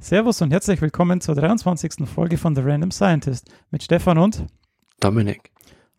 Servus 0.00 0.40
und 0.42 0.52
herzlich 0.52 0.80
willkommen 0.80 1.20
zur 1.20 1.34
23. 1.34 2.08
Folge 2.08 2.38
von 2.38 2.54
The 2.54 2.62
Random 2.62 2.92
Scientist 2.92 3.50
mit 3.72 3.82
Stefan 3.82 4.16
und 4.18 4.46
Dominik. 5.00 5.50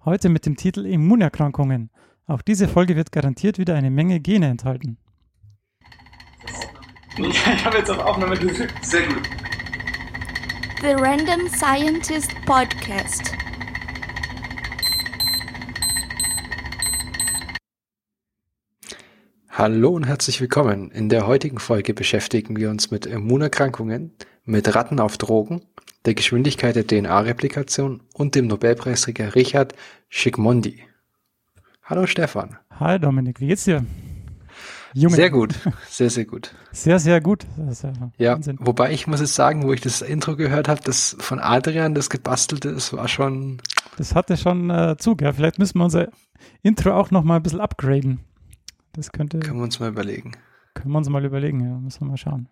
Heute 0.05 0.29
mit 0.29 0.45
dem 0.45 0.55
Titel 0.55 0.85
Immunerkrankungen. 0.85 1.89
Auch 2.25 2.41
diese 2.41 2.69
Folge 2.69 2.95
wird 2.95 3.11
garantiert 3.11 3.57
wieder 3.57 3.75
eine 3.75 3.91
Menge 3.91 4.21
Gene 4.21 4.47
enthalten. 4.47 4.97
Ich 7.17 7.65
habe 7.65 7.79
jetzt 7.79 7.91
auf 7.91 7.99
Aufnahme 7.99 8.37
gedrückt. 8.37 8.73
Sehr 8.81 9.05
gut. 9.05 9.23
The 10.79 10.93
Random 10.93 11.49
Scientist 11.49 12.31
Podcast. 12.45 13.33
Hallo 19.59 19.89
und 19.89 20.05
herzlich 20.05 20.39
willkommen. 20.39 20.89
In 20.89 21.09
der 21.09 21.27
heutigen 21.27 21.59
Folge 21.59 21.93
beschäftigen 21.93 22.55
wir 22.55 22.69
uns 22.69 22.91
mit 22.91 23.05
Immunerkrankungen, 23.05 24.13
mit 24.45 24.73
Ratten 24.73 25.01
auf 25.01 25.17
Drogen, 25.17 25.63
der 26.05 26.13
Geschwindigkeit 26.13 26.77
der 26.77 26.87
DNA-Replikation 26.87 28.01
und 28.13 28.35
dem 28.35 28.47
Nobelpreisträger 28.47 29.35
Richard 29.35 29.75
Schickmondi. 30.07 30.79
Hallo 31.83 32.07
Stefan. 32.07 32.57
Hi 32.79 33.01
Dominik, 33.01 33.41
wie 33.41 33.47
geht's 33.47 33.65
dir? 33.65 33.83
Junge. 34.93 35.17
Sehr 35.17 35.29
gut, 35.29 35.53
sehr, 35.89 36.09
sehr 36.09 36.23
gut. 36.23 36.55
Sehr, 36.71 36.99
sehr 36.99 37.19
gut. 37.19 37.45
Ja, 38.17 38.37
ja 38.37 38.39
wobei 38.59 38.93
ich 38.93 39.07
muss 39.07 39.19
jetzt 39.19 39.35
sagen, 39.35 39.63
wo 39.63 39.73
ich 39.73 39.81
das 39.81 40.01
Intro 40.01 40.37
gehört 40.37 40.69
habe, 40.69 40.79
das 40.85 41.17
von 41.19 41.41
Adrian, 41.41 41.95
das 41.95 42.09
gebastelte, 42.09 42.71
das 42.73 42.93
war 42.93 43.09
schon... 43.09 43.61
Das 43.97 44.15
hatte 44.15 44.37
schon 44.37 44.69
äh, 44.69 44.95
Zug, 44.97 45.21
ja. 45.21 45.33
Vielleicht 45.33 45.59
müssen 45.59 45.79
wir 45.79 45.83
unser 45.83 46.07
Intro 46.61 46.93
auch 46.93 47.11
noch 47.11 47.25
mal 47.25 47.35
ein 47.35 47.43
bisschen 47.43 47.59
upgraden. 47.59 48.21
Das 48.93 49.11
könnte. 49.11 49.39
Können 49.39 49.59
wir 49.59 49.63
uns 49.63 49.79
mal 49.79 49.89
überlegen. 49.89 50.33
Können 50.73 50.91
wir 50.91 50.97
uns 50.97 51.09
mal 51.09 51.23
überlegen, 51.25 51.61
ja. 51.61 51.77
Müssen 51.77 52.01
wir 52.01 52.07
mal 52.07 52.17
schauen. 52.17 52.47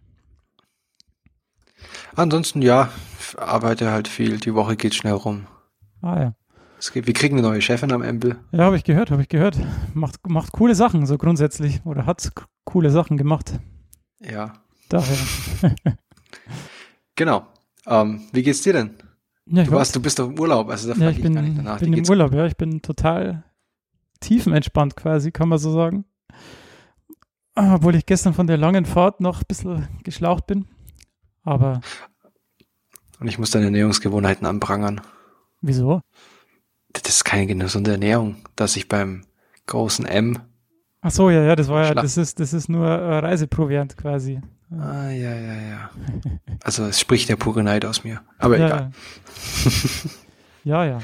Ansonsten, 2.16 2.62
ja, 2.62 2.90
arbeite 3.38 3.92
halt 3.92 4.08
viel. 4.08 4.38
Die 4.38 4.54
Woche 4.54 4.76
geht 4.76 4.96
schnell 4.96 5.14
rum. 5.14 5.48
Ah, 6.02 6.20
ja. 6.20 6.36
Es 6.80 6.92
gibt, 6.92 7.08
wir 7.08 7.14
kriegen 7.14 7.38
eine 7.38 7.48
neue 7.48 7.62
Chefin 7.62 7.92
am 7.92 8.04
Embel. 8.04 8.38
Ja, 8.52 8.66
habe 8.66 8.76
ich 8.76 8.84
gehört, 8.84 9.10
habe 9.10 9.22
ich 9.22 9.30
gehört. 9.30 9.58
Macht, 9.94 10.28
macht 10.28 10.52
coole 10.52 10.76
Sachen, 10.76 11.06
so 11.06 11.18
grundsätzlich. 11.18 11.82
Oder 11.86 12.06
hat 12.06 12.32
coole 12.66 12.92
Sachen 12.92 13.18
gemacht. 13.18 13.60
Ja. 14.20 14.54
Daher. 14.90 15.18
genau. 17.16 17.48
Ähm, 17.88 18.22
wie 18.32 18.44
geht's 18.44 18.62
dir 18.62 18.74
denn? 18.74 18.92
Ja, 19.46 19.64
du, 19.64 19.72
warst, 19.72 19.96
du 19.96 20.02
bist 20.02 20.20
doch 20.20 20.28
im 20.28 20.38
Urlaub, 20.38 20.70
also 20.70 20.94
da 20.94 21.00
ja, 21.00 21.10
ich, 21.10 21.18
ich 21.18 21.24
bin, 21.24 21.34
gar 21.34 21.42
nicht 21.42 21.58
danach. 21.58 21.80
bin 21.80 21.94
im 21.94 22.08
Urlaub, 22.08 22.34
ja. 22.34 22.46
Ich 22.46 22.58
bin 22.58 22.82
total 22.82 23.44
tiefenentspannt 24.20 24.96
quasi, 24.96 25.32
kann 25.32 25.50
man 25.50 25.58
so 25.58 25.72
sagen. 25.72 26.06
Obwohl 27.58 27.96
ich 27.96 28.06
gestern 28.06 28.36
von 28.36 28.46
der 28.46 28.58
langen 28.58 28.86
Fahrt 28.86 29.20
noch 29.20 29.40
ein 29.40 29.46
bisschen 29.48 29.88
geschlaucht 30.04 30.46
bin. 30.46 30.68
Aber. 31.44 31.82
Und 33.20 33.28
ich 33.28 33.40
muss 33.40 33.50
deine 33.50 33.66
Ernährungsgewohnheiten 33.66 34.46
anprangern. 34.46 35.02
Wieso? 35.62 36.02
Das 36.94 37.10
ist 37.10 37.24
keine 37.24 37.48
gesunde 37.48 37.92
Ernährung, 37.92 38.38
dass 38.56 38.76
ich 38.76 38.88
beim 38.88 39.24
großen 39.66 40.06
M. 40.06 40.40
Ach 41.02 41.10
so, 41.10 41.32
ja, 41.32 41.44
ja, 41.44 41.56
das 41.56 41.68
war 41.68 41.86
ja, 41.86 41.94
das 41.96 42.18
ist, 42.18 42.40
das 42.40 42.54
ist 42.54 42.70
nur 42.70 42.88
äh, 42.88 43.20
Reiseproviant 43.20 43.98
quasi. 43.98 44.40
Ah, 44.72 45.10
ja, 45.10 45.34
ja, 45.36 45.62
ja. 45.62 45.90
Also 46.64 46.86
es 46.86 47.00
spricht 47.00 47.30
der 47.30 47.38
pure 47.38 47.64
Neid 47.64 47.86
aus 47.86 48.04
mir. 48.04 48.22
Aber 48.38 48.58
ja, 48.58 48.68
egal. 48.68 48.92
Ja. 49.64 49.72
ja, 50.86 50.86
ja. 50.86 51.00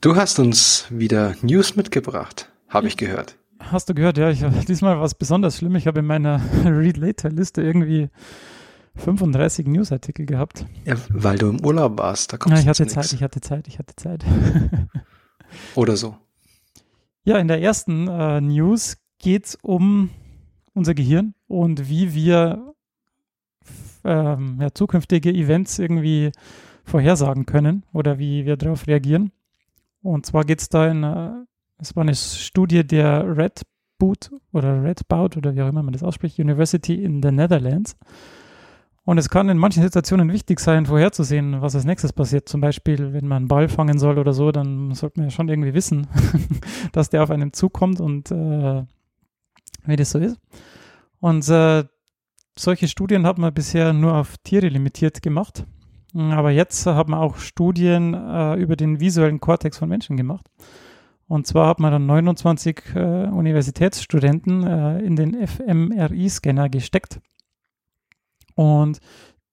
Du 0.00 0.16
hast 0.16 0.38
uns 0.38 0.86
wieder 0.90 1.36
News 1.42 1.76
mitgebracht, 1.76 2.50
habe 2.68 2.88
ich 2.88 2.96
gehört. 2.96 3.36
Hast 3.70 3.88
du 3.88 3.94
gehört? 3.94 4.18
Ja, 4.18 4.30
ich 4.30 4.42
habe 4.42 4.54
diesmal 4.68 5.00
was 5.00 5.14
besonders 5.14 5.58
schlimm. 5.58 5.76
Ich 5.76 5.86
habe 5.86 6.00
in 6.00 6.06
meiner 6.06 6.40
Read 6.64 6.96
Later 6.96 7.30
Liste 7.30 7.62
irgendwie 7.62 8.08
35 8.96 9.66
Newsartikel 9.66 10.26
gehabt. 10.26 10.66
Ja, 10.84 10.94
weil 11.08 11.38
du 11.38 11.48
im 11.48 11.64
Urlaub 11.64 11.98
warst. 11.98 12.32
Da 12.32 12.36
kommst 12.36 12.56
ja, 12.56 12.62
ich 12.62 12.68
hatte 12.68 12.86
Zeit, 12.86 13.12
ich 13.12 13.22
hatte 13.22 13.40
Zeit, 13.40 13.68
ich 13.68 13.78
hatte 13.78 13.96
Zeit. 13.96 14.24
Oder 15.74 15.96
so. 15.96 16.16
Ja, 17.24 17.38
in 17.38 17.48
der 17.48 17.60
ersten 17.60 18.08
äh, 18.08 18.40
News 18.40 18.98
geht 19.18 19.46
es 19.46 19.58
um 19.62 20.10
unser 20.74 20.94
Gehirn 20.94 21.34
und 21.46 21.88
wie 21.88 22.14
wir 22.14 22.74
ähm, 24.04 24.58
ja, 24.60 24.72
zukünftige 24.72 25.30
Events 25.30 25.78
irgendwie 25.78 26.32
vorhersagen 26.84 27.46
können 27.46 27.84
oder 27.92 28.18
wie 28.18 28.44
wir 28.44 28.56
darauf 28.56 28.86
reagieren. 28.86 29.32
Und 30.02 30.26
zwar 30.26 30.44
geht 30.44 30.60
es 30.60 30.68
da 30.68 30.86
in 30.88 31.02
äh, 31.02 31.30
es 31.78 31.94
war 31.96 32.02
eine 32.02 32.14
Studie 32.14 32.86
der 32.86 33.36
Red 33.36 33.62
Boot 33.98 34.30
oder 34.52 34.82
Red 34.82 35.06
Bout 35.08 35.36
oder 35.36 35.54
wie 35.54 35.62
auch 35.62 35.68
immer 35.68 35.82
man 35.82 35.92
das 35.92 36.02
ausspricht, 36.02 36.38
University 36.38 37.02
in 37.02 37.22
the 37.22 37.30
Netherlands. 37.30 37.96
Und 39.06 39.18
es 39.18 39.28
kann 39.28 39.50
in 39.50 39.58
manchen 39.58 39.82
Situationen 39.82 40.32
wichtig 40.32 40.60
sein, 40.60 40.86
vorherzusehen, 40.86 41.60
was 41.60 41.74
als 41.74 41.84
nächstes 41.84 42.14
passiert. 42.14 42.48
Zum 42.48 42.62
Beispiel, 42.62 43.12
wenn 43.12 43.28
man 43.28 43.42
einen 43.42 43.48
Ball 43.48 43.68
fangen 43.68 43.98
soll 43.98 44.18
oder 44.18 44.32
so, 44.32 44.50
dann 44.50 44.94
sollte 44.94 45.20
man 45.20 45.28
ja 45.28 45.30
schon 45.30 45.48
irgendwie 45.48 45.74
wissen, 45.74 46.06
dass 46.92 47.10
der 47.10 47.22
auf 47.22 47.30
einen 47.30 47.52
zukommt 47.52 48.00
und 48.00 48.30
äh, 48.30 48.82
wie 49.84 49.96
das 49.96 50.10
so 50.10 50.18
ist. 50.18 50.38
Und 51.20 51.46
äh, 51.50 51.84
solche 52.58 52.88
Studien 52.88 53.26
hat 53.26 53.36
man 53.36 53.52
bisher 53.52 53.92
nur 53.92 54.14
auf 54.14 54.38
Tiere 54.38 54.68
limitiert 54.68 55.22
gemacht. 55.22 55.66
Aber 56.14 56.50
jetzt 56.50 56.86
hat 56.86 57.08
man 57.08 57.18
auch 57.18 57.36
Studien 57.36 58.14
äh, 58.14 58.54
über 58.54 58.76
den 58.76 59.00
visuellen 59.00 59.40
Kortex 59.40 59.78
von 59.78 59.88
Menschen 59.88 60.16
gemacht. 60.16 60.46
Und 61.34 61.48
zwar 61.48 61.66
hat 61.66 61.80
man 61.80 61.90
dann 61.90 62.06
29 62.06 62.94
äh, 62.94 63.26
Universitätsstudenten 63.26 64.64
äh, 64.64 65.00
in 65.00 65.16
den 65.16 65.34
fMRI-Scanner 65.34 66.68
gesteckt. 66.68 67.20
Und 68.54 69.00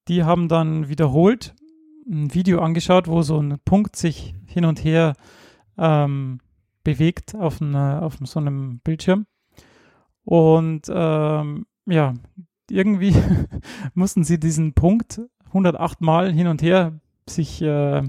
die 0.08 0.24
haben 0.24 0.48
dann 0.48 0.90
wiederholt 0.90 1.56
ein 2.08 2.36
Video 2.36 2.62
angeschaut, 2.62 3.08
wo 3.08 3.24
so 3.24 3.42
ein 3.42 3.58
Punkt 3.66 3.96
sich 3.96 4.36
hin 4.46 4.66
und 4.66 4.84
her 4.84 5.16
ähm, 5.76 6.40
bewegt 6.84 7.34
auf, 7.34 7.60
eine, 7.64 8.04
auf 8.04 8.20
so 8.26 8.40
einem 8.40 8.78
Bildschirm. 8.84 9.26
Und 10.24 10.84
ähm, 10.88 11.66
ja, 11.88 12.14
irgendwie 12.70 13.16
mussten 13.96 14.24
sie 14.24 14.40
diesen 14.40 14.74
Punkt 14.74 15.20
108 15.48 16.00
Mal 16.02 16.32
hin 16.32 16.46
und 16.46 16.62
her 16.62 17.00
sich 17.28 17.60
äh, 17.64 18.04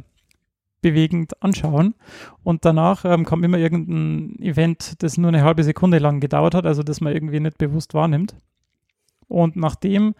bewegend 0.82 1.42
anschauen. 1.42 1.94
Und 2.42 2.64
danach 2.64 3.04
ähm, 3.04 3.24
kam 3.24 3.42
immer 3.44 3.58
irgendein 3.58 4.38
Event, 4.40 5.02
das 5.02 5.16
nur 5.16 5.28
eine 5.28 5.44
halbe 5.44 5.64
Sekunde 5.64 5.98
lang 5.98 6.20
gedauert 6.20 6.54
hat, 6.54 6.66
also 6.66 6.82
das 6.82 7.00
man 7.00 7.14
irgendwie 7.14 7.40
nicht 7.40 7.56
bewusst 7.56 7.94
wahrnimmt. 7.94 8.36
Und 9.28 9.56
nachdem 9.56 10.14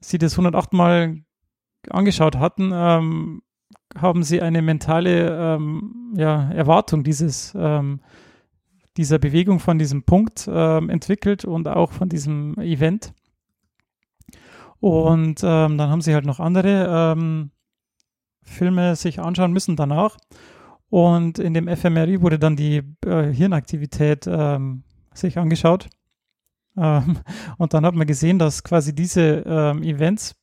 sie 0.00 0.18
das 0.18 0.32
108 0.32 0.72
Mal 0.72 1.18
angeschaut 1.90 2.38
hatten, 2.38 2.70
ähm, 2.72 3.42
haben 3.96 4.22
sie 4.22 4.40
eine 4.40 4.62
mentale 4.62 5.56
ähm, 5.56 6.14
ja, 6.16 6.50
Erwartung 6.50 7.04
dieses, 7.04 7.52
ähm, 7.54 8.00
dieser 8.96 9.18
Bewegung 9.18 9.58
von 9.58 9.78
diesem 9.78 10.04
Punkt 10.04 10.48
ähm, 10.50 10.88
entwickelt 10.88 11.44
und 11.44 11.68
auch 11.68 11.92
von 11.92 12.08
diesem 12.08 12.58
Event. 12.58 13.12
Und 14.80 15.42
ähm, 15.44 15.78
dann 15.78 15.90
haben 15.90 16.00
sie 16.00 16.14
halt 16.14 16.24
noch 16.24 16.40
andere 16.40 17.14
Filme 18.42 18.96
sich 18.96 19.20
anschauen 19.20 19.52
müssen 19.52 19.76
danach. 19.76 20.16
Und 20.88 21.38
in 21.38 21.54
dem 21.54 21.68
fMRI 21.68 22.20
wurde 22.20 22.38
dann 22.38 22.56
die 22.56 22.82
äh, 23.06 23.32
Hirnaktivität 23.32 24.26
ähm, 24.26 24.84
sich 25.14 25.38
angeschaut. 25.38 25.88
Ähm, 26.76 27.18
und 27.58 27.74
dann 27.74 27.86
hat 27.86 27.94
man 27.94 28.06
gesehen, 28.06 28.38
dass 28.38 28.62
quasi 28.62 28.94
diese 28.94 29.42
ähm, 29.46 29.82
Events, 29.82 30.34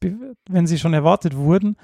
wenn 0.49 0.67
sie 0.67 0.79
schon 0.79 0.93
erwartet 0.93 1.35
wurden, 1.35 1.75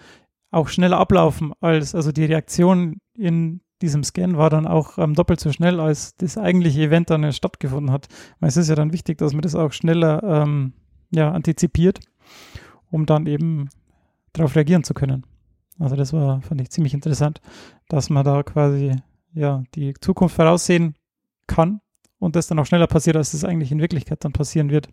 auch 0.51 0.67
schneller 0.67 0.97
ablaufen 0.97 1.53
als, 1.59 1.93
also 1.93 2.11
die 2.11 2.25
Reaktion 2.25 2.97
in 3.17 3.61
diesem 3.81 4.03
Scan 4.03 4.37
war 4.37 4.49
dann 4.49 4.65
auch 4.65 4.97
ähm, 4.97 5.13
doppelt 5.13 5.39
so 5.39 5.51
schnell, 5.51 5.79
als 5.79 6.15
das 6.15 6.37
eigentliche 6.37 6.81
Event 6.81 7.09
dann 7.09 7.31
stattgefunden 7.33 7.91
hat. 7.91 8.07
Weil 8.39 8.49
es 8.49 8.57
ist 8.57 8.69
ja 8.69 8.75
dann 8.75 8.93
wichtig, 8.93 9.17
dass 9.17 9.33
man 9.33 9.41
das 9.41 9.53
auch 9.53 9.73
schneller 9.73 10.23
ähm, 10.23 10.73
ja, 11.11 11.31
antizipiert, 11.31 11.99
um 12.89 13.05
dann 13.05 13.25
eben 13.25 13.69
darauf 14.33 14.55
reagieren 14.55 14.83
zu 14.83 14.93
können. 14.93 15.25
Also 15.79 15.95
das 15.95 16.13
war, 16.13 16.41
fand 16.41 16.61
ich 16.61 16.69
ziemlich 16.69 16.93
interessant, 16.93 17.41
dass 17.89 18.09
man 18.09 18.23
da 18.23 18.43
quasi 18.43 18.95
ja 19.33 19.63
die 19.75 19.93
Zukunft 19.95 20.35
voraussehen 20.35 20.95
kann 21.47 21.81
und 22.19 22.35
das 22.35 22.47
dann 22.47 22.59
auch 22.59 22.65
schneller 22.65 22.87
passiert, 22.87 23.17
als 23.17 23.33
es 23.33 23.43
eigentlich 23.43 23.71
in 23.71 23.81
Wirklichkeit 23.81 24.23
dann 24.23 24.33
passieren 24.33 24.69
wird. 24.69 24.89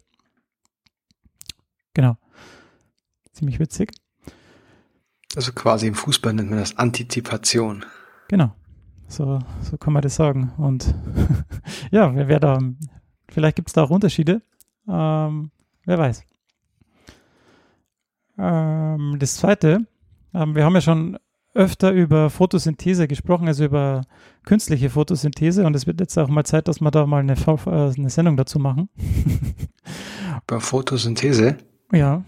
Genau. 1.94 2.16
Ziemlich 3.32 3.58
witzig. 3.58 3.92
Also 5.36 5.52
quasi 5.52 5.86
im 5.86 5.94
Fußball 5.94 6.34
nennt 6.34 6.50
man 6.50 6.58
das 6.58 6.76
Antizipation. 6.76 7.84
Genau. 8.28 8.54
So, 9.08 9.38
so 9.60 9.76
kann 9.78 9.92
man 9.92 10.02
das 10.02 10.16
sagen. 10.16 10.52
Und 10.58 10.94
ja, 11.90 12.14
wer, 12.14 12.28
wer 12.28 12.40
da, 12.40 12.58
vielleicht 13.28 13.56
gibt 13.56 13.68
es 13.68 13.74
da 13.74 13.82
auch 13.82 13.90
Unterschiede. 13.90 14.42
Ähm, 14.88 15.50
wer 15.84 15.98
weiß. 15.98 16.24
Ähm, 18.38 19.16
das 19.18 19.36
zweite 19.36 19.86
ähm, 20.34 20.54
wir 20.54 20.64
haben 20.64 20.74
ja 20.74 20.80
schon 20.80 21.18
öfter 21.54 21.92
über 21.92 22.30
Photosynthese 22.30 23.08
gesprochen, 23.08 23.46
also 23.46 23.64
über 23.64 24.02
künstliche 24.44 24.90
Photosynthese 24.90 25.66
und 25.66 25.76
es 25.76 25.86
wird 25.86 26.00
jetzt 26.00 26.16
auch 26.18 26.28
mal 26.28 26.44
Zeit, 26.44 26.68
dass 26.68 26.80
wir 26.80 26.90
da 26.90 27.06
mal 27.06 27.20
eine, 27.20 27.34
äh, 27.34 27.92
eine 27.96 28.10
Sendung 28.10 28.36
dazu 28.36 28.58
machen. 28.58 28.88
Über 30.48 30.60
Photosynthese? 30.60 31.58
Ja. 31.92 32.24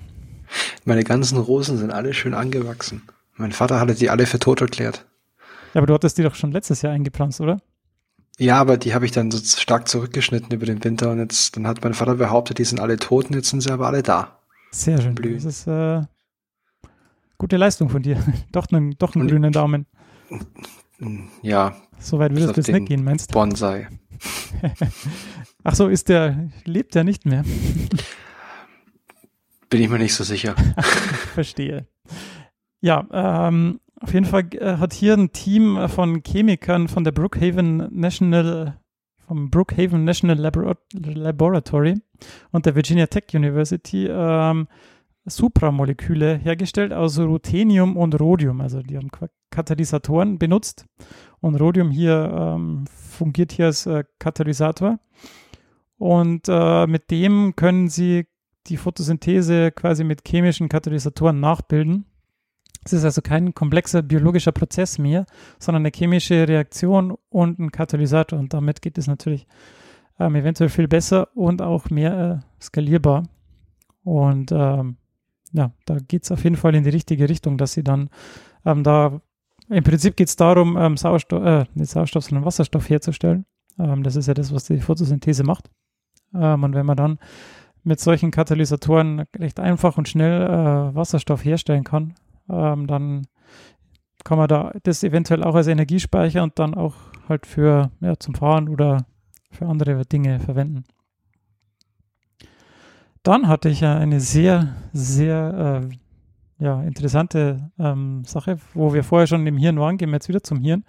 Meine 0.84 1.04
ganzen 1.04 1.38
Rosen 1.38 1.78
sind 1.78 1.90
alle 1.90 2.14
schön 2.14 2.34
angewachsen. 2.34 3.02
Mein 3.36 3.52
Vater 3.52 3.80
hatte 3.80 3.94
die 3.94 4.10
alle 4.10 4.26
für 4.26 4.38
tot 4.38 4.60
erklärt. 4.60 5.06
Ja, 5.72 5.80
aber 5.80 5.86
du 5.86 5.94
hattest 5.94 6.18
die 6.18 6.22
doch 6.22 6.34
schon 6.34 6.52
letztes 6.52 6.82
Jahr 6.82 6.92
eingepflanzt, 6.92 7.40
oder? 7.40 7.60
Ja, 8.38 8.60
aber 8.60 8.76
die 8.76 8.94
habe 8.94 9.04
ich 9.04 9.12
dann 9.12 9.30
so 9.30 9.38
stark 9.38 9.88
zurückgeschnitten 9.88 10.52
über 10.52 10.66
den 10.66 10.82
Winter 10.84 11.10
und 11.10 11.18
jetzt, 11.18 11.56
dann 11.56 11.66
hat 11.66 11.82
mein 11.82 11.94
Vater 11.94 12.16
behauptet, 12.16 12.58
die 12.58 12.64
sind 12.64 12.80
alle 12.80 12.96
tot 12.98 13.26
und 13.26 13.34
jetzt 13.34 13.48
sind 13.48 13.60
sie 13.60 13.70
aber 13.70 13.86
alle 13.86 14.02
da. 14.02 14.40
Sehr 14.70 15.00
schön. 15.00 15.14
Blühen. 15.14 15.34
Das 15.34 15.44
ist 15.44 15.66
äh, 15.66 16.02
gute 17.38 17.56
Leistung 17.56 17.88
von 17.88 18.02
dir. 18.02 18.22
doch 18.52 18.66
einen, 18.70 18.96
doch 18.98 19.14
einen 19.14 19.28
grünen 19.28 19.52
Daumen. 19.52 19.86
Ja, 21.42 21.76
So 21.98 22.19
weit 22.19 22.32
bis 22.32 22.40
würde 22.40 22.50
es 22.50 22.56
bis 22.56 22.66
den 22.66 22.76
nicht 22.76 22.88
gehen, 22.88 23.04
meinst 23.04 23.31
du? 23.31 23.34
Bonsai. 23.34 23.88
Ach 25.64 25.75
so, 25.75 25.88
ist 25.88 26.08
der, 26.08 26.50
lebt 26.64 26.94
der 26.94 27.04
nicht 27.04 27.26
mehr? 27.26 27.44
Bin 29.70 29.82
ich 29.82 29.88
mir 29.88 29.98
nicht 29.98 30.14
so 30.14 30.22
sicher. 30.25 30.54
Verstehe. 31.34 31.86
Ja, 32.81 33.06
ähm, 33.10 33.81
auf 34.00 34.12
jeden 34.12 34.26
Fall 34.26 34.44
äh, 34.52 34.76
hat 34.76 34.92
hier 34.92 35.14
ein 35.14 35.32
Team 35.32 35.88
von 35.88 36.22
Chemikern 36.22 36.88
von 36.88 37.02
der 37.02 37.12
Brookhaven 37.12 37.88
National, 37.90 38.78
vom 39.26 39.50
Brookhaven 39.50 40.04
National 40.04 40.36
Labor 40.38 40.76
Laboratory 40.92 41.94
und 42.52 42.66
der 42.66 42.75
Virginia 42.75 43.06
Tech 43.06 43.25
University 43.32 44.06
ähm, 44.06 44.69
Supramoleküle 45.26 46.36
hergestellt 46.36 46.92
aus 46.92 47.18
Ruthenium 47.18 47.96
und 47.96 48.20
Rhodium. 48.20 48.60
Also 48.60 48.82
die 48.82 48.96
haben 48.96 49.10
Katalysatoren 49.50 50.38
benutzt 50.38 50.86
und 51.40 51.56
Rhodium 51.56 51.90
hier 51.90 52.56
ähm, 52.56 52.84
fungiert 52.86 53.52
hier 53.52 53.66
als 53.66 53.86
äh, 53.86 54.04
Katalysator. 54.18 54.98
Und 55.96 56.48
äh, 56.48 56.86
mit 56.86 57.10
dem 57.10 57.54
können 57.56 57.88
sie 57.88 58.26
die 58.66 58.76
Photosynthese 58.76 59.72
quasi 59.72 60.04
mit 60.04 60.22
chemischen 60.26 60.68
Katalysatoren 60.68 61.40
nachbilden. 61.40 62.06
Es 62.84 62.92
ist 62.92 63.04
also 63.04 63.22
kein 63.22 63.54
komplexer 63.54 64.02
biologischer 64.02 64.52
Prozess 64.52 64.98
mehr, 64.98 65.24
sondern 65.58 65.82
eine 65.82 65.92
chemische 65.94 66.46
Reaktion 66.46 67.16
und 67.30 67.58
ein 67.58 67.72
Katalysator. 67.72 68.38
Und 68.38 68.52
damit 68.52 68.82
geht 68.82 68.98
es 68.98 69.06
natürlich 69.06 69.46
ähm, 70.18 70.34
eventuell 70.34 70.68
viel 70.68 70.88
besser 70.88 71.28
und 71.34 71.62
auch 71.62 71.88
mehr 71.88 72.42
äh, 72.42 72.62
skalierbar. 72.62 73.22
Und 74.02 74.52
ähm, 74.52 74.98
ja, 75.54 75.70
da 75.86 75.98
geht 75.98 76.24
es 76.24 76.32
auf 76.32 76.42
jeden 76.42 76.56
Fall 76.56 76.74
in 76.74 76.82
die 76.82 76.90
richtige 76.90 77.28
Richtung, 77.28 77.56
dass 77.56 77.72
sie 77.72 77.84
dann 77.84 78.10
ähm, 78.66 78.82
da, 78.82 79.20
im 79.68 79.84
Prinzip 79.84 80.16
geht 80.16 80.28
es 80.28 80.36
darum, 80.36 80.76
ähm, 80.76 80.96
Sauerstoff, 80.96 81.44
äh, 81.44 81.64
nicht 81.74 81.90
Sauerstoff, 81.90 82.24
sondern 82.24 82.44
Wasserstoff 82.44 82.90
herzustellen. 82.90 83.46
Ähm, 83.78 84.02
das 84.02 84.16
ist 84.16 84.26
ja 84.26 84.34
das, 84.34 84.52
was 84.52 84.64
die 84.64 84.80
Photosynthese 84.80 85.44
macht. 85.44 85.70
Ähm, 86.34 86.64
und 86.64 86.74
wenn 86.74 86.84
man 86.84 86.96
dann 86.96 87.18
mit 87.84 88.00
solchen 88.00 88.32
Katalysatoren 88.32 89.24
recht 89.38 89.60
einfach 89.60 89.96
und 89.96 90.08
schnell 90.08 90.42
äh, 90.42 90.94
Wasserstoff 90.94 91.44
herstellen 91.44 91.84
kann, 91.84 92.14
ähm, 92.50 92.88
dann 92.88 93.26
kann 94.24 94.38
man 94.38 94.48
da 94.48 94.72
das 94.82 95.04
eventuell 95.04 95.44
auch 95.44 95.54
als 95.54 95.68
Energiespeicher 95.68 96.42
und 96.42 96.58
dann 96.58 96.74
auch 96.74 96.94
halt 97.28 97.46
für 97.46 97.92
ja, 98.00 98.18
zum 98.18 98.34
Fahren 98.34 98.68
oder 98.68 99.06
für 99.50 99.66
andere 99.66 100.04
Dinge 100.04 100.40
verwenden. 100.40 100.84
Dann 103.24 103.48
hatte 103.48 103.70
ich 103.70 103.82
eine 103.84 104.20
sehr, 104.20 104.76
sehr 104.92 105.82
äh, 105.82 106.62
ja, 106.62 106.82
interessante 106.82 107.70
ähm, 107.78 108.22
Sache, 108.24 108.58
wo 108.74 108.92
wir 108.92 109.02
vorher 109.02 109.26
schon 109.26 109.46
im 109.46 109.56
Hirn 109.56 109.80
waren, 109.80 109.96
gehen 109.96 110.10
wir 110.10 110.16
jetzt 110.16 110.28
wieder 110.28 110.42
zum 110.42 110.60
Hirn. 110.60 110.84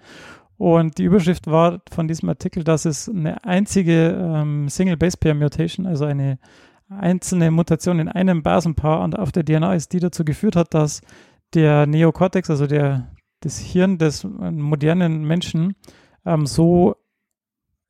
Und 0.58 0.98
die 0.98 1.06
Überschrift 1.06 1.48
war 1.48 1.82
von 1.90 2.10
diesem 2.10 2.28
Artikel, 2.28 2.66
dass 2.66 2.84
es 2.84 3.08
eine 3.08 3.44
einzige 3.46 4.10
ähm, 4.12 4.68
Single 4.68 4.98
Base 4.98 5.16
Pair 5.18 5.34
Mutation, 5.34 5.86
also 5.86 6.04
eine 6.04 6.38
einzelne 6.90 7.52
Mutation 7.52 8.00
in 8.00 8.10
einem 8.10 8.44
Basenpaar 8.44 9.02
und 9.02 9.18
auf 9.18 9.32
der 9.32 9.46
DNA 9.46 9.74
ist, 9.74 9.94
die 9.94 10.02
dazu 10.02 10.26
geführt 10.26 10.58
hat, 10.58 10.74
dass 10.74 11.02
der 11.54 11.88
Neokortex, 11.88 12.50
also 12.50 12.68
der, 12.68 13.12
das 13.40 13.60
Hirn 13.60 13.98
des 13.98 14.26
äh, 14.26 14.28
modernen 14.28 15.24
Menschen, 15.24 15.76
ähm, 16.26 16.46
so 16.46 16.96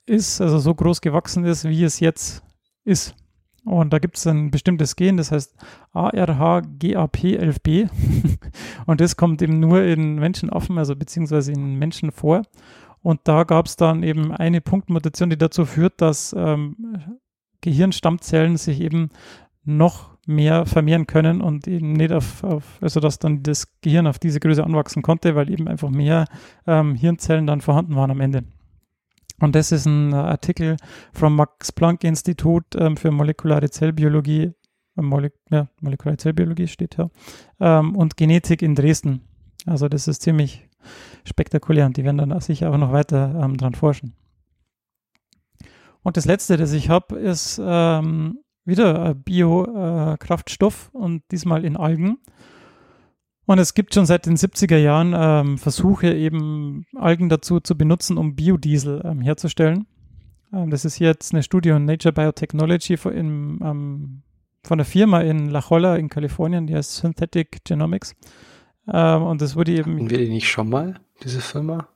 ist, 0.05 0.39
also 0.39 0.59
so 0.59 0.75
groß 0.75 1.01
gewachsen 1.01 1.45
ist, 1.45 1.67
wie 1.67 1.83
es 1.83 1.99
jetzt 1.99 2.43
ist. 2.83 3.15
Und 3.65 3.91
da 3.93 3.99
gibt 3.99 4.17
es 4.17 4.25
ein 4.27 4.51
bestimmtes 4.51 4.95
Gen, 4.95 5.17
das 5.17 5.31
heißt 5.31 5.55
ARHGAP11b. 5.93 7.89
und 8.85 9.01
das 9.01 9.17
kommt 9.17 9.41
eben 9.41 9.59
nur 9.59 9.81
in 9.83 10.15
Menschenaffen, 10.15 10.77
also 10.77 10.95
beziehungsweise 10.95 11.51
in 11.51 11.75
Menschen 11.75 12.11
vor. 12.11 12.43
Und 13.01 13.21
da 13.23 13.43
gab 13.43 13.65
es 13.65 13.75
dann 13.75 14.03
eben 14.03 14.31
eine 14.31 14.61
Punktmutation, 14.61 15.29
die 15.29 15.37
dazu 15.37 15.65
führt, 15.65 15.99
dass 16.01 16.33
ähm, 16.37 17.19
Gehirnstammzellen 17.61 18.57
sich 18.57 18.81
eben 18.81 19.09
noch 19.63 20.15
mehr 20.27 20.65
vermehren 20.65 21.07
können 21.07 21.41
und 21.41 21.67
eben 21.67 21.93
nicht 21.93 22.11
auf, 22.11 22.43
auf, 22.43 22.63
also 22.81 22.99
dass 22.99 23.19
dann 23.19 23.43
das 23.43 23.79
Gehirn 23.81 24.07
auf 24.07 24.19
diese 24.19 24.39
Größe 24.39 24.63
anwachsen 24.63 25.01
konnte, 25.01 25.35
weil 25.35 25.49
eben 25.51 25.67
einfach 25.67 25.89
mehr 25.89 26.25
ähm, 26.67 26.95
Hirnzellen 26.95 27.47
dann 27.47 27.61
vorhanden 27.61 27.95
waren 27.95 28.11
am 28.11 28.21
Ende. 28.21 28.43
Und 29.39 29.55
das 29.55 29.71
ist 29.71 29.85
ein 29.85 30.13
äh, 30.13 30.15
Artikel 30.15 30.77
vom 31.13 31.35
Max 31.35 31.71
Planck 31.71 32.03
Institut 32.03 32.65
ähm, 32.75 32.97
für 32.97 33.11
molekulare 33.11 33.69
Zellbiologie, 33.69 34.53
äh, 34.97 35.01
Molek 35.01 35.33
ja, 35.49 35.67
molekulare 35.81 36.17
Zellbiologie 36.17 36.67
steht 36.67 36.97
ja, 36.97 37.09
ähm, 37.59 37.95
und 37.95 38.17
Genetik 38.17 38.61
in 38.61 38.75
Dresden. 38.75 39.21
Also 39.65 39.89
das 39.89 40.07
ist 40.07 40.21
ziemlich 40.21 40.69
spektakulär 41.25 41.85
und 41.85 41.97
die 41.97 42.03
werden 42.03 42.17
dann 42.17 42.39
sicher 42.39 42.71
auch 42.71 42.77
noch 42.77 42.91
weiter 42.91 43.39
ähm, 43.43 43.57
dran 43.57 43.73
forschen. 43.73 44.13
Und 46.03 46.17
das 46.17 46.25
letzte, 46.25 46.55
das 46.55 46.71
ich 46.71 46.89
habe, 46.89 47.17
ist 47.17 47.59
ähm, 47.63 48.39
wieder 48.63 49.15
Biokraftstoff 49.15 50.89
und 50.93 51.23
diesmal 51.31 51.65
in 51.65 51.77
Algen. 51.77 52.19
Und 53.45 53.59
es 53.59 53.73
gibt 53.73 53.93
schon 53.93 54.05
seit 54.05 54.25
den 54.25 54.37
70er 54.37 54.77
Jahren 54.77 55.13
ähm, 55.15 55.57
Versuche, 55.57 56.13
eben 56.13 56.85
Algen 56.95 57.29
dazu 57.29 57.59
zu 57.59 57.77
benutzen, 57.77 58.17
um 58.17 58.35
Biodiesel 58.35 59.01
ähm, 59.05 59.21
herzustellen. 59.21 59.85
Ähm, 60.51 60.71
das 60.71 60.83
ist 60.83 60.99
jetzt 60.99 61.33
eine 61.33 61.43
Studie 61.43 61.69
in 61.69 61.85
Nature 61.85 62.13
Biotechnology 62.13 62.97
von, 62.97 63.13
in, 63.13 63.59
ähm, 63.63 64.21
von 64.63 64.79
der 64.79 64.85
Firma 64.85 65.21
in 65.21 65.49
La 65.49 65.59
Jolla 65.59 65.95
in 65.95 66.09
Kalifornien, 66.09 66.65
die 66.65 66.75
heißt 66.75 66.95
Synthetic 66.95 67.63
Genomics. 67.65 68.15
Ähm, 68.91 69.21
und 69.23 69.41
das 69.41 69.55
wurde 69.55 69.73
eben. 69.73 69.95
Hatten 69.95 70.09
wir 70.09 70.17
die 70.17 70.29
nicht 70.29 70.49
schon 70.49 70.69
mal, 70.69 70.99
diese 71.23 71.41
Firma? 71.41 71.87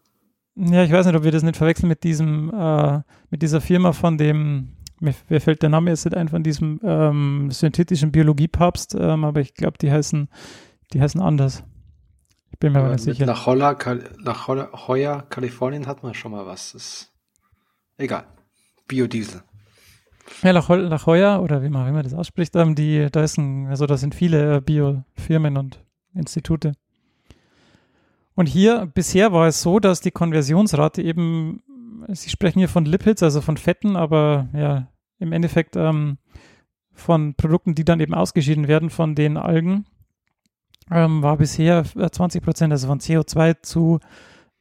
Ja, 0.56 0.84
ich 0.84 0.92
weiß 0.92 1.06
nicht, 1.08 1.16
ob 1.16 1.24
wir 1.24 1.32
das 1.32 1.44
nicht 1.44 1.58
verwechseln 1.58 1.90
mit 1.90 2.04
diesem, 2.04 2.52
äh, 2.54 3.02
mit 3.32 3.42
dieser 3.42 3.62
Firma 3.62 3.94
von 3.94 4.18
dem, 4.20 4.74
mir, 5.00 5.16
mir 5.30 5.42
fällt 5.42 5.64
der 5.64 5.70
Name 5.70 5.90
jetzt 5.90 6.06
nicht 6.06 6.18
ein, 6.18 6.28
von 6.28 6.44
diesem 6.44 6.80
ähm, 6.84 7.50
synthetischen 7.50 8.12
Biologiepapst, 8.12 8.96
aber 8.96 9.40
ich 9.40 9.54
glaube, 9.54 9.78
die 9.80 9.90
heißen, 9.90 10.28
die 10.94 11.02
heißen 11.02 11.22
anders. 11.22 11.64
Ich 12.52 12.60
bin 12.60 12.74
mir 12.74 12.80
aber 12.80 12.92
nicht 12.92 13.04
sicher. 13.04 13.26
La 13.26 13.34
Jolla, 13.34 13.76
Kal 13.76 14.10
La 14.18 14.34
Jolla, 14.34 14.70
Jolla, 14.88 15.22
Kalifornien 15.22 15.88
hat 15.88 16.04
man 16.04 16.14
schon 16.14 16.32
mal 16.32 16.46
was. 16.46 16.74
Ist 16.74 17.14
egal. 17.98 18.26
Biodiesel. 18.88 19.44
Ja, 20.44 20.52
La 20.52 20.62
Jolla, 20.62 20.88
La 20.88 20.98
Jolla 20.98 21.40
oder 21.40 21.64
wie 21.64 21.70
man, 21.70 21.88
wie 21.88 21.92
man 21.92 22.04
das 22.04 22.14
ausspricht, 22.14 22.56
ähm, 22.56 22.76
die, 22.76 23.08
da 23.12 23.24
ist 23.24 23.38
ein, 23.38 23.68
also 23.68 23.86
da 23.86 23.98
sind 23.98 24.16
viele 24.16 24.58
äh, 24.58 24.62
Biofirmen 24.62 25.58
und 25.58 25.84
Institute. 26.14 26.74
Und 28.36 28.48
hier, 28.48 28.86
bisher 28.94 29.34
war 29.34 29.48
es 29.48 29.62
so, 29.62 29.80
dass 29.80 30.02
die 30.02 30.12
Konversionsrate 30.12 31.02
eben, 31.02 31.62
Sie 32.08 32.30
sprechen 32.30 32.60
hier 32.60 32.70
von 32.70 32.86
Lipids, 32.86 33.22
also 33.22 33.42
von 33.42 33.58
Fetten, 33.58 33.96
aber 33.96 34.48
ja, 34.54 34.88
im 35.20 35.34
Endeffekt 35.34 35.76
ähm, 35.76 36.18
von 36.94 37.36
Produkten, 37.36 37.76
die 37.76 37.84
dann 37.84 38.00
eben 38.00 38.14
ausgeschieden 38.14 38.68
werden 38.68 38.90
von 38.90 39.14
den 39.14 39.36
Algen, 39.36 39.86
ähm, 40.92 41.22
war 41.22 41.38
bisher 41.38 41.84
äh, 41.96 42.10
20 42.10 42.44
Prozent, 42.44 42.72
also 42.72 42.88
von 42.88 43.00
CO2 43.00 43.62
zu 43.62 44.00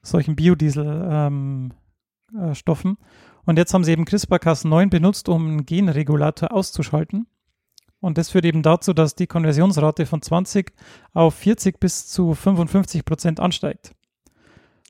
solchen 0.03 0.37
Biodieselstoffen. 0.37 1.71
Ähm, 1.71 1.73
äh. 2.35 3.05
Und 3.47 3.57
jetzt 3.57 3.73
haben 3.73 3.85
sie 3.85 3.93
eben 3.93 4.05
CRISPR-Cas9 4.05 4.91
benutzt, 4.91 5.29
um 5.29 5.47
einen 5.47 5.67
Genregulator 5.67 6.53
auszuschalten. 6.53 7.27
Und 8.01 8.19
das 8.19 8.31
führt 8.31 8.45
eben 8.45 8.63
dazu, 8.63 8.93
dass 8.93 9.15
die 9.15 9.27
Konversionsrate 9.27 10.07
von 10.07 10.23
20 10.23 10.73
auf 11.15 11.35
40 11.35 11.81
bis 11.81 12.07
zu 12.07 12.35
55 12.35 13.05
Prozent 13.05 13.41
ansteigt. 13.41 13.93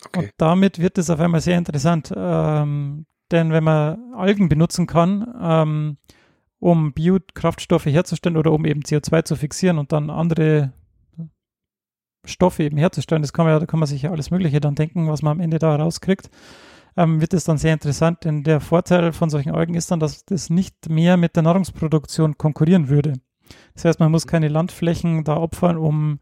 Okay. 0.06 0.18
Und 0.18 0.32
damit 0.36 0.78
wird 0.78 0.98
es 0.98 1.08
auf 1.08 1.20
einmal 1.20 1.40
sehr 1.40 1.56
interessant. 1.56 2.12
Ähm, 2.14 3.06
denn 3.30 3.52
wenn 3.52 3.64
man 3.64 4.14
Algen 4.14 4.48
benutzen 4.48 4.86
kann, 4.86 5.34
ähm, 5.40 5.96
um 6.60 6.92
Biokraftstoffe 6.92 7.86
herzustellen 7.86 8.36
oder 8.36 8.52
um 8.52 8.64
eben 8.64 8.80
CO2 8.80 9.24
zu 9.24 9.36
fixieren 9.36 9.78
und 9.78 9.92
dann 9.92 10.10
andere 10.10 10.72
Stoffe 12.24 12.64
eben 12.64 12.76
herzustellen, 12.76 13.22
das 13.22 13.32
kann 13.32 13.46
man 13.46 13.58
da 13.58 13.66
kann 13.66 13.80
man 13.80 13.86
sich 13.86 14.02
ja 14.02 14.10
alles 14.10 14.30
Mögliche 14.30 14.60
dann 14.60 14.74
denken, 14.74 15.08
was 15.08 15.22
man 15.22 15.32
am 15.32 15.40
Ende 15.40 15.58
da 15.58 15.74
rauskriegt, 15.76 16.30
ähm, 16.96 17.20
wird 17.20 17.32
es 17.34 17.44
dann 17.44 17.58
sehr 17.58 17.72
interessant, 17.72 18.24
denn 18.24 18.44
der 18.44 18.60
Vorteil 18.60 19.12
von 19.12 19.30
solchen 19.30 19.54
Algen 19.54 19.74
ist 19.74 19.90
dann, 19.90 20.00
dass 20.00 20.24
das 20.24 20.50
nicht 20.50 20.88
mehr 20.88 21.16
mit 21.16 21.36
der 21.36 21.44
Nahrungsproduktion 21.44 22.36
konkurrieren 22.36 22.88
würde. 22.88 23.14
Das 23.74 23.84
heißt, 23.84 24.00
man 24.00 24.10
muss 24.10 24.26
keine 24.26 24.48
Landflächen 24.48 25.24
da 25.24 25.36
opfern, 25.36 25.78
um 25.78 26.20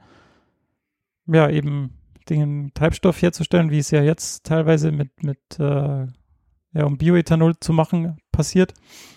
ja 1.26 1.48
eben 1.48 1.94
den 2.28 2.72
Treibstoff 2.74 3.20
herzustellen, 3.22 3.70
wie 3.70 3.78
es 3.78 3.90
ja 3.90 4.02
jetzt 4.02 4.44
teilweise 4.44 4.92
mit, 4.92 5.22
mit 5.22 5.38
äh, 5.58 6.06
ja, 6.76 6.84
um 6.84 6.98
Bioethanol 6.98 7.58
zu 7.58 7.72
machen 7.72 8.18
passiert. 8.32 8.74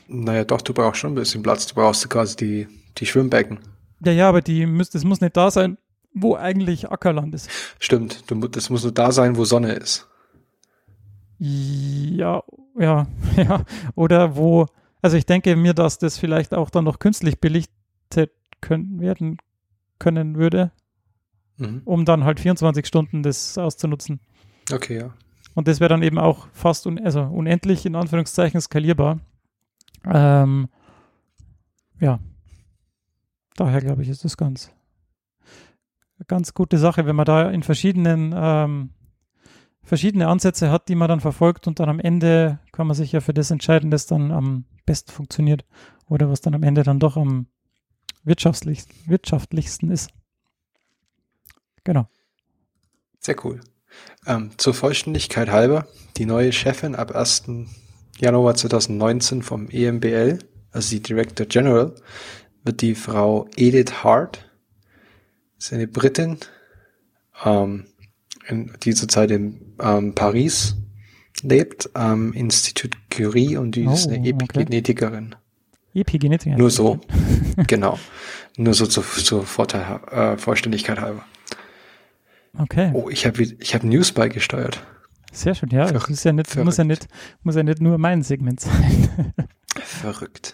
Naja, 0.07 0.45
doch, 0.45 0.61
du 0.61 0.73
brauchst 0.73 1.01
schon 1.01 1.11
ein 1.11 1.15
bisschen 1.15 1.43
Platz. 1.43 1.67
Du 1.67 1.75
brauchst 1.75 2.09
quasi 2.09 2.35
die, 2.37 2.67
die 2.97 3.05
Schwimmbecken. 3.05 3.59
Ja, 4.03 4.11
ja, 4.11 4.29
aber 4.29 4.41
die 4.41 4.65
müsst, 4.65 4.95
es 4.95 5.03
muss 5.03 5.19
nicht 5.19 5.35
da 5.35 5.51
sein, 5.51 5.77
wo 6.13 6.35
eigentlich 6.35 6.89
Ackerland 6.91 7.33
ist. 7.35 7.49
Stimmt, 7.79 8.23
das 8.55 8.69
muss 8.69 8.83
nur 8.83 8.91
da 8.91 9.11
sein, 9.11 9.37
wo 9.37 9.45
Sonne 9.45 9.73
ist. 9.73 10.07
Ja, 11.37 12.43
ja, 12.77 13.07
ja. 13.37 13.63
Oder 13.95 14.35
wo, 14.35 14.65
also 15.01 15.15
ich 15.17 15.25
denke 15.25 15.55
mir, 15.55 15.73
dass 15.73 15.97
das 15.97 16.17
vielleicht 16.17 16.53
auch 16.53 16.69
dann 16.69 16.83
noch 16.85 16.99
künstlich 16.99 17.39
belichtet 17.39 18.31
können, 18.61 18.99
werden 18.99 19.37
können 19.99 20.35
würde, 20.37 20.71
Mhm. 21.57 21.81
um 21.83 22.05
dann 22.05 22.23
halt 22.23 22.39
24 22.39 22.87
Stunden 22.87 23.21
das 23.21 23.57
auszunutzen. 23.57 24.21
Okay, 24.71 24.97
ja. 24.97 25.13
Und 25.55 25.67
das 25.67 25.81
wäre 25.81 25.89
dann 25.89 26.03
eben 26.03 26.17
auch 26.17 26.47
fast 26.53 26.87
un 26.87 27.03
also 27.03 27.21
unendlich 27.21 27.85
in 27.85 27.95
Anführungszeichen 27.97 28.61
skalierbar. 28.61 29.19
Ähm, 30.05 30.69
ja. 31.99 32.19
Daher 33.57 33.81
glaube 33.81 34.03
ich, 34.03 34.07
ist 34.09 34.23
das 34.23 34.37
ganz, 34.37 34.71
ganz 36.29 36.53
gute 36.53 36.77
Sache, 36.77 37.05
wenn 37.05 37.17
man 37.17 37.25
da 37.25 37.49
in 37.49 37.63
verschiedenen 37.63 38.33
ähm, 38.33 38.91
verschiedene 39.83 40.27
Ansätze 40.27 40.71
hat, 40.71 40.87
die 40.87 40.95
man 40.95 41.09
dann 41.09 41.19
verfolgt 41.19 41.67
und 41.67 41.79
dann 41.79 41.89
am 41.89 41.99
Ende 41.99 42.59
kann 42.71 42.87
man 42.87 42.95
sich 42.95 43.11
ja 43.11 43.19
für 43.19 43.33
das 43.33 43.51
entscheiden, 43.51 43.91
das 43.91 44.05
dann 44.05 44.31
am 44.31 44.65
besten 44.85 45.11
funktioniert 45.11 45.65
oder 46.07 46.29
was 46.29 46.41
dann 46.41 46.55
am 46.55 46.63
Ende 46.63 46.83
dann 46.83 46.99
doch 46.99 47.17
am 47.17 47.47
wirtschaftlich, 48.23 48.83
wirtschaftlichsten 49.05 49.91
ist. 49.91 50.11
Genau. 51.83 52.07
Sehr 53.19 53.35
cool. 53.43 53.59
Ähm, 54.25 54.51
zur 54.57 54.73
Vollständigkeit 54.73 55.49
halber, 55.49 55.87
die 56.17 56.25
neue 56.25 56.51
Chefin 56.51 56.95
ab 56.95 57.15
1. 57.15 57.45
Januar 58.19 58.55
2019 58.55 59.41
vom 59.41 59.69
EMBL, 59.69 60.39
also 60.71 60.89
die 60.91 61.01
Director 61.01 61.45
General, 61.47 61.95
wird 62.63 62.81
die 62.81 62.95
Frau 62.95 63.47
Edith 63.55 64.03
Hart. 64.03 64.48
Das 65.59 65.67
ist 65.67 65.73
eine 65.73 65.87
Britin, 65.87 66.37
ähm, 67.43 67.85
in, 68.47 68.71
die 68.81 68.93
zurzeit 68.93 69.29
in 69.29 69.75
ähm, 69.81 70.15
Paris 70.15 70.77
lebt, 71.41 71.89
am 71.95 72.31
Institut 72.31 72.95
Curie 73.11 73.57
und 73.57 73.75
die 73.75 73.83
ist 73.83 74.07
Oh, 74.07 74.09
eine 74.11 74.19
okay. 74.19 74.29
Epigenetikerin. 74.29 75.35
Epigenetik. 75.93 76.57
Nur 76.57 76.69
so. 76.69 77.01
genau. 77.67 77.99
Nur 78.55 78.73
so 78.73 78.87
zur, 78.87 79.03
zur 79.03 79.45
Vorteil, 79.45 79.99
äh, 80.11 80.37
Vollständigkeit 80.37 81.01
halber. 81.01 81.25
Okay. 82.57 82.91
Oh, 82.93 83.09
ich 83.09 83.25
habe 83.25 83.43
ich 83.43 83.75
hab 83.75 83.83
News 83.83 84.13
beigesteuert. 84.13 84.81
Sehr 85.33 85.55
schön, 85.55 85.69
ja. 85.71 85.81
Das 85.81 85.91
Verrückt, 85.91 86.09
ist 86.09 86.23
ja 86.23 86.31
nicht, 86.31 86.55
muss 86.55 86.77
ja 86.77 86.85
nicht, 86.85 87.07
muss 87.43 87.55
ja 87.55 87.63
nicht 87.63 87.81
nur 87.81 87.97
mein 87.97 88.23
Segment 88.23 88.61
sein. 88.61 89.33
Verrückt. 89.75 90.53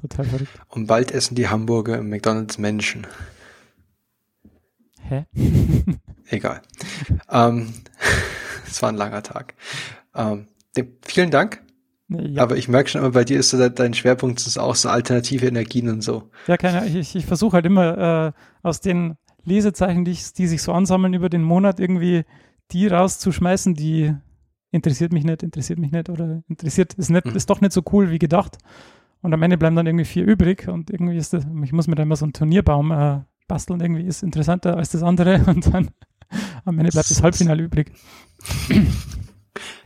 Total 0.00 0.24
verrückt. 0.24 0.50
Und 0.68 0.86
bald 0.86 1.10
essen 1.10 1.34
die 1.34 1.48
Hamburger 1.48 1.98
im 1.98 2.08
McDonalds 2.08 2.58
Menschen. 2.58 3.06
Hä? 5.08 5.26
Egal. 6.28 6.62
ähm, 7.30 7.72
es 8.66 8.82
war 8.82 8.88
ein 8.90 8.96
langer 8.96 9.22
Tag. 9.22 9.54
Ähm, 10.14 10.46
de- 10.76 10.88
vielen 11.04 11.30
Dank. 11.30 11.62
Ja, 12.08 12.42
Aber 12.42 12.56
ich 12.56 12.68
merke 12.68 12.90
schon 12.90 13.00
immer, 13.00 13.10
bei 13.12 13.24
dir 13.24 13.38
ist 13.38 13.50
so 13.50 13.56
de- 13.58 13.70
dein 13.70 13.94
Schwerpunkt 13.94 14.38
ist 14.46 14.58
auch 14.58 14.74
so 14.74 14.88
alternative 14.88 15.46
Energien 15.46 15.88
und 15.88 16.02
so. 16.02 16.30
ja 16.46 16.56
keine, 16.56 16.86
ich, 16.86 17.14
ich 17.16 17.26
versuche 17.26 17.54
halt 17.54 17.66
immer 17.66 18.32
äh, 18.32 18.32
aus 18.62 18.80
den 18.80 19.16
Lesezeichen, 19.44 20.04
die, 20.04 20.12
ich, 20.12 20.32
die 20.32 20.46
sich 20.46 20.62
so 20.62 20.72
ansammeln 20.72 21.14
über 21.14 21.28
den 21.28 21.42
Monat, 21.42 21.80
irgendwie 21.80 22.24
die 22.72 22.86
rauszuschmeißen, 22.86 23.74
die 23.74 24.14
interessiert 24.70 25.12
mich 25.12 25.24
nicht, 25.24 25.42
interessiert 25.42 25.78
mich 25.78 25.92
nicht 25.92 26.08
oder 26.08 26.42
interessiert, 26.48 26.94
ist, 26.94 27.10
nicht, 27.10 27.26
Mhm. 27.26 27.36
ist 27.36 27.48
doch 27.50 27.60
nicht 27.60 27.72
so 27.72 27.82
cool 27.92 28.10
wie 28.10 28.18
gedacht. 28.18 28.58
Und 29.22 29.32
am 29.32 29.42
Ende 29.42 29.56
bleiben 29.56 29.76
dann 29.76 29.86
irgendwie 29.86 30.04
vier 30.04 30.24
übrig 30.26 30.68
und 30.68 30.90
irgendwie 30.90 31.16
ist 31.16 31.32
das, 31.32 31.46
ich 31.62 31.72
muss 31.72 31.86
mir 31.86 31.94
da 31.94 32.02
immer 32.02 32.16
so 32.16 32.24
einen 32.26 32.32
Turnierbaum 32.34 32.90
äh, 32.90 33.20
basteln, 33.46 33.80
irgendwie 33.80 34.04
ist 34.04 34.22
interessanter 34.22 34.76
als 34.76 34.90
das 34.90 35.02
andere 35.02 35.44
und 35.46 35.72
dann 35.72 35.90
am 36.64 36.78
Ende 36.78 36.90
bleibt 36.90 37.10
das 37.10 37.22
Halbfinale 37.22 37.62
übrig. 37.62 37.92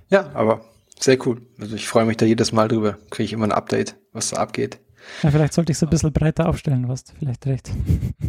Ja, 0.09 0.31
aber 0.35 0.65
sehr 0.99 1.25
cool. 1.27 1.43
Also 1.61 1.77
ich 1.77 1.87
freue 1.87 2.07
mich 2.07 2.17
da 2.17 2.27
jedes 2.27 2.53
Mal 2.53 2.69
drüber. 2.69 2.99
Kriege 3.11 3.25
ich 3.25 3.33
immer 3.33 3.47
ein 3.47 3.53
Update, 3.53 3.97
was 4.13 4.31
da 4.31 4.39
abgeht. 4.39 4.81
Ja, 5.23 5.31
vielleicht 5.31 5.53
sollte 5.53 5.73
ich 5.73 5.79
es 5.79 5.83
ein 5.83 5.91
bisschen 5.91 6.13
breiter 6.13 6.49
aufstellen, 6.49 6.83
du 6.83 6.89
hast 6.89 7.15
vielleicht 7.19 7.47
recht. 7.47 7.71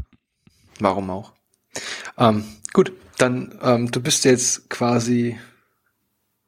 Warum 0.79 1.09
auch? 1.09 1.33
Ähm, 2.17 2.43
gut, 2.73 2.93
dann 3.17 3.57
ähm, 3.61 3.91
du 3.91 4.01
bist 4.01 4.25
jetzt 4.25 4.69
quasi 4.69 5.37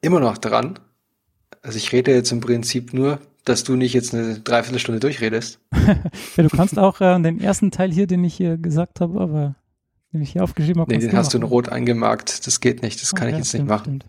immer 0.00 0.20
noch 0.20 0.38
dran. 0.38 0.78
Also 1.62 1.76
ich 1.78 1.92
rede 1.92 2.12
jetzt 2.12 2.32
im 2.32 2.40
Prinzip 2.40 2.92
nur, 2.92 3.20
dass 3.44 3.64
du 3.64 3.76
nicht 3.76 3.92
jetzt 3.92 4.14
eine 4.14 4.38
Dreiviertelstunde 4.40 5.00
durchredest. 5.00 5.58
Ja, 6.36 6.42
du 6.44 6.48
kannst 6.48 6.78
auch 6.78 7.00
äh, 7.00 7.20
den 7.20 7.40
ersten 7.40 7.70
Teil 7.70 7.92
hier, 7.92 8.06
den 8.06 8.22
ich 8.24 8.34
hier 8.34 8.56
gesagt 8.56 9.00
habe, 9.00 9.20
aber 9.20 9.56
den 10.12 10.22
ich 10.22 10.32
hier 10.32 10.44
aufgeschrieben 10.44 10.80
habe. 10.80 10.92
Nee, 10.92 11.00
den 11.00 11.12
hast 11.16 11.32
du 11.34 11.38
in 11.38 11.42
machen. 11.42 11.52
rot 11.52 11.68
eingemarkt. 11.68 12.46
Das 12.46 12.60
geht 12.60 12.82
nicht, 12.82 13.02
das 13.02 13.14
kann 13.14 13.28
ich 13.28 13.34
Okay, 13.34 13.38
jetzt 13.40 13.48
stimmt, 13.48 13.64
nicht 13.64 13.68
machen. 13.70 13.84
stimmt. 14.02 14.06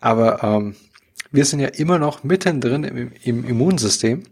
Aber 0.00 0.42
ähm, 0.44 0.76
wir 1.32 1.44
sind 1.44 1.60
ja 1.60 1.68
immer 1.68 1.98
noch 1.98 2.22
mittendrin 2.24 2.84
im, 2.84 3.12
im 3.22 3.44
Immunsystem 3.44 4.24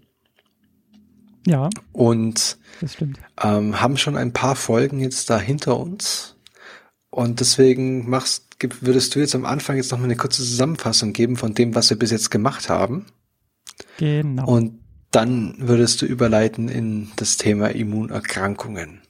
Ja, 1.47 1.71
und 1.93 2.59
das 2.81 2.93
stimmt. 2.95 3.19
ähm, 3.43 3.81
haben 3.81 3.97
schon 3.97 4.17
ein 4.17 4.33
paar 4.33 4.55
Folgen 4.57 5.01
jetzt 5.01 5.31
da 5.31 5.39
hinter 5.41 5.79
uns. 5.79 6.37
Und 7.11 7.41
deswegen 7.41 8.09
machst, 8.09 8.57
würdest 8.81 9.15
du 9.15 9.19
jetzt 9.21 9.35
am 9.35 9.45
Anfang 9.45 9.77
jetzt 9.77 9.91
noch 9.93 9.99
mal 9.99 10.05
eine 10.05 10.17
kurze 10.17 10.43
Zusammenfassung 10.43 11.13
geben 11.13 11.37
von 11.37 11.55
dem, 11.55 11.75
was 11.75 11.91
wir 11.91 11.99
bis 11.99 12.11
jetzt 12.11 12.31
gemacht 12.31 12.69
haben. 12.69 13.07
Genau. 13.99 14.47
Und 14.47 14.81
dann 15.11 15.55
würdest 15.59 16.03
du 16.03 16.07
überleiten 16.07 16.69
in 16.69 17.09
das 17.17 17.37
Thema 17.37 17.69
Immunerkrankungen. 17.69 19.03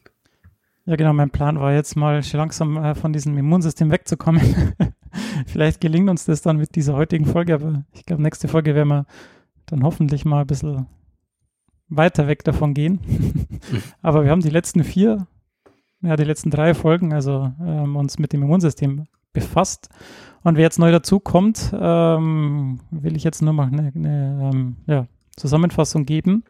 Ja, 0.85 0.97
genau. 0.97 1.13
Mein 1.13 1.31
Plan 1.31 1.61
war 1.61 1.73
jetzt 1.73 1.97
mal 1.97 2.23
langsam 2.33 2.77
äh, 2.77 2.95
von 2.95 3.13
diesem 3.13 3.39
Immunsystem 3.39 3.91
wegzukommen. 3.91 4.75
Vielleicht 5.47 5.81
gelingt 5.81 6.11
uns 6.11 6.25
das 6.25 6.43
dann 6.43 6.57
mit 6.57 6.75
dieser 6.75 6.95
heutigen 6.95 7.27
Folge, 7.27 7.55
aber 7.55 7.85
ich 7.93 8.05
glaube, 8.05 8.23
nächste 8.23 8.49
Folge 8.49 8.75
werden 8.75 8.89
wir 8.89 9.07
dann 9.67 9.85
hoffentlich 9.85 10.25
mal 10.25 10.41
ein 10.41 10.47
bisschen 10.47 10.87
weiter 11.89 12.27
weg 12.27 12.43
davon 12.43 12.75
gehen. 12.75 12.99
aber 14.03 14.25
wir 14.25 14.31
haben 14.31 14.41
die 14.41 14.51
letzten 14.51 14.83
vier, 14.83 15.29
ja, 16.01 16.17
die 16.17 16.25
letzten 16.25 16.51
drei 16.51 16.75
Folgen, 16.75 17.13
also 17.13 17.53
ähm, 17.61 17.95
uns 17.95 18.19
mit 18.19 18.33
dem 18.33 18.43
Immunsystem 18.43 19.07
befasst. 19.33 19.89
Und 20.43 20.57
wer 20.57 20.63
jetzt 20.63 20.79
neu 20.79 20.91
dazu 20.91 21.21
kommt, 21.21 21.73
ähm, 21.79 22.81
will 22.91 23.17
ich 23.17 23.25
jetzt 23.25 23.43
nur 23.43 23.53
mal 23.53 23.69
eine, 23.69 23.93
eine 23.95 24.51
ähm, 24.53 24.77
ja, 24.87 25.07
Zusammenfassung 25.37 26.05
geben. 26.05 26.45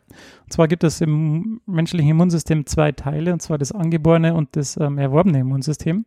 Und 0.44 0.52
zwar 0.52 0.68
gibt 0.68 0.84
es 0.84 1.00
im 1.00 1.60
menschlichen 1.66 2.10
Immunsystem 2.10 2.66
zwei 2.66 2.92
Teile, 2.92 3.32
und 3.32 3.40
zwar 3.42 3.58
das 3.58 3.72
angeborene 3.72 4.34
und 4.34 4.56
das 4.56 4.76
ähm, 4.76 4.98
erworbene 4.98 5.40
Immunsystem. 5.40 6.06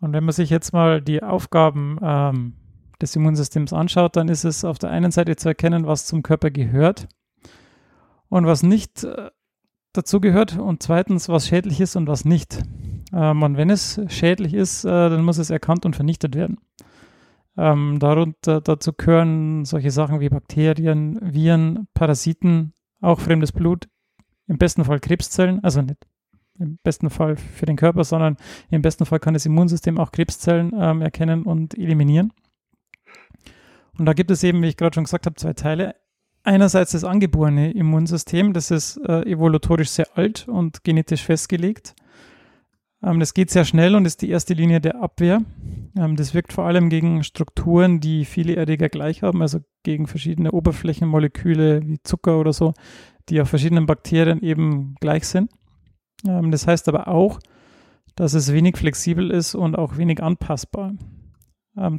Und 0.00 0.12
wenn 0.12 0.24
man 0.24 0.32
sich 0.32 0.50
jetzt 0.50 0.72
mal 0.72 1.00
die 1.00 1.22
Aufgaben 1.22 1.98
ähm, 2.02 2.54
des 3.00 3.14
Immunsystems 3.14 3.72
anschaut, 3.72 4.16
dann 4.16 4.28
ist 4.28 4.44
es 4.44 4.64
auf 4.64 4.78
der 4.78 4.90
einen 4.90 5.12
Seite 5.12 5.36
zu 5.36 5.48
erkennen, 5.48 5.86
was 5.86 6.06
zum 6.06 6.22
Körper 6.22 6.50
gehört 6.50 7.08
und 8.28 8.46
was 8.46 8.62
nicht 8.62 9.04
äh, 9.04 9.30
dazu 9.92 10.20
gehört 10.20 10.58
und 10.58 10.82
zweitens, 10.82 11.28
was 11.28 11.46
schädlich 11.46 11.80
ist 11.80 11.96
und 11.96 12.08
was 12.08 12.24
nicht. 12.24 12.62
Ähm, 13.12 13.42
und 13.42 13.56
wenn 13.56 13.70
es 13.70 14.00
schädlich 14.08 14.54
ist, 14.54 14.84
äh, 14.84 14.88
dann 14.88 15.24
muss 15.24 15.38
es 15.38 15.50
erkannt 15.50 15.84
und 15.84 15.96
vernichtet 15.96 16.34
werden. 16.34 16.58
Ähm, 17.56 17.98
darunter, 17.98 18.60
dazu 18.60 18.92
gehören 18.92 19.64
solche 19.64 19.90
Sachen 19.90 20.20
wie 20.20 20.30
Bakterien, 20.30 21.18
Viren, 21.20 21.86
Parasiten, 21.92 22.72
auch 23.00 23.20
fremdes 23.20 23.52
Blut, 23.52 23.88
im 24.46 24.58
besten 24.58 24.84
Fall 24.84 25.00
Krebszellen, 25.00 25.62
also 25.62 25.82
nicht 25.82 25.98
im 26.58 26.78
besten 26.82 27.10
Fall 27.10 27.36
für 27.36 27.66
den 27.66 27.76
Körper, 27.76 28.04
sondern 28.04 28.36
im 28.70 28.82
besten 28.82 29.06
Fall 29.06 29.18
kann 29.18 29.34
das 29.34 29.46
Immunsystem 29.46 29.98
auch 29.98 30.12
Krebszellen 30.12 30.72
ähm, 30.78 31.02
erkennen 31.02 31.42
und 31.42 31.76
eliminieren. 31.76 32.32
Und 33.98 34.06
da 34.06 34.12
gibt 34.12 34.30
es 34.30 34.42
eben, 34.42 34.62
wie 34.62 34.68
ich 34.68 34.76
gerade 34.76 34.94
schon 34.94 35.04
gesagt 35.04 35.26
habe, 35.26 35.36
zwei 35.36 35.52
Teile. 35.52 35.96
Einerseits 36.44 36.92
das 36.92 37.04
angeborene 37.04 37.72
Immunsystem, 37.72 38.52
das 38.52 38.70
ist 38.70 38.96
äh, 38.98 39.22
evolutorisch 39.22 39.90
sehr 39.90 40.06
alt 40.16 40.48
und 40.48 40.82
genetisch 40.84 41.22
festgelegt. 41.22 41.94
Ähm, 43.02 43.20
das 43.20 43.34
geht 43.34 43.50
sehr 43.50 43.64
schnell 43.64 43.94
und 43.94 44.06
ist 44.06 44.22
die 44.22 44.30
erste 44.30 44.54
Linie 44.54 44.80
der 44.80 45.02
Abwehr. 45.02 45.40
Ähm, 45.96 46.16
das 46.16 46.34
wirkt 46.34 46.52
vor 46.52 46.64
allem 46.64 46.88
gegen 46.88 47.24
Strukturen, 47.24 48.00
die 48.00 48.24
viele 48.24 48.56
Erreger 48.56 48.88
gleich 48.88 49.22
haben, 49.22 49.42
also 49.42 49.60
gegen 49.82 50.06
verschiedene 50.06 50.52
Oberflächenmoleküle 50.52 51.86
wie 51.86 52.02
Zucker 52.02 52.38
oder 52.38 52.52
so, 52.52 52.74
die 53.28 53.40
auf 53.40 53.48
verschiedenen 53.48 53.86
Bakterien 53.86 54.42
eben 54.42 54.94
gleich 55.00 55.26
sind. 55.26 55.50
Ähm, 56.26 56.50
das 56.50 56.66
heißt 56.66 56.88
aber 56.88 57.08
auch, 57.08 57.40
dass 58.14 58.34
es 58.34 58.52
wenig 58.52 58.76
flexibel 58.76 59.30
ist 59.30 59.54
und 59.54 59.76
auch 59.76 59.96
wenig 59.96 60.22
anpassbar. 60.22 60.92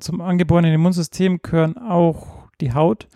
Zum 0.01 0.22
angeborenen 0.22 0.72
Immunsystem 0.72 1.39
gehören 1.41 1.79
auch 1.79 2.48
die 2.62 2.75
Haut, 2.75 3.07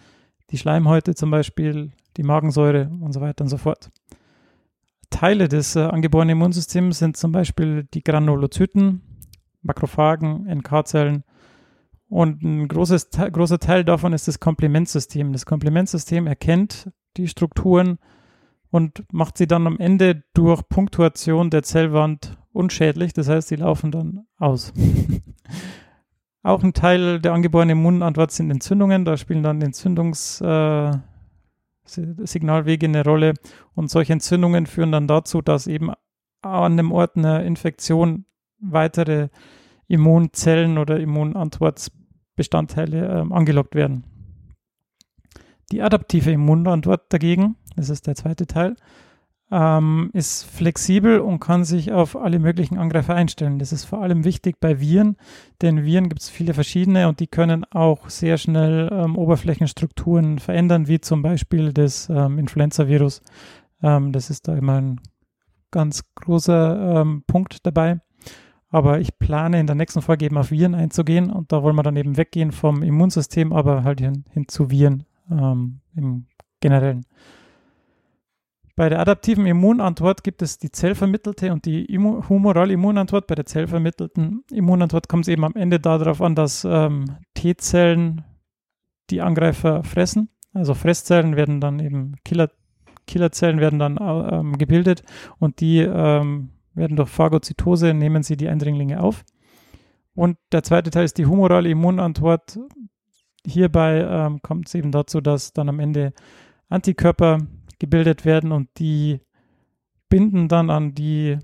die 0.50 0.58
Schleimhäute 0.58 1.13
zum 1.13 1.29
Beispiel, 1.29 1.91
die 2.17 2.24
Magensäure 2.24 2.89
und 3.00 3.13
so 3.13 3.22
weiter 3.22 3.44
und 3.44 3.50
so 3.50 3.58
fort. 3.58 3.91
Teile 5.10 5.48
des 5.48 5.76
äh, 5.76 5.82
angeborenen 5.82 6.38
Immunsystems 6.38 7.00
sind 7.00 7.18
zum 7.18 7.32
Beispiel 7.32 7.88
die 7.94 8.04
Granulozyten, 8.04 9.02
Makrophagen, 9.62 10.46
NK-Zellen 10.48 11.24
und 12.10 12.42
ein 12.44 12.68
großes, 12.68 13.10
Te- 13.10 13.32
großer 13.32 13.60
Teil 13.60 13.84
davon 13.84 14.14
ist 14.14 14.28
das 14.28 14.40
Komplementsystem. 14.40 15.34
Das 15.34 15.46
Komplementsystem 15.46 16.28
erkennt 16.28 16.90
die 17.18 17.28
Strukturen 17.28 18.00
und 18.70 19.04
macht 19.12 19.38
sie 19.38 19.48
dann 19.48 19.68
am 19.68 19.80
Ende 19.80 20.24
durch 20.34 20.68
Punktuation 20.70 21.50
der 21.50 21.64
Zellwand 21.64 22.38
unschädlich. 22.52 23.14
Das 23.14 23.28
heißt, 23.30 23.48
sie 23.48 23.56
laufen 23.56 23.92
dann 23.92 24.26
aus. 24.38 24.74
Auch 26.44 26.64
ein 26.64 26.74
Teil 26.74 27.20
der 27.20 27.34
angeborenen 27.34 27.78
Immunantwort 27.78 28.32
sind 28.32 28.52
Entzündungen. 28.52 29.04
Da 29.04 29.18
spielen 29.18 29.44
dann 29.44 29.62
Entzündungssignalwege 29.62 31.02
äh, 31.04 31.16
eine 32.86 33.03
Rolle. 33.03 33.34
Und 33.75 33.89
solche 33.89 34.13
Entzündungen 34.13 34.65
führen 34.65 34.91
dann 34.91 35.08
dazu, 35.08 35.41
dass 35.41 35.67
eben 35.67 35.91
an 36.41 36.74
einem 36.74 36.91
Ort 36.91 37.17
einer 37.17 37.44
Infektion 37.44 38.25
weitere 38.60 39.29
Immunzellen 39.88 40.77
oder 40.77 41.00
Immunantwortbestandteile 41.00 43.08
äh, 43.08 43.25
angelockt 43.34 43.75
werden. 43.75 44.03
Die 45.72 45.82
adaptive 45.82 46.32
Immunantwort 46.32 47.12
dagegen, 47.12 47.56
das 47.75 47.89
ist 47.89 48.08
der 48.08 48.15
zweite 48.15 48.48
Teil, 48.48 48.77
ähm, 49.51 50.10
ist 50.13 50.44
flexibel 50.44 51.20
und 51.20 51.39
kann 51.39 51.63
sich 51.63 51.92
auf 51.92 52.16
alle 52.16 52.39
möglichen 52.39 52.77
Angreifer 52.77 53.16
einstellen. 53.16 53.60
Das 53.60 53.72
ist 53.72 53.86
vor 53.86 54.01
allem 54.01 54.25
wichtig 54.25 54.60
bei 54.60 54.80
Viren, 54.82 55.16
denn 55.62 55.84
Viren 55.84 56.10
gibt 56.10 56.22
es 56.22 56.30
viele 56.30 56.54
verschiedene 56.54 57.08
und 57.08 57.20
die 57.20 57.27
können 57.27 57.63
auch 57.72 58.10
sehr 58.10 58.38
schnell 58.38 58.89
ähm, 58.92 59.18
Oberflächenstrukturen 59.18 60.39
verändern, 60.39 60.88
wie 60.88 61.00
zum 61.00 61.22
Beispiel 61.22 61.72
das 61.72 62.10
ähm, 62.10 62.39
Influenza-Virus. 62.39 63.22
Ähm, 63.82 64.12
das 64.12 64.30
ist 64.30 64.48
da 64.48 64.56
immer 64.58 64.82
ein 64.82 65.00
ganz 65.72 66.04
großer 66.16 67.01
ähm, 67.01 67.24
Punkt 67.25 67.66
dabei. 67.66 68.00
Aber 68.70 69.00
ich 69.00 69.18
plane 69.18 69.62
in 69.62 69.68
der 69.68 69.77
nächsten 69.77 70.01
Folge 70.01 70.25
eben 70.25 70.38
auf 70.38 70.51
Viren 70.51 70.75
einzugehen 70.75 71.32
und 71.32 71.54
da 71.54 71.63
wollen 71.63 71.77
wir 71.77 71.84
dann 71.84 71.96
eben 71.96 72.18
weggehen 72.18 72.51
vom 72.51 72.84
Immunsystem, 72.84 73.54
aber 73.54 73.86
halt 73.86 74.01
hin, 74.01 74.25
hin 74.32 74.50
zu 74.50 74.70
Viren 74.70 75.06
ähm, 75.32 75.80
im 75.96 76.25
Generellen. 76.60 77.06
Bei 78.77 78.89
der 78.89 79.00
adaptiven 79.00 79.48
Immunantwort 79.48 80.24
gibt 80.24 80.43
es 80.43 80.60
die 80.60 80.72
zellvermittelte 80.72 81.51
und 81.51 81.65
die 81.65 81.84
Immu 81.86 82.29
humorale 82.29 82.72
Immunantwort. 82.74 83.25
Bei 83.25 83.34
der 83.34 83.48
zellvermittelten 83.48 84.43
Immunantwort 84.51 85.10
kommt 85.10 85.24
es 85.24 85.29
eben 85.29 85.43
am 85.46 85.55
Ende 85.55 85.79
darauf 85.79 86.22
an, 86.22 86.36
dass 86.36 86.63
ähm, 86.63 87.17
T-Zellen 87.34 88.24
die 89.10 89.22
Angreifer 89.22 89.84
fressen. 89.84 90.29
Also 90.53 90.75
Fresszellen 90.75 91.36
werden 91.36 91.60
dann 91.60 91.79
eben 91.79 92.17
Killer, 92.24 92.51
Killerzellen 93.07 93.60
werden 93.60 93.79
dann 93.79 93.98
ähm, 94.00 94.60
gebildet 94.60 95.01
und 95.39 95.60
die 95.60 95.79
ähm, 95.79 96.51
werden 96.75 96.98
durch 96.98 97.10
Phagozytose 97.10 97.96
nehmen 97.96 98.22
sie 98.22 98.38
die 98.38 98.48
Eindringlinge 98.48 99.01
auf. 99.01 99.25
Und 100.13 100.38
der 100.51 100.62
zweite 100.62 100.91
Teil 100.91 101.05
ist 101.05 101.17
die 101.17 101.25
humorale 101.25 101.67
Immunantwort. 101.67 102.60
Hierbei 103.43 104.01
ähm, 104.07 104.39
kommt 104.43 104.67
es 104.67 104.75
eben 104.75 104.91
dazu, 104.91 105.19
dass 105.19 105.51
dann 105.51 105.67
am 105.67 105.79
Ende 105.79 106.13
Antikörper 106.69 107.39
gebildet 107.79 108.25
werden 108.25 108.51
und 108.51 108.69
die 108.77 109.22
binden 110.10 110.48
dann 110.48 110.69
an 110.69 110.93
die 110.93 111.38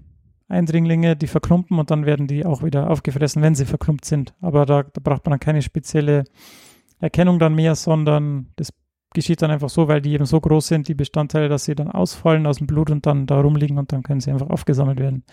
Eindringlinge, 0.48 1.16
die 1.16 1.28
verklumpen 1.28 1.80
und 1.80 1.92
dann 1.92 2.06
werden 2.06 2.28
die 2.28 2.46
auch 2.46 2.64
wieder 2.64 2.90
aufgefressen, 2.90 3.42
wenn 3.42 3.56
sie 3.56 3.66
verklumpt 3.66 4.06
sind. 4.06 4.34
Aber 4.42 4.66
da, 4.66 4.84
da 4.84 5.02
braucht 5.04 5.26
man 5.26 5.32
dann 5.32 5.40
keine 5.40 5.62
spezielle 5.62 6.26
Erkennung 7.00 7.40
dann 7.40 7.56
mehr, 7.56 7.76
sondern 7.76 8.52
das 8.56 8.72
geschieht 9.14 9.42
dann 9.42 9.52
einfach 9.52 9.70
so, 9.70 9.88
weil 9.88 10.02
die 10.02 10.12
eben 10.12 10.26
so 10.26 10.40
groß 10.40 10.68
sind, 10.68 10.88
die 10.88 10.96
Bestandteile, 10.96 11.50
dass 11.50 11.66
sie 11.66 11.76
dann 11.76 11.90
ausfallen 11.90 12.48
aus 12.48 12.58
dem 12.58 12.68
Blut 12.68 12.90
und 12.90 13.06
dann 13.06 13.28
da 13.28 13.40
rumliegen 13.40 13.78
und 13.78 13.92
dann 13.92 14.04
können 14.04 14.22
sie 14.22 14.32
einfach 14.32 14.50
aufgesammelt 14.50 15.00
werden. 15.00 15.24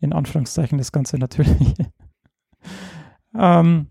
In 0.00 0.12
Anführungszeichen 0.12 0.78
das 0.78 0.92
Ganze 0.92 1.18
natürlich. 1.18 1.74
ähm, 3.38 3.88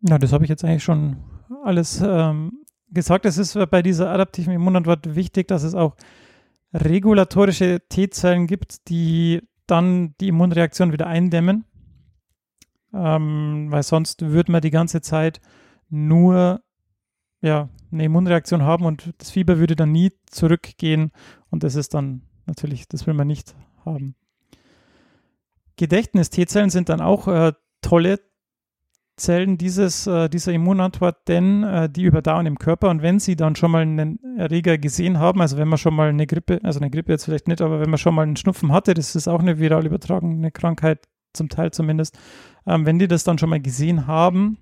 ja, 0.00 0.18
das 0.18 0.32
habe 0.32 0.44
ich 0.44 0.50
jetzt 0.50 0.64
eigentlich 0.64 0.84
schon 0.84 1.16
alles 1.64 2.02
ähm, 2.04 2.61
gesagt, 2.92 3.26
es 3.26 3.38
ist 3.38 3.58
bei 3.70 3.82
dieser 3.82 4.10
adaptiven 4.10 4.52
Immunantwort 4.52 5.14
wichtig, 5.14 5.48
dass 5.48 5.62
es 5.62 5.74
auch 5.74 5.96
regulatorische 6.72 7.80
T-Zellen 7.88 8.46
gibt, 8.46 8.88
die 8.88 9.42
dann 9.66 10.14
die 10.20 10.28
Immunreaktion 10.28 10.92
wieder 10.92 11.06
eindämmen. 11.06 11.64
Ähm, 12.94 13.68
weil 13.70 13.82
sonst 13.82 14.22
würde 14.22 14.52
man 14.52 14.60
die 14.60 14.70
ganze 14.70 15.00
Zeit 15.00 15.40
nur 15.88 16.62
ja, 17.40 17.68
eine 17.90 18.04
Immunreaktion 18.04 18.62
haben 18.62 18.84
und 18.84 19.12
das 19.18 19.30
Fieber 19.30 19.58
würde 19.58 19.76
dann 19.76 19.92
nie 19.92 20.12
zurückgehen 20.26 21.10
und 21.50 21.64
das 21.64 21.74
ist 21.74 21.94
dann 21.94 22.22
natürlich, 22.46 22.88
das 22.88 23.06
will 23.06 23.14
man 23.14 23.26
nicht 23.26 23.54
haben. 23.84 24.14
Gedächtnis-T-Zellen 25.76 26.70
sind 26.70 26.88
dann 26.88 27.00
auch 27.00 27.28
äh, 27.28 27.52
tolle 27.80 28.20
Zellen 29.16 29.58
dieses, 29.58 30.06
äh, 30.06 30.28
dieser 30.28 30.52
Immunantwort, 30.52 31.28
denn 31.28 31.62
äh, 31.64 31.88
die 31.88 32.04
überdauern 32.04 32.46
im 32.46 32.58
Körper. 32.58 32.88
Und 32.90 33.02
wenn 33.02 33.20
sie 33.20 33.36
dann 33.36 33.56
schon 33.56 33.70
mal 33.70 33.82
einen 33.82 34.18
Erreger 34.38 34.78
gesehen 34.78 35.18
haben, 35.18 35.40
also 35.40 35.56
wenn 35.58 35.68
man 35.68 35.78
schon 35.78 35.94
mal 35.94 36.08
eine 36.08 36.26
Grippe, 36.26 36.60
also 36.62 36.80
eine 36.80 36.90
Grippe 36.90 37.12
jetzt 37.12 37.26
vielleicht 37.26 37.46
nicht, 37.46 37.60
aber 37.60 37.80
wenn 37.80 37.90
man 37.90 37.98
schon 37.98 38.14
mal 38.14 38.22
einen 38.22 38.36
Schnupfen 38.36 38.72
hatte, 38.72 38.94
das 38.94 39.14
ist 39.14 39.28
auch 39.28 39.40
eine 39.40 39.58
viral 39.58 39.86
übertragene 39.86 40.50
Krankheit, 40.50 41.06
zum 41.34 41.48
Teil 41.48 41.70
zumindest, 41.70 42.18
ähm, 42.66 42.86
wenn 42.86 42.98
die 42.98 43.08
das 43.08 43.24
dann 43.24 43.38
schon 43.38 43.50
mal 43.50 43.60
gesehen 43.60 44.06
haben, 44.06 44.58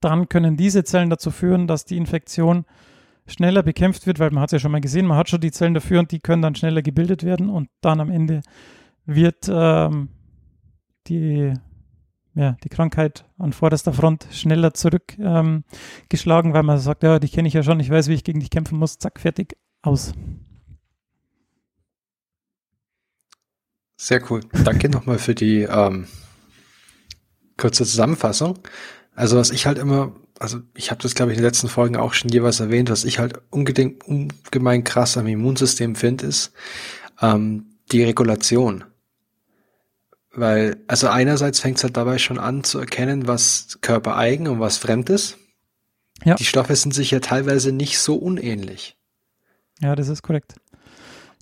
dann 0.00 0.28
können 0.28 0.56
diese 0.56 0.84
Zellen 0.84 1.10
dazu 1.10 1.30
führen, 1.30 1.66
dass 1.66 1.84
die 1.84 1.96
Infektion 1.96 2.64
schneller 3.26 3.62
bekämpft 3.62 4.06
wird, 4.06 4.18
weil 4.18 4.30
man 4.30 4.42
hat 4.42 4.48
es 4.48 4.52
ja 4.52 4.58
schon 4.58 4.72
mal 4.72 4.80
gesehen, 4.80 5.06
man 5.06 5.16
hat 5.16 5.28
schon 5.28 5.40
die 5.40 5.50
Zellen 5.50 5.74
dafür 5.74 6.00
und 6.00 6.10
die 6.12 6.20
können 6.20 6.42
dann 6.42 6.54
schneller 6.54 6.82
gebildet 6.82 7.24
werden. 7.24 7.48
Und 7.48 7.68
dann 7.80 8.00
am 8.00 8.10
Ende 8.10 8.42
wird 9.06 9.48
ähm, 9.48 10.10
die 11.06 11.54
ja, 12.34 12.56
die 12.64 12.68
Krankheit 12.68 13.24
an 13.38 13.52
vorderster 13.52 13.92
Front 13.92 14.26
schneller 14.30 14.74
zurückgeschlagen, 14.74 16.50
ähm, 16.50 16.54
weil 16.54 16.62
man 16.62 16.78
sagt, 16.78 17.02
ja, 17.02 17.18
die 17.18 17.28
kenne 17.28 17.48
ich 17.48 17.54
ja 17.54 17.62
schon, 17.62 17.80
ich 17.80 17.90
weiß, 17.90 18.08
wie 18.08 18.14
ich 18.14 18.24
gegen 18.24 18.40
dich 18.40 18.50
kämpfen 18.50 18.78
muss, 18.78 18.98
zack, 18.98 19.20
fertig, 19.20 19.56
aus. 19.82 20.12
Sehr 23.96 24.20
cool. 24.30 24.40
Danke 24.64 24.88
nochmal 24.88 25.18
für 25.18 25.34
die 25.34 25.62
ähm, 25.62 26.06
kurze 27.56 27.84
Zusammenfassung. 27.84 28.58
Also 29.14 29.36
was 29.36 29.50
ich 29.50 29.66
halt 29.66 29.78
immer, 29.78 30.12
also 30.40 30.60
ich 30.74 30.90
habe 30.90 31.00
das 31.02 31.14
glaube 31.14 31.32
ich 31.32 31.38
in 31.38 31.42
den 31.42 31.48
letzten 31.48 31.68
Folgen 31.68 31.96
auch 31.96 32.12
schon 32.12 32.30
jeweils 32.30 32.58
erwähnt, 32.58 32.90
was 32.90 33.04
ich 33.04 33.18
halt 33.18 33.40
ungemein 33.50 34.82
krass 34.82 35.16
am 35.16 35.28
Immunsystem 35.28 35.94
finde, 35.94 36.26
ist 36.26 36.52
ähm, 37.22 37.66
die 37.92 38.02
Regulation. 38.02 38.84
Weil, 40.36 40.82
also 40.88 41.08
einerseits 41.08 41.60
fängt 41.60 41.76
es 41.78 41.84
halt 41.84 41.96
dabei 41.96 42.18
schon 42.18 42.38
an 42.38 42.64
zu 42.64 42.78
erkennen, 42.78 43.28
was 43.28 43.78
körpereigen 43.80 44.48
und 44.48 44.60
was 44.60 44.78
fremd 44.78 45.10
ist. 45.10 45.38
Ja. 46.24 46.34
Die 46.34 46.44
Stoffe 46.44 46.74
sind 46.74 46.92
sich 46.92 47.10
ja 47.10 47.20
teilweise 47.20 47.72
nicht 47.72 47.98
so 47.98 48.16
unähnlich. 48.16 48.96
Ja, 49.80 49.94
das 49.94 50.08
ist 50.08 50.22
korrekt. 50.22 50.56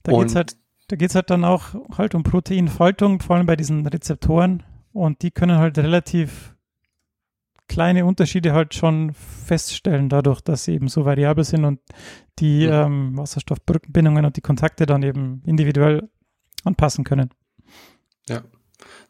Da 0.03 0.13
geht 0.13 0.29
es 0.29 0.35
halt, 0.35 0.57
da 0.89 0.97
geht's 0.97 1.15
halt 1.15 1.31
dann 1.31 1.45
auch 1.45 1.75
halt 1.97 2.15
um 2.15 2.23
Proteinfaltung, 2.23 3.21
vor 3.21 3.37
allem 3.37 3.47
bei 3.47 3.57
diesen 3.57 3.87
Rezeptoren. 3.87 4.63
Und 4.93 5.23
die 5.23 5.31
können 5.31 5.59
halt 5.59 5.79
relativ 5.79 6.55
kleine 7.69 8.05
Unterschiede 8.05 8.53
halt 8.53 8.75
schon 8.75 9.15
feststellen, 9.15 10.11
dadurch, 10.11 10.43
dass 10.43 10.65
sie 10.65 10.75
eben 10.75 10.89
so 10.89 11.07
variabel 11.07 11.45
sind 11.45 11.65
und 11.65 11.81
die 12.39 12.67
mhm. 12.67 12.73
ähm, 12.73 13.17
Wasserstoffbrückenbindungen 13.17 14.27
und 14.27 14.37
die 14.37 14.43
Kontakte 14.43 14.85
dann 14.85 15.03
eben 15.03 15.43
individuell 15.47 16.11
anpassen 16.65 17.05
können. 17.05 17.31
Ja. 18.29 18.43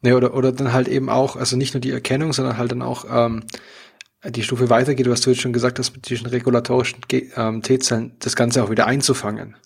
Ne, 0.03 0.17
oder, 0.17 0.35
oder 0.35 0.53
dann 0.53 0.73
halt 0.73 0.89
eben 0.89 1.09
auch, 1.09 1.37
also 1.37 1.57
nicht 1.57 1.75
nur 1.75 1.81
die 1.81 1.93
Erkennung, 1.93 2.33
sondern 2.33 2.59
halt 2.59 2.73
dann 2.73 2.83
auch 2.83 3.05
ähm, 3.09 3.45
die 4.29 4.43
Stufe 4.43 4.69
weitergeht, 4.69 5.09
was 5.09 5.21
du 5.21 5.31
jetzt 5.31 5.41
schon 5.41 5.53
gesagt 5.53 5.79
hast, 5.79 5.93
mit 5.93 6.09
diesen 6.09 6.27
regulatorischen 6.27 7.01
ähm, 7.37 7.63
T-Zellen, 7.63 8.17
das 8.19 8.37
Ganze 8.37 8.63
auch 8.63 8.71
wieder 8.71 8.87
einzufangen. 8.87 9.57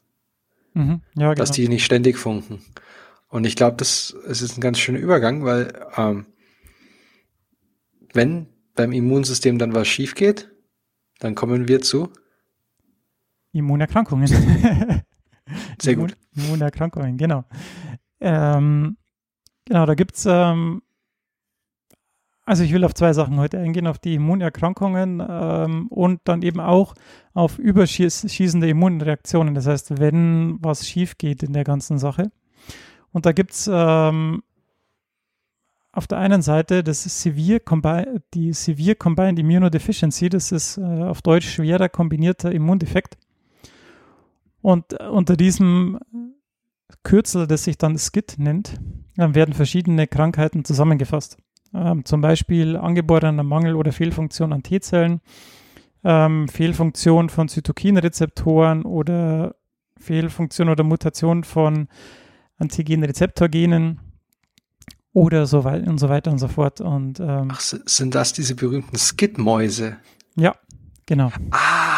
Mhm, 0.75 1.01
ja, 1.15 1.29
genau. 1.29 1.35
Dass 1.35 1.53
die 1.53 1.69
nicht 1.69 1.85
ständig 1.85 2.19
funken. 2.19 2.61
Und 3.29 3.47
ich 3.47 3.57
glaube, 3.57 3.77
das 3.79 4.15
es 4.27 4.43
ist 4.43 4.57
ein 4.57 4.61
ganz 4.61 4.79
schöner 4.79 4.99
Übergang, 4.99 5.45
weil 5.45 5.73
ähm, 5.97 6.27
wenn 8.13 8.49
beim 8.75 8.93
Immunsystem 8.93 9.59
dann 9.59 9.75
was 9.75 9.89
schief 9.89 10.15
geht, 10.15 10.51
dann 11.19 11.35
kommen 11.35 11.67
wir 11.67 11.81
zu 11.81 12.13
Immunerkrankungen. 13.53 14.29
Sehr 15.81 15.97
gut. 15.97 16.17
Immunerkrankungen, 16.35 17.17
genau. 17.17 17.45
Ähm, 18.21 18.99
Genau, 19.67 19.85
da 19.85 19.95
gibt 19.95 20.15
es, 20.15 20.27
ähm, 20.27 20.83
also 22.45 22.63
ich 22.63 22.73
will 22.73 22.85
auf 22.85 22.95
zwei 22.95 23.13
Sachen 23.13 23.39
heute 23.39 23.59
eingehen, 23.59 23.89
auf 23.89 23.99
die 23.99 24.15
Immunerkrankungen 24.15 25.23
ähm, 25.29 25.89
und 25.89 26.21
dann 26.25 26.43
eben 26.43 26.61
auch 26.61 26.95
auf 27.35 27.59
überschießende 27.59 28.69
Immunreaktionen. 28.69 29.55
Das 29.55 29.67
heißt, 29.67 29.99
wenn 29.99 30.59
was 30.61 30.89
schief 30.89 31.19
geht 31.19 31.43
in 31.43 31.53
der 31.53 31.65
ganzen 31.65 31.99
Sache. 31.99 32.31
Und 33.11 33.27
da 33.27 33.33
gibt 33.33 33.53
es 33.53 33.69
ähm, 33.73 34.45
auf 35.91 36.07
der 36.07 36.19
einen 36.19 36.43
Seite 36.43 36.85
das 36.85 37.03
Severe 37.03 37.61
die 38.35 38.53
Severe 38.53 38.95
Combined 38.95 39.39
Immunodeficiency, 39.41 40.29
das 40.29 40.53
ist 40.53 40.79
äh, 40.79 40.83
auf 40.83 41.23
Deutsch 41.23 41.49
schwerer 41.49 41.89
kombinierter 41.89 42.53
Immundefekt. 42.53 43.17
Und 44.63 44.93
unter 45.01 45.37
diesem 45.37 45.99
Kürzel, 47.03 47.47
das 47.47 47.65
sich 47.65 47.79
dann 47.79 47.99
SCID 47.99 48.39
nennt, 48.39 48.79
werden 49.17 49.55
verschiedene 49.55 50.07
Krankheiten 50.07 50.65
zusammengefasst. 50.65 51.39
Ähm, 51.75 52.05
zum 52.05 52.21
Beispiel 52.21 52.77
angeborener 52.77 53.43
Mangel 53.43 53.75
oder 53.75 53.93
Fehlfunktion 53.93 54.53
an 54.53 54.63
T-Zellen, 54.63 55.21
ähm, 56.05 56.49
Fehlfunktion 56.49 57.29
von 57.29 57.49
Zytokinrezeptoren 57.49 58.85
oder 58.85 59.57
Fehlfunktion 59.99 60.69
oder 60.69 60.85
Mutation 60.85 61.45
von 61.45 61.89
Antigen-Rezeptorgenen 62.59 64.01
oder 65.13 65.47
so 65.47 65.65
weiter 65.65 65.91
und 65.91 65.99
so 65.99 66.09
weiter 66.09 66.31
und 66.31 66.39
so 66.39 66.49
fort. 66.49 66.81
Und, 66.81 67.21
ähm, 67.21 67.49
Ach, 67.51 67.61
sind 67.61 68.15
das 68.15 68.33
diese 68.33 68.55
berühmten 68.55 68.97
Skidmäuse? 68.97 69.97
Ja, 70.37 70.55
genau. 71.07 71.33
Ah, 71.51 71.96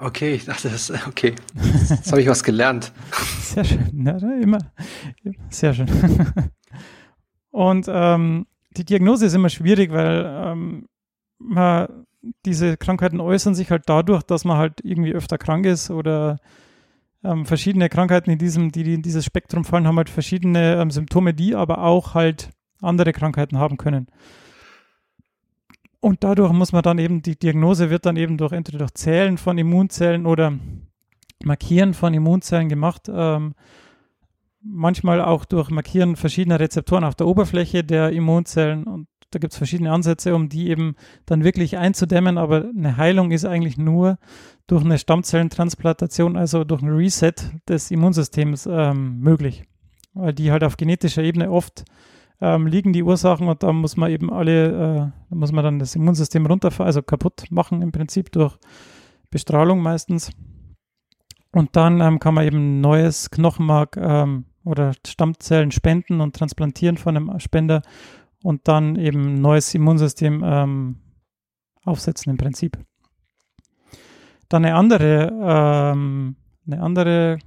okay, 0.00 0.34
ich 0.34 0.44
dachte, 0.44 0.68
das 0.68 0.90
okay. 1.06 1.34
Jetzt 1.88 2.10
habe 2.10 2.20
ich 2.20 2.28
was 2.28 2.42
gelernt. 2.44 2.92
Sehr 3.40 3.64
schön. 3.64 4.04
Ja, 4.04 4.16
immer, 4.40 4.58
sehr 5.48 5.72
schön. 5.72 5.88
und 7.50 7.86
ähm, 7.88 8.46
die 8.76 8.84
Diagnose 8.84 9.26
ist 9.26 9.34
immer 9.34 9.48
schwierig, 9.48 9.92
weil 9.92 10.24
ähm, 10.26 10.86
man, 11.38 12.06
diese 12.44 12.76
Krankheiten 12.76 13.20
äußern 13.20 13.54
sich 13.54 13.70
halt 13.70 13.84
dadurch, 13.86 14.22
dass 14.22 14.44
man 14.44 14.58
halt 14.58 14.80
irgendwie 14.82 15.14
öfter 15.14 15.38
krank 15.38 15.64
ist 15.64 15.90
oder 15.90 16.38
ähm, 17.24 17.46
verschiedene 17.46 17.88
Krankheiten 17.88 18.30
in 18.30 18.38
diesem, 18.38 18.72
die, 18.72 18.94
in 18.94 19.02
dieses 19.02 19.24
Spektrum 19.24 19.64
fallen, 19.64 19.86
haben 19.86 19.96
halt 19.96 20.10
verschiedene 20.10 20.80
ähm, 20.80 20.90
Symptome, 20.90 21.34
die 21.34 21.54
aber 21.54 21.82
auch 21.82 22.14
halt 22.14 22.50
andere 22.82 23.12
Krankheiten 23.12 23.58
haben 23.58 23.76
können. 23.76 24.08
Und 26.06 26.22
dadurch 26.22 26.52
muss 26.52 26.70
man 26.70 26.84
dann 26.84 26.98
eben, 26.98 27.20
die 27.20 27.36
Diagnose 27.36 27.90
wird 27.90 28.06
dann 28.06 28.14
eben 28.14 28.38
durch 28.38 28.52
entweder 28.52 28.78
durch 28.78 28.94
Zählen 28.94 29.38
von 29.38 29.58
Immunzellen 29.58 30.24
oder 30.24 30.56
Markieren 31.42 31.94
von 31.94 32.14
Immunzellen 32.14 32.68
gemacht. 32.68 33.10
Ähm, 33.12 33.56
manchmal 34.62 35.20
auch 35.20 35.44
durch 35.44 35.68
Markieren 35.68 36.14
verschiedener 36.14 36.60
Rezeptoren 36.60 37.02
auf 37.02 37.16
der 37.16 37.26
Oberfläche 37.26 37.82
der 37.82 38.10
Immunzellen. 38.10 38.84
Und 38.84 39.08
da 39.32 39.40
gibt 39.40 39.52
es 39.52 39.58
verschiedene 39.58 39.90
Ansätze, 39.90 40.32
um 40.36 40.48
die 40.48 40.68
eben 40.68 40.94
dann 41.24 41.42
wirklich 41.42 41.76
einzudämmen. 41.76 42.38
Aber 42.38 42.68
eine 42.72 42.96
Heilung 42.96 43.32
ist 43.32 43.44
eigentlich 43.44 43.76
nur 43.76 44.16
durch 44.68 44.84
eine 44.84 44.98
Stammzellentransplantation, 44.98 46.36
also 46.36 46.62
durch 46.62 46.82
ein 46.82 46.90
Reset 46.90 47.34
des 47.68 47.90
Immunsystems 47.90 48.68
ähm, 48.70 49.18
möglich. 49.18 49.64
Weil 50.14 50.34
die 50.34 50.52
halt 50.52 50.62
auf 50.62 50.76
genetischer 50.76 51.24
Ebene 51.24 51.50
oft 51.50 51.84
ähm, 52.40 52.66
liegen, 52.66 52.92
die 52.92 53.02
Ursachen, 53.02 53.48
und 53.48 53.62
da 53.62 53.72
muss 53.72 53.96
man 53.96 54.10
eben 54.10 54.32
alle, 54.32 55.12
äh, 55.30 55.34
muss 55.34 55.52
man 55.52 55.64
dann 55.64 55.78
das 55.78 55.94
Immunsystem 55.94 56.46
runterfahren, 56.46 56.86
also 56.86 57.02
kaputt 57.02 57.44
machen 57.50 57.82
im 57.82 57.92
Prinzip 57.92 58.30
durch 58.32 58.56
Bestrahlung 59.30 59.80
meistens. 59.80 60.30
Und 61.52 61.74
dann 61.74 62.00
ähm, 62.00 62.18
kann 62.18 62.34
man 62.34 62.46
eben 62.46 62.80
neues 62.80 63.30
Knochenmark 63.30 63.96
ähm, 63.96 64.44
oder 64.64 64.92
Stammzellen 65.06 65.70
spenden 65.70 66.20
und 66.20 66.36
transplantieren 66.36 66.98
von 66.98 67.16
einem 67.16 67.40
Spender 67.40 67.82
und 68.42 68.68
dann 68.68 68.96
eben 68.96 69.40
neues 69.40 69.74
Immunsystem 69.74 70.42
ähm, 70.44 70.96
aufsetzen 71.84 72.30
im 72.30 72.36
Prinzip. 72.36 72.78
Dann 74.48 74.64
eine 74.64 74.74
andere, 74.74 75.32
ähm, 75.32 76.36
eine 76.66 76.82
andere, 76.82 77.38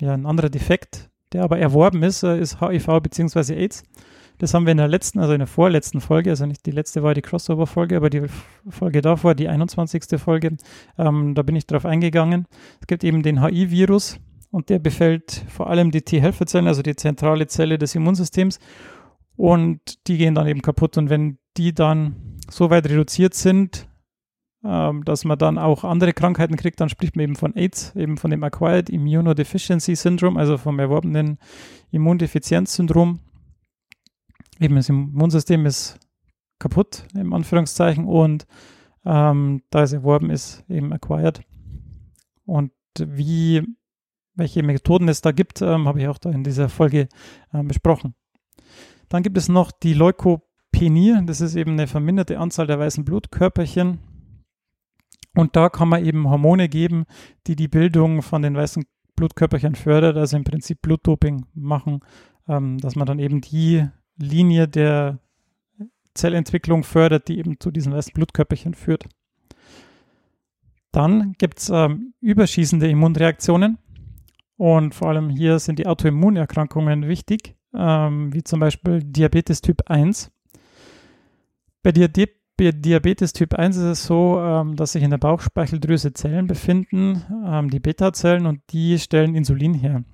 ja, 0.00 0.14
ein 0.14 0.26
anderer 0.26 0.50
Defekt, 0.50 1.10
der 1.32 1.42
aber 1.44 1.58
erworben 1.58 2.02
ist, 2.02 2.22
äh, 2.22 2.38
ist 2.38 2.60
HIV 2.60 3.00
bzw. 3.02 3.54
AIDS. 3.54 3.82
Das 4.38 4.52
haben 4.52 4.66
wir 4.66 4.72
in 4.72 4.78
der 4.78 4.88
letzten, 4.88 5.18
also 5.18 5.32
in 5.32 5.38
der 5.38 5.46
vorletzten 5.46 6.00
Folge, 6.00 6.30
also 6.30 6.44
nicht 6.44 6.66
die 6.66 6.70
letzte 6.70 7.02
war 7.02 7.14
die 7.14 7.22
Crossover-Folge, 7.22 7.96
aber 7.96 8.10
die 8.10 8.24
Folge 8.68 9.00
davor, 9.00 9.34
die 9.34 9.48
21. 9.48 10.20
Folge, 10.20 10.56
ähm, 10.98 11.34
da 11.34 11.42
bin 11.42 11.56
ich 11.56 11.66
drauf 11.66 11.86
eingegangen. 11.86 12.46
Es 12.80 12.86
gibt 12.86 13.02
eben 13.02 13.22
den 13.22 13.42
HIV-Virus 13.42 14.20
und 14.50 14.68
der 14.68 14.78
befällt 14.78 15.44
vor 15.48 15.70
allem 15.70 15.90
die 15.90 16.02
T-Helferzellen, 16.02 16.68
also 16.68 16.82
die 16.82 16.96
zentrale 16.96 17.46
Zelle 17.46 17.78
des 17.78 17.94
Immunsystems 17.94 18.58
und 19.36 20.06
die 20.06 20.18
gehen 20.18 20.34
dann 20.34 20.46
eben 20.46 20.60
kaputt 20.60 20.98
und 20.98 21.08
wenn 21.08 21.38
die 21.56 21.74
dann 21.74 22.16
so 22.50 22.68
weit 22.68 22.86
reduziert 22.86 23.34
sind, 23.34 23.88
ähm, 24.66 25.04
dass 25.04 25.24
man 25.24 25.38
dann 25.38 25.58
auch 25.58 25.84
andere 25.84 26.12
Krankheiten 26.12 26.56
kriegt, 26.56 26.80
dann 26.80 26.88
spricht 26.88 27.16
man 27.16 27.24
eben 27.24 27.36
von 27.36 27.54
AIDS, 27.54 27.94
eben 27.94 28.16
von 28.16 28.30
dem 28.30 28.42
Acquired 28.42 28.90
Immunodeficiency 28.90 29.94
Syndrome, 29.94 30.38
also 30.38 30.58
vom 30.58 30.78
erworbenen 30.78 31.38
Immundefizienzsyndrom. 31.90 33.20
Eben 34.58 34.76
das 34.76 34.88
Immunsystem 34.88 35.66
ist 35.66 35.98
kaputt, 36.58 37.04
im 37.14 37.32
Anführungszeichen, 37.32 38.06
und 38.06 38.46
ähm, 39.04 39.62
da 39.70 39.82
es 39.82 39.92
erworben 39.92 40.30
ist, 40.30 40.64
eben 40.68 40.92
acquired. 40.92 41.42
Und 42.44 42.72
wie, 42.98 43.62
welche 44.34 44.62
Methoden 44.62 45.08
es 45.08 45.20
da 45.20 45.32
gibt, 45.32 45.62
ähm, 45.62 45.86
habe 45.86 46.00
ich 46.00 46.08
auch 46.08 46.18
da 46.18 46.30
in 46.30 46.42
dieser 46.42 46.68
Folge 46.68 47.08
äh, 47.52 47.62
besprochen. 47.62 48.14
Dann 49.08 49.22
gibt 49.22 49.38
es 49.38 49.48
noch 49.48 49.70
die 49.70 49.94
Leukopenie, 49.94 51.24
das 51.24 51.40
ist 51.40 51.54
eben 51.54 51.72
eine 51.72 51.86
verminderte 51.86 52.38
Anzahl 52.38 52.66
der 52.66 52.78
weißen 52.78 53.04
Blutkörperchen, 53.04 53.98
und 55.36 55.54
da 55.54 55.68
kann 55.68 55.88
man 55.88 56.04
eben 56.04 56.28
Hormone 56.28 56.68
geben, 56.68 57.04
die 57.46 57.56
die 57.56 57.68
Bildung 57.68 58.22
von 58.22 58.40
den 58.40 58.56
weißen 58.56 58.84
Blutkörperchen 59.16 59.74
fördert, 59.74 60.16
also 60.16 60.36
im 60.36 60.44
Prinzip 60.44 60.80
Blutdoping 60.80 61.44
machen, 61.54 62.00
ähm, 62.48 62.78
dass 62.78 62.96
man 62.96 63.06
dann 63.06 63.18
eben 63.18 63.42
die 63.42 63.86
Linie 64.16 64.66
der 64.66 65.18
Zellentwicklung 66.14 66.84
fördert, 66.84 67.28
die 67.28 67.38
eben 67.38 67.60
zu 67.60 67.70
diesen 67.70 67.92
weißen 67.92 68.14
Blutkörperchen 68.14 68.72
führt. 68.72 69.04
Dann 70.90 71.34
gibt 71.36 71.58
es 71.58 71.68
ähm, 71.68 72.14
überschießende 72.22 72.88
Immunreaktionen 72.88 73.76
und 74.56 74.94
vor 74.94 75.08
allem 75.10 75.28
hier 75.28 75.58
sind 75.58 75.78
die 75.78 75.86
Autoimmunerkrankungen 75.86 77.06
wichtig, 77.08 77.56
ähm, 77.74 78.32
wie 78.32 78.42
zum 78.42 78.60
Beispiel 78.60 79.02
Diabetes 79.04 79.60
Typ 79.60 79.82
1. 79.90 80.30
Bei 81.82 81.92
Diabetes 81.92 82.45
bei 82.56 82.72
Diabetes 82.72 83.32
Typ 83.32 83.54
1 83.54 83.76
ist 83.76 83.82
es 83.82 84.06
so, 84.06 84.40
ähm, 84.40 84.76
dass 84.76 84.92
sich 84.92 85.02
in 85.02 85.10
der 85.10 85.18
Bauchspeicheldrüse 85.18 86.12
Zellen 86.12 86.46
befinden, 86.46 87.22
ähm, 87.46 87.70
die 87.70 87.80
Beta-Zellen, 87.80 88.46
und 88.46 88.60
die 88.70 88.98
stellen 88.98 89.34
Insulin 89.34 89.74
her. 89.74 90.04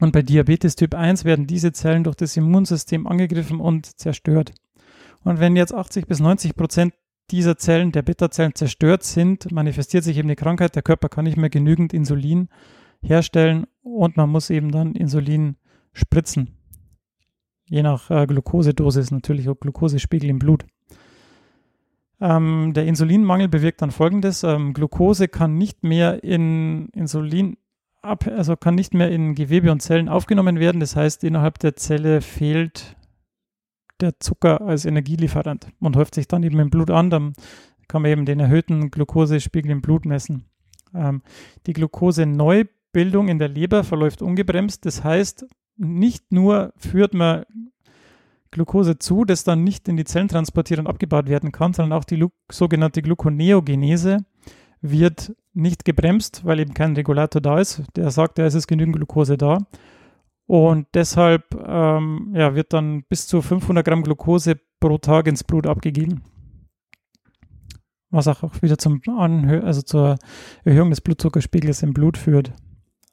Und 0.00 0.12
bei 0.12 0.22
Diabetes 0.22 0.76
Typ 0.76 0.94
1 0.94 1.24
werden 1.24 1.46
diese 1.46 1.72
Zellen 1.72 2.04
durch 2.04 2.16
das 2.16 2.36
Immunsystem 2.36 3.06
angegriffen 3.06 3.60
und 3.60 3.86
zerstört. 3.86 4.52
Und 5.24 5.40
wenn 5.40 5.56
jetzt 5.56 5.74
80 5.74 6.06
bis 6.06 6.20
90 6.20 6.56
Prozent 6.56 6.94
dieser 7.30 7.56
Zellen, 7.56 7.92
der 7.92 8.02
Beta-Zellen 8.02 8.54
zerstört 8.54 9.02
sind, 9.02 9.50
manifestiert 9.52 10.04
sich 10.04 10.16
eben 10.16 10.28
die 10.28 10.36
Krankheit. 10.36 10.74
Der 10.74 10.82
Körper 10.82 11.08
kann 11.08 11.24
nicht 11.24 11.36
mehr 11.36 11.50
genügend 11.50 11.92
Insulin 11.92 12.48
herstellen 13.00 13.66
und 13.82 14.16
man 14.16 14.30
muss 14.30 14.50
eben 14.50 14.70
dann 14.72 14.94
Insulin 14.94 15.56
spritzen. 15.92 16.56
Je 17.66 17.82
nach 17.82 18.10
äh, 18.10 18.26
Glukosedosis 18.26 19.10
natürlich 19.10 19.48
auch 19.48 19.60
Glukosespiegel 19.60 20.30
im 20.30 20.38
Blut. 20.38 20.64
Ähm, 22.20 22.72
der 22.74 22.86
Insulinmangel 22.86 23.48
bewirkt 23.48 23.82
dann 23.82 23.90
folgendes: 23.90 24.42
ähm, 24.42 24.72
Glucose 24.74 25.28
kann 25.28 25.56
nicht 25.56 25.84
mehr 25.84 26.24
in 26.24 26.88
Insulin 26.88 27.56
ab, 28.02 28.26
also 28.26 28.56
kann 28.56 28.74
nicht 28.74 28.94
mehr 28.94 29.10
in 29.10 29.34
Gewebe 29.34 29.70
und 29.70 29.80
Zellen 29.80 30.08
aufgenommen 30.08 30.58
werden. 30.58 30.80
Das 30.80 30.96
heißt, 30.96 31.24
innerhalb 31.24 31.58
der 31.58 31.76
Zelle 31.76 32.20
fehlt 32.20 32.96
der 34.00 34.20
Zucker 34.20 34.60
als 34.60 34.84
Energielieferant 34.84 35.68
und 35.80 35.96
häuft 35.96 36.14
sich 36.14 36.28
dann 36.28 36.42
eben 36.42 36.58
im 36.58 36.70
Blut 36.70 36.90
an. 36.90 37.10
Dann 37.10 37.32
kann 37.88 38.02
man 38.02 38.10
eben 38.10 38.26
den 38.26 38.40
erhöhten 38.40 38.90
Glukosespiegel 38.90 39.70
im 39.70 39.80
Blut 39.80 40.04
messen. 40.04 40.44
Ähm, 40.94 41.22
die 41.66 41.72
Glucose-Neubildung 41.72 43.28
in 43.28 43.38
der 43.38 43.48
Leber 43.48 43.84
verläuft 43.84 44.22
ungebremst. 44.22 44.86
Das 44.86 45.04
heißt, 45.04 45.46
nicht 45.76 46.32
nur 46.32 46.72
führt 46.76 47.14
man 47.14 47.44
Glucose 48.50 48.98
zu, 48.98 49.24
das 49.24 49.44
dann 49.44 49.64
nicht 49.64 49.88
in 49.88 49.96
die 49.96 50.04
Zellen 50.04 50.28
transportiert 50.28 50.80
und 50.80 50.86
abgebaut 50.86 51.28
werden 51.28 51.52
kann, 51.52 51.72
sondern 51.72 51.98
auch 51.98 52.04
die 52.04 52.24
sogenannte 52.50 53.02
Gluconeogenese 53.02 54.24
wird 54.80 55.34
nicht 55.54 55.84
gebremst, 55.84 56.44
weil 56.44 56.60
eben 56.60 56.74
kein 56.74 56.94
Regulator 56.94 57.42
da 57.42 57.58
ist, 57.58 57.82
der 57.96 58.10
sagt, 58.10 58.38
ja, 58.38 58.46
es 58.46 58.54
ist 58.54 58.68
genügend 58.68 58.96
Glucose 58.96 59.36
da. 59.36 59.58
Und 60.46 60.86
deshalb 60.94 61.54
ähm, 61.66 62.32
ja, 62.34 62.54
wird 62.54 62.72
dann 62.72 63.04
bis 63.04 63.26
zu 63.26 63.42
500 63.42 63.84
Gramm 63.84 64.02
Glucose 64.02 64.58
pro 64.80 64.96
Tag 64.98 65.26
ins 65.26 65.44
Blut 65.44 65.66
abgegeben. 65.66 66.22
Was 68.10 68.28
auch 68.28 68.42
wieder 68.62 68.78
zum 68.78 69.02
Anhö 69.06 69.60
also 69.60 69.82
zur 69.82 70.16
Erhöhung 70.64 70.88
des 70.88 71.02
Blutzuckerspiegels 71.02 71.82
im 71.82 71.92
Blut 71.92 72.16
führt. 72.16 72.52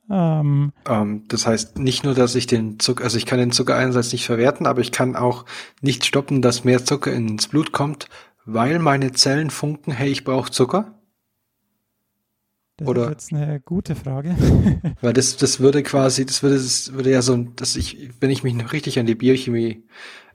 Ähm, 0.09 0.71
ähm, 0.87 1.23
das 1.27 1.47
heißt 1.47 1.79
nicht 1.79 2.03
nur, 2.03 2.13
dass 2.13 2.35
ich 2.35 2.47
den 2.47 2.79
Zucker, 2.79 3.03
also 3.03 3.17
ich 3.17 3.25
kann 3.25 3.39
den 3.39 3.51
Zuckereinsatz 3.51 4.11
nicht 4.11 4.25
verwerten, 4.25 4.67
aber 4.67 4.81
ich 4.81 4.91
kann 4.91 5.15
auch 5.15 5.45
nicht 5.81 6.05
stoppen, 6.05 6.41
dass 6.41 6.63
mehr 6.63 6.85
Zucker 6.85 7.11
ins 7.11 7.47
Blut 7.47 7.71
kommt, 7.71 8.07
weil 8.45 8.79
meine 8.79 9.11
Zellen 9.13 9.49
funken, 9.49 9.91
hey, 9.91 10.09
ich 10.09 10.23
brauche 10.23 10.51
Zucker? 10.51 10.99
Das 12.77 12.87
Oder, 12.87 13.03
ist 13.03 13.09
jetzt 13.09 13.33
eine 13.33 13.59
gute 13.61 13.95
Frage. 13.95 14.35
weil 15.01 15.13
das, 15.13 15.37
das 15.37 15.59
würde 15.59 15.81
quasi, 15.81 16.25
das 16.25 16.43
würde, 16.43 16.55
das 16.55 16.93
würde 16.93 17.11
ja 17.11 17.21
so, 17.21 17.37
dass 17.37 17.75
ich, 17.75 18.09
wenn 18.19 18.29
ich 18.29 18.43
mich 18.43 18.53
noch 18.53 18.73
richtig 18.73 18.99
an 18.99 19.05
die 19.05 19.15
Biochemie 19.15 19.85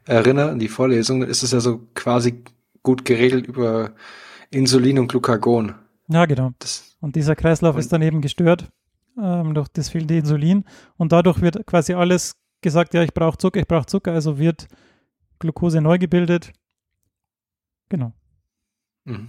erinnere, 0.07 0.51
an 0.51 0.59
die 0.59 0.69
Vorlesung, 0.69 1.21
dann 1.21 1.31
ist 1.31 1.43
es 1.43 1.53
ja 1.53 1.61
so 1.61 1.87
quasi 1.95 2.43
gut 2.83 3.05
geregelt 3.05 3.47
über 3.47 3.93
Insulin 4.51 4.99
und 4.99 5.09
Glucagon. 5.09 5.75
Ja, 6.09 6.25
genau. 6.25 6.53
Das, 6.59 6.97
und 7.01 7.15
dieser 7.15 7.37
Kreislauf 7.37 7.75
und, 7.75 7.81
ist 7.81 7.93
dann 7.93 8.03
eben 8.03 8.23
gestört 8.23 8.71
ähm, 9.23 9.55
durch 9.55 9.69
das 9.69 9.89
fehlende 9.89 10.17
Insulin. 10.17 10.65
Und 10.97 11.13
dadurch 11.13 11.41
wird 11.41 11.67
quasi 11.67 11.95
alles 11.95 12.37
gesagt, 12.61 12.95
ja, 12.95 13.03
ich 13.03 13.15
brauche 13.15 13.39
Zucker, 13.39 13.61
ich 13.61 13.67
brauche 13.67 13.87
Zucker, 13.87 14.13
also 14.13 14.39
wird 14.39 14.67
Glucose 15.39 15.81
neu 15.81 15.99
gebildet. 15.99 16.53
Genau. 17.89 18.13
Mhm. 19.05 19.29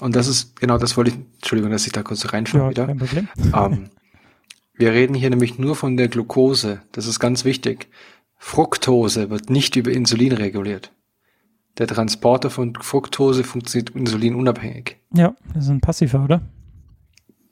Und 0.00 0.16
das 0.16 0.28
ist, 0.28 0.58
genau 0.58 0.78
das 0.78 0.96
wollte 0.96 1.10
ich, 1.10 1.16
Entschuldigung, 1.16 1.70
dass 1.70 1.86
ich 1.86 1.92
da 1.92 2.02
kurz 2.02 2.32
reinschaue 2.32 2.62
Ja, 2.62 2.70
wieder. 2.70 2.86
kein 2.86 2.98
Problem. 2.98 3.28
Ähm, 3.54 3.90
wir 4.74 4.92
reden 4.92 5.14
hier 5.14 5.28
nämlich 5.28 5.58
nur 5.58 5.76
von 5.76 5.96
der 5.98 6.08
Glucose. 6.08 6.80
Das 6.92 7.06
ist 7.06 7.20
ganz 7.20 7.44
wichtig. 7.44 7.88
Fructose 8.36 9.28
wird 9.28 9.50
nicht 9.50 9.76
über 9.76 9.90
Insulin 9.90 10.32
reguliert. 10.32 10.90
Der 11.76 11.86
Transporter 11.86 12.48
von 12.48 12.74
Fructose 12.80 13.44
funktioniert 13.44 13.90
insulinunabhängig. 13.90 14.96
Ja, 15.14 15.34
das 15.52 15.64
ist 15.64 15.70
ein 15.70 15.80
Passiver, 15.82 16.24
oder? 16.24 16.40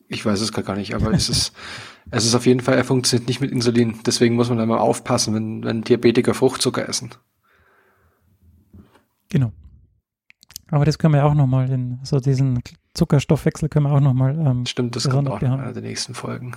Ich 0.08 0.24
weiß 0.24 0.40
es 0.40 0.52
gar 0.52 0.74
nicht, 0.74 0.94
aber 0.94 1.12
es 1.12 1.28
ist, 1.28 1.52
es 2.10 2.24
ist 2.24 2.34
auf 2.34 2.46
jeden 2.46 2.60
Fall, 2.60 2.76
er 2.76 2.84
funktioniert 2.84 3.28
nicht 3.28 3.40
mit 3.40 3.50
Insulin. 3.50 4.00
Deswegen 4.06 4.34
muss 4.34 4.48
man 4.48 4.58
da 4.58 4.66
mal 4.66 4.78
aufpassen, 4.78 5.34
wenn, 5.34 5.64
wenn 5.64 5.82
Diabetiker 5.82 6.34
Fruchtzucker 6.34 6.88
essen. 6.88 7.10
Genau. 9.28 9.52
Aber 10.70 10.84
das 10.84 10.98
können 10.98 11.14
wir 11.14 11.24
auch 11.24 11.34
nochmal 11.34 11.70
in, 11.70 11.98
so 12.02 12.20
diesen 12.20 12.62
Zuckerstoffwechsel 12.94 13.68
können 13.68 13.86
wir 13.86 13.92
auch 13.92 14.00
nochmal 14.00 14.38
ähm, 14.38 14.66
Stimmt, 14.66 14.96
das 14.96 15.08
kommt 15.08 15.28
auch 15.28 15.40
in 15.40 15.48
einer 15.48 15.72
der 15.72 15.82
nächsten 15.82 16.14
Folgen. 16.14 16.56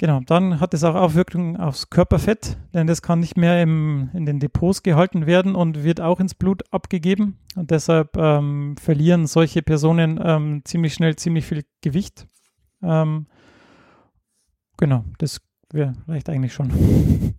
Genau, 0.00 0.20
dann 0.24 0.60
hat 0.60 0.74
es 0.74 0.84
auch 0.84 0.94
Auswirkungen 0.94 1.56
aufs 1.56 1.90
Körperfett, 1.90 2.56
denn 2.72 2.86
das 2.86 3.02
kann 3.02 3.18
nicht 3.18 3.36
mehr 3.36 3.60
im, 3.60 4.10
in 4.14 4.26
den 4.26 4.38
Depots 4.38 4.84
gehalten 4.84 5.26
werden 5.26 5.56
und 5.56 5.82
wird 5.82 6.00
auch 6.00 6.20
ins 6.20 6.36
Blut 6.36 6.62
abgegeben. 6.72 7.38
Und 7.56 7.72
deshalb 7.72 8.16
ähm, 8.16 8.76
verlieren 8.80 9.26
solche 9.26 9.60
Personen 9.60 10.20
ähm, 10.22 10.62
ziemlich 10.64 10.94
schnell 10.94 11.16
ziemlich 11.16 11.46
viel 11.46 11.64
Gewicht. 11.80 12.28
Ähm, 12.80 13.26
genau, 14.76 15.04
das 15.18 15.40
wär, 15.72 15.94
reicht 16.06 16.28
eigentlich 16.28 16.54
schon. 16.54 16.70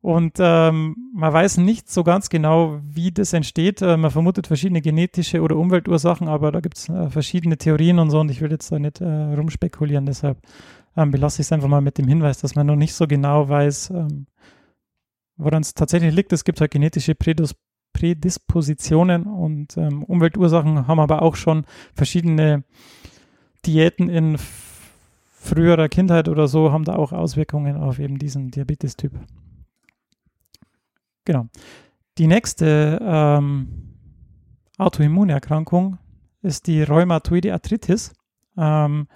Und 0.00 0.38
ähm, 0.40 0.96
man 1.14 1.32
weiß 1.32 1.58
nicht 1.58 1.88
so 1.88 2.02
ganz 2.02 2.28
genau, 2.28 2.80
wie 2.82 3.12
das 3.12 3.32
entsteht. 3.34 3.82
Äh, 3.82 3.96
man 3.96 4.10
vermutet 4.10 4.48
verschiedene 4.48 4.82
genetische 4.82 5.42
oder 5.42 5.54
Umweltursachen, 5.54 6.26
aber 6.26 6.50
da 6.50 6.58
gibt 6.58 6.76
es 6.76 6.88
äh, 6.88 7.08
verschiedene 7.08 7.56
Theorien 7.56 8.00
und 8.00 8.10
so 8.10 8.18
und 8.18 8.28
ich 8.28 8.40
will 8.40 8.50
jetzt 8.50 8.72
da 8.72 8.80
nicht 8.80 9.00
äh, 9.00 9.06
rumspekulieren. 9.06 10.04
Deshalb 10.04 10.38
ähm, 10.96 11.10
belasse 11.10 11.42
ich 11.42 11.46
es 11.46 11.52
einfach 11.52 11.68
mal 11.68 11.80
mit 11.80 11.98
dem 11.98 12.08
Hinweis, 12.08 12.40
dass 12.40 12.54
man 12.54 12.66
noch 12.66 12.76
nicht 12.76 12.94
so 12.94 13.06
genau 13.06 13.48
weiß, 13.48 13.90
ähm, 13.90 14.26
woran 15.36 15.62
es 15.62 15.74
tatsächlich 15.74 16.14
liegt. 16.14 16.32
Es 16.32 16.44
gibt 16.44 16.60
halt 16.60 16.70
genetische 16.70 17.14
Prädis 17.14 17.54
Prädispositionen 17.92 19.24
und 19.24 19.76
ähm, 19.76 20.02
Umweltursachen 20.02 20.86
haben 20.86 20.98
aber 20.98 21.22
auch 21.22 21.36
schon 21.36 21.66
verschiedene 21.94 22.64
Diäten 23.66 24.08
in 24.08 24.38
früherer 25.42 25.88
Kindheit 25.88 26.28
oder 26.28 26.48
so 26.48 26.72
haben 26.72 26.84
da 26.84 26.96
auch 26.96 27.12
Auswirkungen 27.12 27.76
auf 27.76 27.98
eben 27.98 28.18
diesen 28.18 28.50
Diabetes-Typ. 28.50 29.12
Genau. 31.24 31.48
Die 32.18 32.26
nächste 32.26 32.98
ähm, 33.02 33.96
Autoimmunerkrankung 34.78 35.98
ist 36.42 36.66
die 36.66 36.82
Rheumatoide 36.82 37.52
Arthritis. 37.52 38.12
Ähm, 38.56 39.06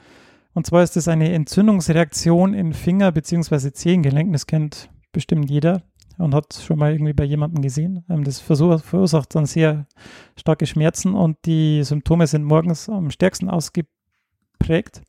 und 0.57 0.65
zwar 0.65 0.83
ist 0.83 0.97
es 0.97 1.07
eine 1.07 1.35
Entzündungsreaktion 1.35 2.55
in 2.55 2.73
Finger- 2.73 3.13
bzw. 3.13 3.73
Zehengelenken. 3.73 4.33
Das 4.33 4.47
kennt 4.47 4.89
bestimmt 5.13 5.51
jeder 5.51 5.83
und 6.17 6.35
hat 6.35 6.55
schon 6.55 6.79
mal 6.79 6.95
irgendwie 6.95 7.13
bei 7.13 7.25
jemandem 7.25 7.61
gesehen. 7.61 8.07
Ähm, 8.09 8.25
das 8.25 8.41
verursacht 8.41 9.35
dann 9.35 9.45
sehr 9.45 9.87
starke 10.35 10.65
Schmerzen 10.65 11.13
und 11.13 11.37
die 11.45 11.85
Symptome 11.85 12.27
sind 12.27 12.43
morgens 12.43 12.89
am 12.89 13.11
stärksten 13.11 13.51
ausgeprägt. 13.51 15.03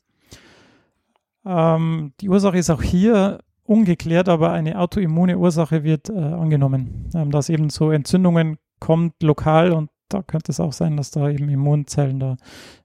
Ähm, 1.45 2.11
die 2.19 2.27
Ursache 2.27 2.57
ist 2.57 2.69
auch 2.69 2.83
hier 2.83 3.39
ungeklärt, 3.63 4.27
aber 4.27 4.51
eine 4.51 4.77
autoimmune 4.77 5.37
Ursache 5.37 5.85
wird 5.85 6.09
äh, 6.09 6.13
angenommen, 6.13 7.09
ähm, 7.15 7.31
dass 7.31 7.47
eben 7.47 7.69
so 7.69 7.89
Entzündungen 7.91 8.57
kommt 8.81 9.23
lokal 9.23 9.71
und 9.71 9.91
da 10.09 10.23
könnte 10.23 10.51
es 10.51 10.59
auch 10.59 10.73
sein, 10.73 10.97
dass 10.97 11.11
da 11.11 11.29
eben 11.29 11.47
Immunzellen 11.47 12.19
da 12.19 12.35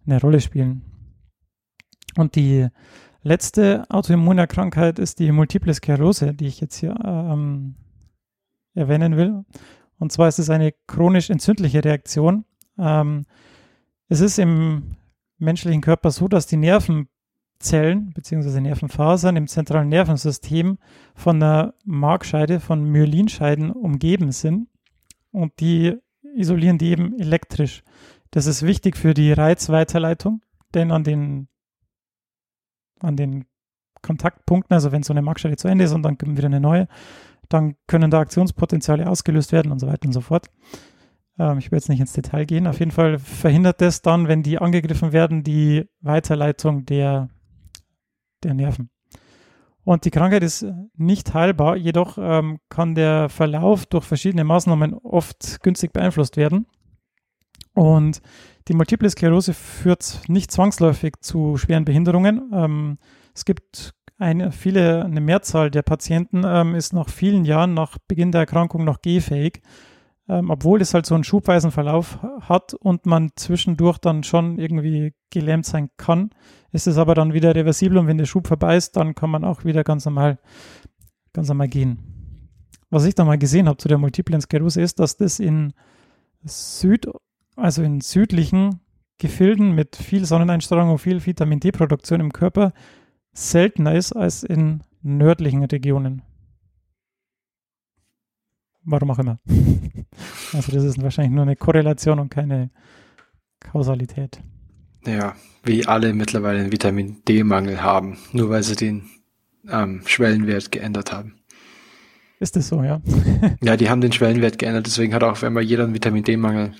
eine 0.07 0.21
Rolle 0.21 0.41
spielen. 0.41 0.92
Und 2.17 2.37
die 2.37 2.69
letzte 3.23 3.85
Autoimmunerkrankheit 3.89 4.99
ist 4.99 5.19
die 5.19 5.33
Multiple 5.33 5.73
Sklerose, 5.73 6.35
die 6.35 6.47
ich 6.47 6.61
jetzt 6.61 6.77
hier 6.77 6.95
ähm, 7.05 7.77
erwähnen 8.75 9.17
will. 9.17 9.45
Und 9.99 10.13
zwar 10.13 10.29
ist 10.29 10.39
es 10.39 10.51
eine 10.51 10.73
chronisch 10.87 11.31
entzündliche 11.31 11.85
Reaktion. 11.85 12.45
Ähm, 12.79 13.25
es 14.09 14.21
ist 14.21 14.39
im 14.39 14.97
menschlichen 15.39 15.81
Körper 15.81 16.11
so, 16.11 16.29
dass 16.29 16.47
die 16.47 16.57
Nervenzellen 16.57 18.11
bzw. 18.15 18.61
Nervenfasern 18.61 19.37
im 19.37 19.47
zentralen 19.47 19.89
Nervensystem 19.89 20.79
von 21.15 21.41
der 21.41 21.75
Markscheide, 21.85 22.61
von 22.61 22.85
Myelinscheiden 22.85 23.71
umgeben 23.71 24.33
sind. 24.33 24.69
Und 25.31 25.61
die 25.61 25.97
isolieren 26.35 26.79
die 26.79 26.91
eben 26.91 27.19
elektrisch. 27.19 27.83
Das 28.31 28.47
ist 28.47 28.63
wichtig 28.63 28.97
für 28.97 29.15
die 29.15 29.33
Reizweiterleitung, 29.33 30.43
denn 30.75 30.91
an 30.91 31.05
den, 31.05 31.49
an 33.03 33.17
den 33.17 33.45
Kontaktpunkten, 34.03 34.75
also 34.75 34.93
wenn 34.93 35.03
so 35.03 35.13
eine 35.13 35.23
Markscheide 35.23 35.57
zu 35.57 35.69
Ende 35.69 35.85
ist 35.85 35.93
und 35.93 36.03
dann 36.03 36.19
kommt 36.19 36.37
wieder 36.37 36.47
eine 36.47 36.61
neue, 36.61 36.89
dann 37.49 37.77
können 37.87 38.11
da 38.11 38.21
Aktionspotenziale 38.21 39.09
ausgelöst 39.09 39.53
werden 39.53 39.73
und 39.73 39.79
so 39.79 39.87
weiter 39.87 40.07
und 40.07 40.13
so 40.13 40.21
fort. 40.21 40.47
Ähm, 41.39 41.59
ich 41.59 41.71
will 41.71 41.79
jetzt 41.79 41.89
nicht 41.89 42.01
ins 42.01 42.13
Detail 42.13 42.45
gehen. 42.45 42.67
Auf 42.67 42.79
jeden 42.79 42.91
Fall 42.91 43.19
verhindert 43.19 43.81
das 43.81 44.03
dann, 44.03 44.29
wenn 44.29 44.43
die 44.43 44.59
angegriffen 44.59 45.13
werden, 45.13 45.45
die 45.45 45.89
Weiterleitung 46.01 46.85
der, 46.85 47.29
der 48.43 48.55
Nerven. 48.55 48.91
Und 49.85 50.05
die 50.05 50.11
Krankheit 50.11 50.45
ist 50.45 50.65
nicht 50.97 51.35
heilbar, 51.35 51.77
jedoch 51.77 52.17
ähm, 52.17 52.59
kann 52.69 52.95
der 52.95 53.29
Verlauf 53.29 53.85
durch 53.87 54.05
verschiedene 54.05 54.45
Maßnahmen 54.45 54.95
oft 54.95 55.61
günstig 55.63 55.93
beeinflusst 55.93 56.37
werden. 56.37 56.67
Und 57.75 58.23
die 58.69 58.75
Multiple 58.75 59.11
Sklerose 59.11 59.55
führt 59.55 60.23
nicht 60.29 60.51
zwangsläufig 60.51 61.15
zu 61.21 61.57
schweren 61.57 61.85
Behinderungen. 61.85 62.51
Ähm, 62.53 62.99
es 63.35 63.45
gibt 63.45 63.95
eine, 64.19 64.53
viele, 64.53 65.05
eine 65.05 65.21
Mehrzahl 65.21 65.71
der 65.71 65.83
Patienten 65.83 66.43
ähm, 66.47 66.75
ist 66.75 66.93
nach 66.93 67.09
vielen 67.09 67.45
Jahren 67.45 67.75
nach 67.75 67.99
Beginn 68.07 68.31
der 68.31 68.43
Erkrankung 68.43 68.85
noch 68.85 69.03
gehfähig, 69.03 69.63
ähm, 70.29 70.51
obwohl 70.51 70.81
es 70.81 70.95
halt 70.95 71.07
so 71.07 71.15
einen 71.15 71.25
schubweisen 71.25 71.73
Verlauf 71.73 72.19
hat 72.41 72.75
und 72.75 73.05
man 73.05 73.31
zwischendurch 73.35 73.99
dann 73.99 74.23
schon 74.23 74.59
irgendwie 74.59 75.13
gelähmt 75.31 75.67
sein 75.67 75.91
kann, 75.97 76.31
ist 76.71 76.87
es 76.87 76.99
aber 76.99 77.15
dann 77.15 77.33
wieder 77.33 77.55
reversibel 77.55 77.99
und 77.99 78.07
wenn 78.07 78.19
der 78.19 78.27
Schub 78.27 78.47
vorbei 78.47 78.77
ist, 78.77 78.97
dann 78.97 79.15
kann 79.15 79.31
man 79.31 79.45
auch 79.45 79.65
wieder 79.65 79.83
ganz 79.83 80.05
normal, 80.05 80.39
ganz 81.33 81.49
normal 81.49 81.69
gehen. 81.69 81.99
Was 82.91 83.05
ich 83.07 83.15
da 83.15 83.25
mal 83.25 83.39
gesehen 83.39 83.67
habe 83.67 83.79
zu 83.79 83.89
der 83.89 83.99
Multiplen 83.99 84.41
Sklerose 84.41 84.83
ist, 84.83 85.01
dass 85.01 85.17
das 85.17 85.41
in 85.41 85.73
Süd, 86.45 87.09
also 87.57 87.83
in 87.83 88.01
südlichen 88.01 88.81
Gefilden 89.19 89.75
mit 89.75 89.97
viel 89.97 90.25
Sonneneinstrahlung 90.25 90.91
und 90.91 90.99
viel 90.99 91.25
Vitamin 91.25 91.61
D-Produktion 91.61 92.21
im 92.21 92.33
Körper 92.33 92.73
seltener 93.33 93.95
ist 93.95 94.13
als 94.13 94.43
in 94.43 94.83
nördlichen 95.03 95.65
Regionen. 95.65 96.23
Warum 98.85 99.11
auch 99.11 99.19
immer. 99.19 99.39
Also 100.53 100.71
das 100.73 100.85
ist 100.85 101.01
wahrscheinlich 101.01 101.33
nur 101.33 101.43
eine 101.43 101.57
Korrelation 101.57 102.19
und 102.19 102.29
keine 102.29 102.71
Kausalität. 103.61 104.43
Ja, 105.07 105.35
wie 105.65 105.87
alle 105.87 106.13
mittlerweile 106.13 106.61
einen 106.61 106.73
Vitamin 106.73 107.23
D-Mangel 107.27 107.83
haben, 107.83 108.19
nur 108.33 108.51
weil 108.51 108.63
sie 108.63 108.77
den 108.77 109.09
ähm, 109.71 110.03
Schwellenwert 110.05 110.71
geändert 110.71 111.11
haben. 111.11 111.37
Ist 112.39 112.57
das 112.57 112.69
so, 112.69 112.83
ja? 112.83 113.01
Ja, 113.63 113.77
die 113.77 113.89
haben 113.89 114.01
den 114.01 114.13
Schwellenwert 114.13 114.59
geändert, 114.59 114.87
deswegen 114.87 115.15
hat 115.15 115.23
auch 115.23 115.43
einmal 115.43 115.63
jeder 115.63 115.85
einen 115.85 115.95
Vitamin 115.95 116.25
D-Mangel. 116.25 116.73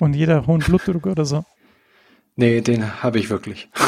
Und 0.00 0.14
jeder 0.14 0.46
hohen 0.46 0.60
Blutdruck 0.66 1.06
oder 1.06 1.24
so. 1.24 1.44
Nee, 2.36 2.60
den 2.60 3.02
habe 3.02 3.18
ich 3.18 3.30
wirklich. 3.30 3.68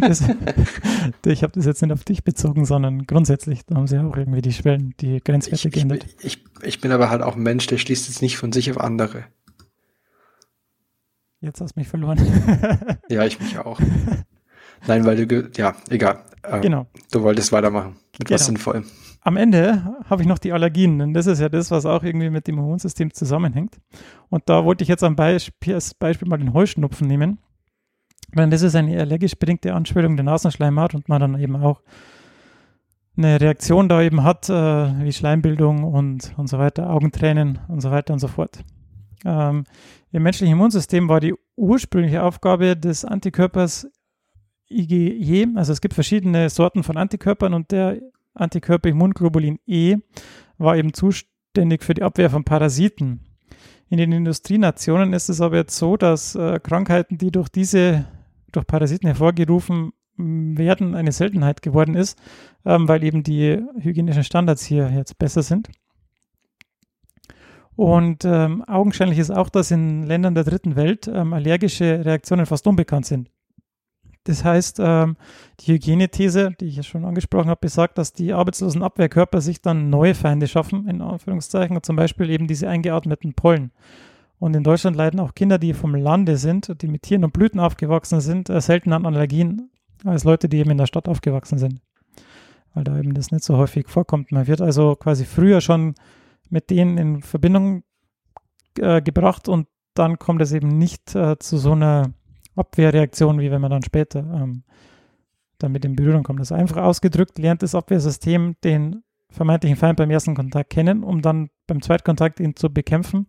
Das, 0.00 0.22
ich 1.26 1.42
habe 1.42 1.52
das 1.54 1.64
jetzt 1.64 1.80
nicht 1.82 1.92
auf 1.92 2.04
dich 2.04 2.24
bezogen, 2.24 2.64
sondern 2.64 3.06
grundsätzlich, 3.06 3.64
da 3.66 3.76
haben 3.76 3.86
sie 3.86 3.98
auch 3.98 4.16
irgendwie 4.16 4.42
die 4.42 4.52
Schwellen, 4.52 4.94
die 5.00 5.20
Grenzwerte 5.22 5.54
Ich, 5.56 5.64
ich, 5.66 5.72
geändert. 5.72 6.06
ich, 6.20 6.44
ich 6.62 6.80
bin 6.80 6.90
aber 6.92 7.08
halt 7.08 7.22
auch 7.22 7.36
ein 7.36 7.42
Mensch, 7.42 7.66
der 7.68 7.78
schließt 7.78 8.08
jetzt 8.08 8.20
nicht 8.22 8.36
von 8.36 8.52
sich 8.52 8.70
auf 8.70 8.78
andere. 8.80 9.24
Jetzt 11.40 11.60
hast 11.60 11.76
du 11.76 11.80
mich 11.80 11.88
verloren. 11.88 12.18
Ja, 13.08 13.24
ich 13.24 13.40
mich 13.40 13.58
auch. 13.58 13.80
Nein, 14.86 15.04
weil 15.04 15.24
du, 15.26 15.50
ja, 15.56 15.74
egal. 15.90 16.24
Ähm, 16.44 16.60
genau. 16.62 16.86
Du 17.12 17.22
wolltest 17.22 17.52
weitermachen 17.52 17.96
mit 18.18 18.30
was 18.30 18.40
Genau. 18.40 18.46
Sinnvollem. 18.46 18.84
Am 19.24 19.36
Ende 19.36 19.96
habe 20.10 20.22
ich 20.22 20.28
noch 20.28 20.38
die 20.38 20.52
Allergien, 20.52 20.98
denn 20.98 21.14
das 21.14 21.26
ist 21.26 21.40
ja 21.40 21.48
das, 21.48 21.70
was 21.70 21.86
auch 21.86 22.02
irgendwie 22.02 22.28
mit 22.28 22.48
dem 22.48 22.58
Immunsystem 22.58 23.14
zusammenhängt. 23.14 23.80
Und 24.30 24.48
da 24.48 24.64
wollte 24.64 24.82
ich 24.82 24.88
jetzt 24.88 25.04
am 25.04 25.14
Beispiel, 25.14 25.74
als 25.74 25.94
Beispiel 25.94 26.28
mal 26.28 26.38
den 26.38 26.52
Heuschnupfen 26.52 27.06
nehmen. 27.06 27.38
Denn 28.34 28.50
das 28.50 28.62
ist 28.62 28.74
eine 28.74 28.98
allergisch 28.98 29.36
bedingte 29.36 29.74
Anschwellung 29.74 30.16
der 30.16 30.24
Nasenschleimhaut 30.24 30.94
und 30.94 31.08
man 31.08 31.20
dann 31.20 31.38
eben 31.38 31.54
auch 31.56 31.82
eine 33.16 33.40
Reaktion 33.40 33.88
da 33.88 34.02
eben 34.02 34.24
hat, 34.24 34.48
äh, 34.48 34.52
wie 35.04 35.12
Schleimbildung 35.12 35.84
und, 35.84 36.32
und 36.36 36.48
so 36.48 36.58
weiter, 36.58 36.90
Augentränen 36.90 37.60
und 37.68 37.80
so 37.80 37.90
weiter 37.90 38.14
und 38.14 38.18
so 38.18 38.28
fort. 38.28 38.64
Ähm, 39.24 39.64
Im 40.10 40.22
menschlichen 40.22 40.54
Immunsystem 40.54 41.08
war 41.08 41.20
die 41.20 41.34
ursprüngliche 41.56 42.22
Aufgabe 42.22 42.76
des 42.76 43.04
Antikörpers 43.04 43.86
IgE, 44.68 45.48
also 45.54 45.72
es 45.72 45.80
gibt 45.80 45.94
verschiedene 45.94 46.48
Sorten 46.48 46.82
von 46.82 46.96
Antikörpern 46.96 47.52
und 47.52 47.70
der 47.70 48.00
Antikörper 48.34 48.88
Immunglobulin 48.88 49.58
E 49.66 49.96
war 50.58 50.76
eben 50.76 50.92
zuständig 50.92 51.82
für 51.82 51.94
die 51.94 52.02
Abwehr 52.02 52.30
von 52.30 52.44
Parasiten. 52.44 53.20
In 53.88 53.98
den 53.98 54.12
Industrienationen 54.12 55.12
ist 55.12 55.28
es 55.28 55.40
aber 55.40 55.56
jetzt 55.56 55.76
so, 55.76 55.96
dass 55.96 56.34
äh, 56.34 56.58
Krankheiten, 56.60 57.18
die 57.18 57.30
durch 57.30 57.48
diese, 57.48 58.06
durch 58.50 58.66
Parasiten 58.66 59.06
hervorgerufen 59.06 59.92
werden, 60.16 60.94
eine 60.94 61.12
Seltenheit 61.12 61.62
geworden 61.62 61.94
ist, 61.94 62.18
ähm, 62.64 62.88
weil 62.88 63.02
eben 63.04 63.22
die 63.22 63.62
hygienischen 63.78 64.24
Standards 64.24 64.64
hier 64.64 64.90
jetzt 64.90 65.18
besser 65.18 65.42
sind. 65.42 65.68
Und 67.76 68.24
ähm, 68.24 68.62
augenscheinlich 68.64 69.18
ist 69.18 69.30
auch, 69.30 69.48
dass 69.48 69.70
in 69.70 70.04
Ländern 70.04 70.34
der 70.34 70.44
dritten 70.44 70.76
Welt 70.76 71.08
ähm, 71.08 71.32
allergische 71.32 72.04
Reaktionen 72.04 72.46
fast 72.46 72.66
unbekannt 72.66 73.06
sind. 73.06 73.30
Das 74.24 74.44
heißt, 74.44 74.78
ähm, 74.80 75.16
die 75.60 75.72
Hygienethese, 75.72 76.52
die 76.60 76.66
ich 76.66 76.76
ja 76.76 76.82
schon 76.82 77.04
angesprochen 77.04 77.50
habe, 77.50 77.60
besagt, 77.60 77.98
dass 77.98 78.12
die 78.12 78.32
arbeitslosen 78.32 78.82
Abwehrkörper 78.82 79.40
sich 79.40 79.60
dann 79.60 79.90
neue 79.90 80.14
Feinde 80.14 80.46
schaffen, 80.46 80.88
in 80.88 81.02
Anführungszeichen, 81.02 81.82
zum 81.82 81.96
Beispiel 81.96 82.30
eben 82.30 82.46
diese 82.46 82.68
eingeatmeten 82.68 83.34
Pollen. 83.34 83.72
Und 84.38 84.54
in 84.54 84.64
Deutschland 84.64 84.96
leiden 84.96 85.20
auch 85.20 85.34
Kinder, 85.34 85.58
die 85.58 85.72
vom 85.74 85.94
Lande 85.94 86.36
sind, 86.36 86.82
die 86.82 86.88
mit 86.88 87.02
Tieren 87.02 87.24
und 87.24 87.32
Blüten 87.32 87.60
aufgewachsen 87.60 88.20
sind, 88.20 88.48
äh, 88.48 88.60
selten 88.60 88.92
an 88.92 89.06
Allergien 89.06 89.70
als 90.04 90.24
Leute, 90.24 90.48
die 90.48 90.58
eben 90.58 90.70
in 90.70 90.78
der 90.78 90.86
Stadt 90.86 91.08
aufgewachsen 91.08 91.58
sind. 91.58 91.80
Weil 92.74 92.84
da 92.84 92.98
eben 92.98 93.14
das 93.14 93.30
nicht 93.30 93.44
so 93.44 93.56
häufig 93.56 93.88
vorkommt. 93.88 94.32
Man 94.32 94.46
wird 94.46 94.60
also 94.60 94.96
quasi 94.96 95.24
früher 95.24 95.60
schon 95.60 95.94
mit 96.48 96.70
denen 96.70 96.98
in 96.98 97.22
Verbindung 97.22 97.82
äh, 98.78 99.02
gebracht 99.02 99.48
und 99.48 99.68
dann 99.94 100.18
kommt 100.18 100.42
es 100.42 100.52
eben 100.52 100.78
nicht 100.78 101.14
äh, 101.14 101.38
zu 101.38 101.58
so 101.58 101.72
einer 101.72 102.12
Abwehrreaktion, 102.56 103.40
wie 103.40 103.50
wenn 103.50 103.60
man 103.60 103.70
dann 103.70 103.82
später 103.82 104.20
ähm, 104.20 104.64
damit 105.58 105.84
in 105.84 105.96
Berührung 105.96 106.22
kommt. 106.22 106.40
Das 106.40 106.52
also 106.52 106.60
einfach 106.60 106.82
ausgedrückt 106.82 107.38
lernt 107.38 107.62
das 107.62 107.74
Abwehrsystem 107.74 108.56
den 108.64 109.02
vermeintlichen 109.30 109.76
Feind 109.76 109.96
beim 109.96 110.10
ersten 110.10 110.34
Kontakt 110.34 110.70
kennen, 110.70 111.02
um 111.02 111.22
dann 111.22 111.48
beim 111.66 111.80
Zweitkontakt 111.80 112.40
ihn 112.40 112.56
zu 112.56 112.72
bekämpfen. 112.72 113.26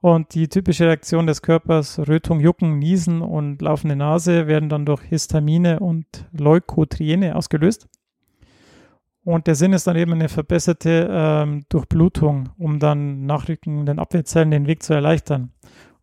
Und 0.00 0.34
die 0.34 0.48
typische 0.48 0.86
Reaktion 0.86 1.26
des 1.26 1.42
Körpers, 1.42 1.98
Rötung, 2.08 2.40
Jucken, 2.40 2.78
Niesen 2.78 3.20
und 3.20 3.60
laufende 3.60 3.96
Nase, 3.96 4.46
werden 4.46 4.70
dann 4.70 4.86
durch 4.86 5.02
Histamine 5.02 5.80
und 5.80 6.06
Leukotriene 6.32 7.36
ausgelöst. 7.36 7.86
Und 9.22 9.46
der 9.46 9.54
Sinn 9.54 9.74
ist 9.74 9.86
dann 9.86 9.96
eben 9.96 10.14
eine 10.14 10.30
verbesserte 10.30 11.08
ähm, 11.10 11.64
Durchblutung, 11.68 12.48
um 12.56 12.78
dann 12.78 13.26
nachrückenden 13.26 13.98
Abwehrzellen 13.98 14.50
den 14.50 14.66
Weg 14.66 14.82
zu 14.82 14.94
erleichtern. 14.94 15.52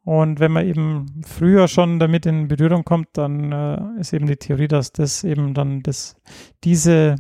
Und 0.08 0.40
wenn 0.40 0.54
man 0.54 0.66
eben 0.66 1.22
früher 1.26 1.68
schon 1.68 2.00
damit 2.00 2.26
in 2.26 2.48
Berührung 2.48 2.86
kommt, 2.86 3.10
dann 3.18 3.52
äh, 3.52 4.00
ist 4.00 4.14
eben 4.14 4.26
die 4.26 4.38
Theorie, 4.38 4.70
dass 4.70 4.94
das 4.94 5.26
eben 5.26 5.54
dann 5.54 5.84
das, 5.84 6.16
diese 6.64 7.16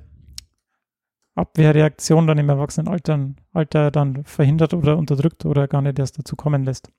Abwehrreaktion 1.35 2.27
dann 2.27 2.37
im 2.37 2.47
Erwachsenenalter 2.47 3.31
Alter 3.51 3.91
dann 3.91 4.23
verhindert 4.23 4.73
oder 4.73 4.97
unterdrückt 4.97 5.43
oder 5.43 5.67
gar 5.67 5.81
nicht 5.81 5.99
erst 5.99 6.17
dazu 6.17 6.37
kommen 6.37 6.63
lässt. 6.63 6.89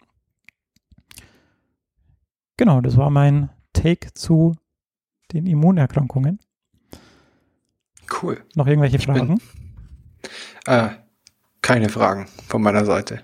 Genau, 2.58 2.82
das 2.82 2.98
war 2.98 3.08
mein 3.08 3.48
Take 3.72 4.12
zu 4.12 4.56
den 5.32 5.46
Immunerkrankungen. 5.46 6.38
Cool. 8.20 8.44
Noch 8.56 8.66
irgendwelche 8.66 8.98
Fragen? 8.98 9.38
Bin, 9.38 9.40
äh, 10.66 10.90
keine 11.62 11.88
Fragen 11.88 12.26
von 12.46 12.60
meiner 12.60 12.84
Seite. 12.84 13.22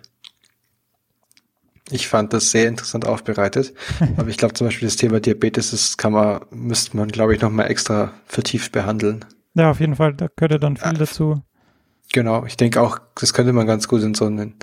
Ich 1.90 2.08
fand 2.08 2.32
das 2.32 2.50
sehr 2.50 2.68
interessant 2.68 3.06
aufbereitet. 3.06 3.74
Aber 4.16 4.28
ich 4.28 4.38
glaube 4.38 4.54
zum 4.54 4.66
Beispiel 4.66 4.88
das 4.88 4.96
Thema 4.96 5.20
Diabetes, 5.20 5.70
das 5.70 5.96
kann 5.96 6.12
man, 6.12 6.40
müsste 6.50 6.96
man, 6.96 7.08
glaube 7.08 7.34
ich, 7.34 7.40
nochmal 7.40 7.70
extra 7.70 8.12
vertieft 8.26 8.72
behandeln. 8.72 9.24
Ja, 9.54 9.70
auf 9.70 9.80
jeden 9.80 9.96
Fall, 9.96 10.14
da 10.14 10.28
gehört 10.34 10.62
dann 10.62 10.76
viel 10.76 10.86
ja, 10.86 10.98
dazu. 10.98 11.42
Genau, 12.12 12.44
ich 12.44 12.56
denke 12.56 12.80
auch, 12.80 12.98
das 13.14 13.32
könnte 13.32 13.52
man 13.52 13.66
ganz 13.66 13.88
gut 13.88 14.02
in 14.02 14.14
so 14.14 14.26
einen 14.26 14.56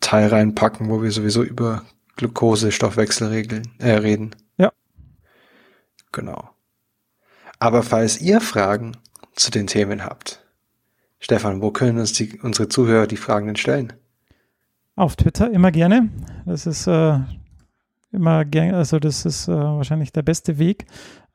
Teil 0.00 0.28
reinpacken, 0.28 0.88
wo 0.88 1.02
wir 1.02 1.10
sowieso 1.10 1.42
über 1.42 1.84
Glucose, 2.16 2.72
Stoffwechsel 2.72 3.28
regeln, 3.28 3.72
äh, 3.78 3.92
reden. 3.92 4.34
Ja. 4.56 4.72
Genau. 6.10 6.50
Aber 7.58 7.82
falls 7.82 8.20
ihr 8.20 8.40
Fragen 8.40 8.96
zu 9.34 9.50
den 9.50 9.66
Themen 9.66 10.04
habt, 10.04 10.44
Stefan, 11.20 11.62
wo 11.62 11.70
können 11.70 11.98
uns 11.98 12.12
die, 12.12 12.40
unsere 12.40 12.68
Zuhörer 12.68 13.06
die 13.06 13.16
Fragen 13.16 13.46
denn 13.46 13.56
stellen? 13.56 13.92
Auf 14.94 15.16
Twitter 15.16 15.50
immer 15.50 15.70
gerne. 15.70 16.10
Das 16.44 16.66
ist 16.66 16.86
äh, 16.86 17.18
immer 18.12 18.44
gerne, 18.44 18.76
also 18.76 18.98
das 18.98 19.24
ist 19.24 19.48
äh, 19.48 19.52
wahrscheinlich 19.52 20.12
der 20.12 20.22
beste 20.22 20.58
Weg. 20.58 20.86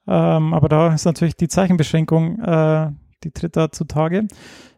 Ähm, 0.07 0.53
aber 0.53 0.69
da 0.69 0.93
ist 0.93 1.05
natürlich 1.05 1.35
die 1.35 1.47
Zeichenbeschränkung, 1.47 2.39
äh, 2.39 2.91
die 3.23 3.31
tritt 3.31 3.57
da 3.57 3.71
zutage. 3.71 4.27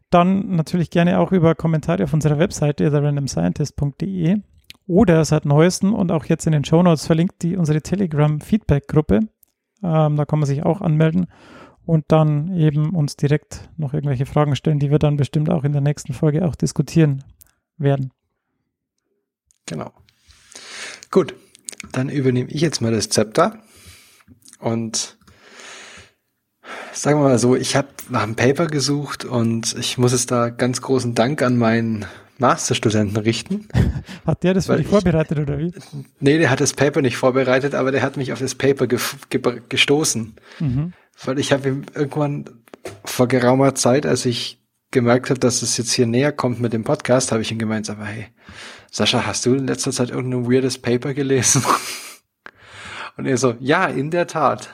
Dann 0.10 0.56
natürlich 0.56 0.90
gerne 0.90 1.20
auch 1.20 1.32
über 1.32 1.54
Kommentare 1.54 2.04
auf 2.04 2.14
unserer 2.14 2.40
Webseite 2.40 2.90
therandomscientist.de 2.90 4.38
oder 4.88 5.24
seit 5.24 5.46
neuestem 5.46 5.94
und 5.94 6.12
auch 6.12 6.26
jetzt 6.26 6.48
in 6.48 6.54
den 6.54 6.66
Show 6.66 6.82
Notes 6.82 7.06
verlinkt 7.06 7.44
die 7.44 7.58
unsere 7.58 7.82
Telegram 7.82 8.42
Feedback 8.42 8.88
Gruppe. 8.88 9.20
Ähm, 9.84 10.16
da 10.16 10.26
kann 10.26 10.40
man 10.40 10.48
sich 10.48 10.64
auch 10.64 10.82
anmelden 10.82 11.28
und 11.86 12.06
dann 12.08 12.56
eben 12.56 12.96
uns 12.96 13.16
direkt 13.18 13.70
noch 13.78 13.94
irgendwelche 13.94 14.26
Fragen 14.26 14.56
stellen, 14.56 14.80
die 14.80 14.90
wir 14.90 15.00
dann 15.00 15.18
bestimmt 15.18 15.50
auch 15.50 15.64
in 15.64 15.74
der 15.74 15.82
nächsten 15.82 16.14
Folge 16.14 16.48
auch 16.48 16.56
diskutieren 16.56 17.24
werden. 17.78 18.12
Genau. 19.70 19.94
Gut, 21.12 21.36
dann 21.92 22.10
übernehme 22.10 22.50
ich 22.50 22.62
jetzt 22.62 22.82
mal 22.82 22.92
das 22.92 23.10
Zepter 23.10 23.60
und 24.60 25.18
sagen 26.92 27.20
wir 27.20 27.30
mal 27.30 27.40
so, 27.40 27.56
ich 27.56 27.76
habe 27.76 27.88
nach 28.10 28.24
einem 28.24 28.36
Paper 28.36 28.66
gesucht 28.66 29.26
und 29.26 29.76
ich 29.80 30.00
muss 30.00 30.12
es 30.12 30.26
da 30.26 30.50
ganz 30.50 30.82
großen 30.82 31.14
Dank 31.14 31.44
an 31.44 31.58
meinen 31.58 32.08
Masterstudenten 32.40 33.18
richten. 33.18 33.68
Hat 34.26 34.44
der 34.44 34.56
das 34.56 34.66
für 34.66 34.78
dich 34.78 34.88
vorbereitet 34.88 35.38
oder 35.38 35.60
wie? 35.60 35.72
Nee, 36.20 36.40
der 36.40 36.50
hat 36.50 36.62
das 36.62 36.74
Paper 36.74 37.02
nicht 37.02 37.18
vorbereitet, 37.18 37.76
aber 37.76 37.92
der 37.92 38.02
hat 38.02 38.18
mich 38.18 38.34
auf 38.34 38.40
das 38.40 38.56
Paper 38.56 38.88
ge 38.88 39.00
ge 39.30 39.62
gestoßen. 39.70 40.36
Mhm. 40.60 40.94
Weil 41.26 41.38
ich 41.38 41.52
habe 41.52 41.68
ihm 41.68 41.84
irgendwann 41.94 42.46
vor 43.04 43.28
geraumer 43.28 43.76
Zeit, 43.76 44.06
als 44.06 44.26
ich 44.26 44.59
gemerkt 44.92 45.30
habe, 45.30 45.40
dass 45.40 45.62
es 45.62 45.78
jetzt 45.78 45.92
hier 45.92 46.08
näher 46.08 46.32
kommt 46.32 46.60
mit 46.60 46.74
dem 46.74 46.84
Podcast, 46.84 47.32
habe 47.32 47.42
ich 47.42 47.52
ihm 47.52 47.60
gemeint, 47.60 47.90
aber 47.90 48.06
hey, 48.06 48.28
Sascha, 48.92 49.26
hast 49.26 49.46
du 49.46 49.54
in 49.54 49.68
letzter 49.68 49.92
Zeit 49.92 50.10
irgendein 50.10 50.52
weirdes 50.52 50.80
Paper 50.80 51.14
gelesen? 51.14 51.64
Und 53.18 53.26
er 53.26 53.38
so, 53.38 53.56
ja, 53.60 53.86
in 53.86 54.12
der 54.12 54.28
Tat. 54.28 54.70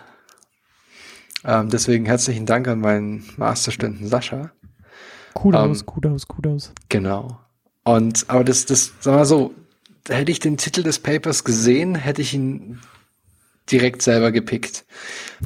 Ähm, 1.43 1.69
deswegen 1.69 2.06
herzlichen 2.06 2.45
Dank 2.45 2.67
an 2.67 2.80
meinen 2.80 3.25
Masterstudenten 3.38 4.08
Sascha. 4.08 4.51
Kudos, 5.34 5.82
ähm, 5.82 5.86
Kudos, 5.86 6.28
Kudos. 6.28 6.73
Genau. 6.89 7.39
Und, 7.84 8.25
aber 8.30 8.43
das, 8.43 8.65
das, 8.65 8.93
sag 8.99 9.15
mal 9.15 9.25
so, 9.25 9.54
hätte 10.08 10.32
ich 10.32 10.39
den 10.39 10.58
Titel 10.58 10.82
des 10.82 10.99
Papers 10.99 11.43
gesehen, 11.43 11.95
hätte 11.95 12.21
ich 12.21 12.34
ihn 12.34 12.80
direkt 13.71 14.01
selber 14.01 14.32
gepickt. 14.32 14.86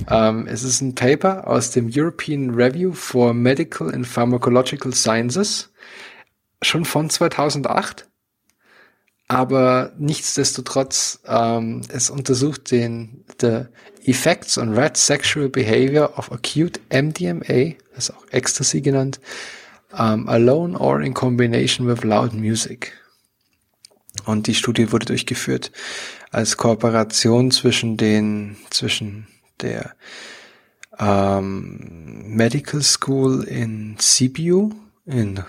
Ähm, 0.10 0.48
es 0.48 0.64
ist 0.64 0.82
ein 0.82 0.96
Paper 0.96 1.48
aus 1.48 1.72
dem 1.72 1.90
European 1.94 2.52
Review 2.52 2.94
for 2.94 3.34
Medical 3.34 3.94
and 3.94 4.06
Pharmacological 4.06 4.94
Sciences, 4.94 5.72
schon 6.62 6.86
von 6.86 7.10
2008. 7.10 8.08
Aber 9.28 9.94
nichtsdestotrotz, 9.98 11.20
ähm, 11.28 11.82
es 11.90 12.10
untersucht 12.10 12.72
den 12.72 13.24
the 13.40 13.66
Effects 14.04 14.58
on 14.58 14.74
Rat 14.74 14.98
Sexual 14.98 15.50
Behavior 15.50 16.18
of 16.18 16.32
Acute 16.32 16.80
MDMA, 16.90 17.76
das 17.94 18.10
ist 18.10 18.16
auch 18.16 18.26
Ecstasy 18.32 18.82
genannt, 18.82 19.20
um, 19.92 20.28
alone 20.28 20.78
or 20.78 21.02
in 21.02 21.14
combination 21.14 21.88
with 21.88 22.04
loud 22.04 22.34
music. 22.34 22.94
Und 24.26 24.48
die 24.48 24.56
Studie 24.56 24.92
wurde 24.92 25.06
durchgeführt 25.06 25.72
als 26.32 26.58
Kooperation 26.58 27.52
zwischen 27.52 27.98
den, 27.98 28.58
zwischen 28.70 29.28
der 29.62 29.96
ähm, 30.98 32.36
Medical 32.36 32.82
School 32.82 33.44
in 33.44 33.96
Sibiu 34.00 34.72
in 35.06 35.44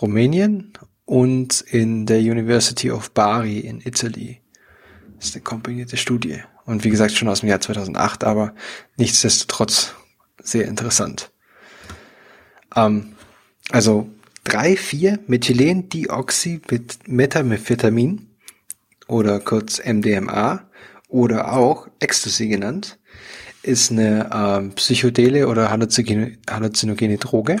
Rumänien 0.00 0.72
und 1.04 1.60
in 1.62 2.06
der 2.06 2.20
University 2.20 2.90
of 2.90 3.10
Bari 3.10 3.58
in 3.58 3.80
Italy. 3.80 4.40
Das 5.16 5.30
ist 5.30 5.34
eine 5.34 5.42
kombinierte 5.42 5.96
Studie. 5.96 6.42
Und 6.64 6.84
wie 6.84 6.90
gesagt, 6.90 7.12
schon 7.12 7.28
aus 7.28 7.40
dem 7.40 7.48
Jahr 7.48 7.60
2008, 7.60 8.24
aber 8.24 8.54
nichtsdestotrotz 8.96 9.94
sehr 10.42 10.68
interessant. 10.68 11.32
Ähm, 12.76 13.14
also 13.70 14.08
3,4 14.46 16.60
mit 16.70 17.08
Metamethetamin 17.08 18.29
oder 19.10 19.40
kurz 19.40 19.80
MDMA 19.84 20.62
oder 21.08 21.52
auch 21.52 21.88
Ecstasy 21.98 22.48
genannt, 22.48 22.98
ist 23.62 23.90
eine 23.90 24.30
ähm, 24.32 24.72
psychodele 24.74 25.48
oder 25.48 25.70
halluzinogene, 25.70 26.38
halluzinogene 26.48 27.18
Droge. 27.18 27.56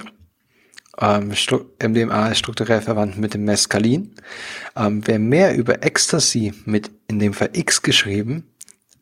Ähm, 0.98 1.32
MDMA 1.82 2.28
ist 2.28 2.38
strukturell 2.38 2.80
verwandt 2.80 3.18
mit 3.18 3.34
dem 3.34 3.44
Mescalin. 3.44 4.14
Ähm, 4.76 5.02
wer 5.06 5.18
mehr 5.18 5.56
über 5.56 5.82
Ecstasy 5.84 6.54
mit 6.64 6.90
in 7.08 7.18
dem 7.18 7.34
Fall 7.34 7.50
X 7.52 7.82
geschrieben 7.82 8.46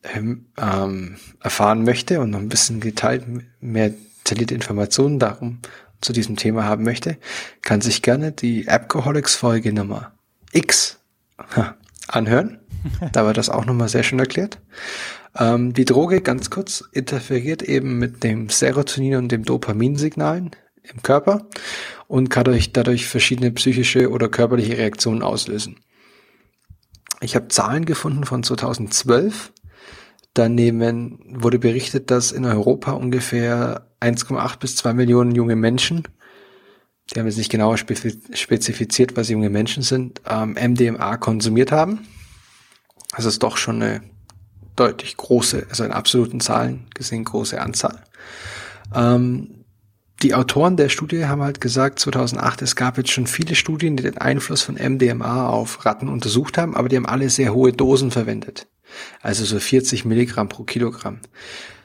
ähm, 0.03 0.47
ähm 0.57 1.17
erfahren 1.41 1.83
möchte 1.83 2.19
und 2.19 2.31
noch 2.31 2.39
ein 2.39 2.49
bisschen 2.49 2.79
geteilt, 2.79 3.25
mehr 3.61 3.93
detaillierte 4.19 4.55
Informationen 4.55 5.19
darum 5.19 5.59
zu 6.01 6.13
diesem 6.13 6.35
Thema 6.35 6.63
haben 6.65 6.83
möchte, 6.83 7.17
kann 7.61 7.81
sich 7.81 8.01
gerne 8.01 8.31
die 8.31 8.67
Alcoholics 8.67 9.35
Folge 9.35 9.71
Nummer 9.71 10.11
X 10.51 10.99
anhören. 12.09 12.59
Da 13.11 13.25
war 13.25 13.33
das 13.33 13.49
auch 13.49 13.65
nochmal 13.65 13.89
sehr 13.89 14.03
schön 14.03 14.19
erklärt. 14.19 14.61
Ähm, 15.37 15.73
die 15.73 15.85
Droge, 15.85 16.21
ganz 16.21 16.49
kurz, 16.49 16.83
interferiert 16.93 17.61
eben 17.61 17.99
mit 17.99 18.23
dem 18.23 18.49
Serotonin 18.49 19.15
und 19.15 19.31
dem 19.31 19.43
Dopaminsignalen 19.43 20.51
im 20.83 21.03
Körper 21.03 21.47
und 22.07 22.29
kann 22.29 22.45
dadurch, 22.45 22.71
dadurch 22.71 23.07
verschiedene 23.07 23.51
psychische 23.51 24.09
oder 24.09 24.29
körperliche 24.29 24.77
Reaktionen 24.77 25.21
auslösen. 25.21 25.77
Ich 27.21 27.35
habe 27.35 27.49
Zahlen 27.49 27.85
gefunden 27.85 28.23
von 28.23 28.43
2012. 28.43 29.51
Daneben 30.33 31.19
wurde 31.41 31.59
berichtet, 31.59 32.11
dass 32.11 32.31
in 32.31 32.45
Europa 32.45 32.91
ungefähr 32.91 33.87
1,8 33.99 34.59
bis 34.59 34.75
2 34.77 34.93
Millionen 34.93 35.35
junge 35.35 35.55
Menschen, 35.55 36.03
die 37.13 37.19
haben 37.19 37.27
jetzt 37.27 37.37
nicht 37.37 37.51
genauer 37.51 37.77
spezifiziert, 37.77 39.17
was 39.17 39.29
junge 39.29 39.49
Menschen 39.49 39.83
sind, 39.83 40.21
ähm, 40.27 40.53
MDMA 40.53 41.17
konsumiert 41.17 41.71
haben. 41.71 42.07
Das 43.15 43.25
ist 43.25 43.41
doch 43.41 43.57
schon 43.57 43.81
eine 43.81 44.01
deutlich 44.75 45.17
große, 45.17 45.67
also 45.69 45.83
in 45.83 45.91
absoluten 45.91 46.39
Zahlen 46.39 46.85
gesehen 46.93 47.25
große 47.25 47.59
Anzahl. 47.59 48.03
Ähm, 48.93 49.65
die 50.21 50.33
Autoren 50.33 50.75
der 50.77 50.89
Studie 50.89 51.25
haben 51.25 51.41
halt 51.41 51.61
gesagt, 51.61 51.99
2008, 51.99 52.61
es 52.61 52.75
gab 52.75 52.97
jetzt 52.97 53.11
schon 53.11 53.25
viele 53.25 53.55
Studien, 53.55 53.95
die 53.95 54.03
den 54.03 54.17
Einfluss 54.17 54.61
von 54.61 54.75
MDMA 54.75 55.47
auf 55.47 55.85
Ratten 55.85 56.09
untersucht 56.09 56.57
haben, 56.57 56.75
aber 56.75 56.89
die 56.89 56.97
haben 56.97 57.05
alle 57.05 57.29
sehr 57.29 57.53
hohe 57.53 57.71
Dosen 57.71 58.11
verwendet. 58.11 58.67
Also 59.21 59.45
so 59.45 59.59
40 59.59 60.05
Milligramm 60.05 60.49
pro 60.49 60.63
Kilogramm. 60.63 61.19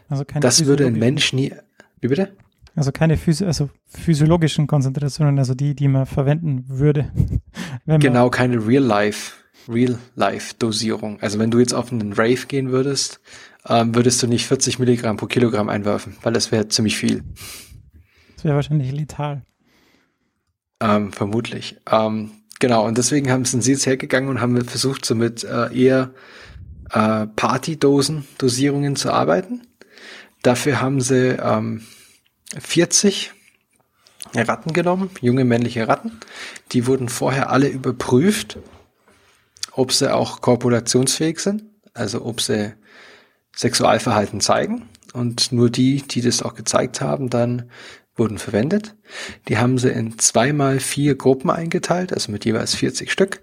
Also 0.08 0.24
keine 0.24 0.40
das 0.40 0.66
würde 0.66 0.86
ein 0.86 0.98
Mensch 0.98 1.32
nie, 1.32 1.54
wie 2.00 2.08
bitte? 2.08 2.36
Also 2.76 2.90
keine 2.92 3.16
Physi 3.16 3.44
also 3.44 3.70
physiologischen 3.86 4.66
Konzentrationen, 4.66 5.38
also 5.38 5.54
die, 5.54 5.74
die 5.74 5.88
man 5.88 6.06
verwenden 6.06 6.64
würde. 6.68 7.12
genau, 7.86 8.30
keine 8.30 8.66
Real-Life, 8.66 9.32
Real-Life-Dosierung. 9.68 11.20
Also 11.20 11.38
wenn 11.38 11.50
du 11.50 11.60
jetzt 11.60 11.74
auf 11.74 11.92
einen 11.92 12.12
Rave 12.12 12.46
gehen 12.48 12.70
würdest, 12.70 13.20
ähm, 13.68 13.94
würdest 13.94 14.22
du 14.22 14.26
nicht 14.26 14.46
40 14.46 14.78
Milligramm 14.78 15.16
pro 15.16 15.26
Kilogramm 15.26 15.68
einwerfen, 15.68 16.16
weil 16.22 16.32
das 16.32 16.50
wäre 16.52 16.68
ziemlich 16.68 16.96
viel 16.96 17.22
wäre 18.44 18.56
wahrscheinlich 18.56 18.92
letal. 18.92 19.42
Ähm, 20.80 21.12
vermutlich. 21.12 21.76
Ähm, 21.90 22.30
genau, 22.60 22.86
und 22.86 22.98
deswegen 22.98 23.30
haben, 23.30 23.44
sind 23.44 23.62
sie 23.62 23.72
jetzt 23.72 23.86
hergegangen 23.86 24.28
und 24.28 24.40
haben 24.40 24.62
versucht, 24.64 25.04
so 25.04 25.14
mit 25.14 25.44
äh, 25.44 25.74
eher 25.74 26.10
äh, 26.90 27.26
Partydosen, 27.26 28.26
Dosierungen 28.38 28.96
zu 28.96 29.12
arbeiten. 29.12 29.62
Dafür 30.42 30.80
haben 30.80 31.00
sie 31.00 31.36
ähm, 31.40 31.82
40 32.58 33.32
Ratten 34.34 34.72
genommen, 34.72 35.10
junge 35.20 35.44
männliche 35.44 35.86
Ratten. 35.86 36.20
Die 36.72 36.86
wurden 36.86 37.08
vorher 37.08 37.50
alle 37.50 37.68
überprüft, 37.68 38.58
ob 39.72 39.92
sie 39.92 40.12
auch 40.12 40.40
korpulationsfähig 40.40 41.38
sind, 41.38 41.64
also 41.92 42.24
ob 42.24 42.40
sie 42.40 42.74
Sexualverhalten 43.54 44.40
zeigen. 44.40 44.88
Und 45.12 45.52
nur 45.52 45.70
die, 45.70 46.02
die 46.02 46.22
das 46.22 46.42
auch 46.42 46.54
gezeigt 46.54 47.00
haben, 47.00 47.30
dann 47.30 47.70
wurden 48.16 48.38
verwendet. 48.38 48.94
Die 49.48 49.58
haben 49.58 49.78
sie 49.78 49.90
in 49.90 50.18
zweimal 50.18 50.80
vier 50.80 51.16
Gruppen 51.16 51.50
eingeteilt, 51.50 52.12
also 52.12 52.32
mit 52.32 52.44
jeweils 52.44 52.74
40 52.74 53.10
Stück. 53.10 53.42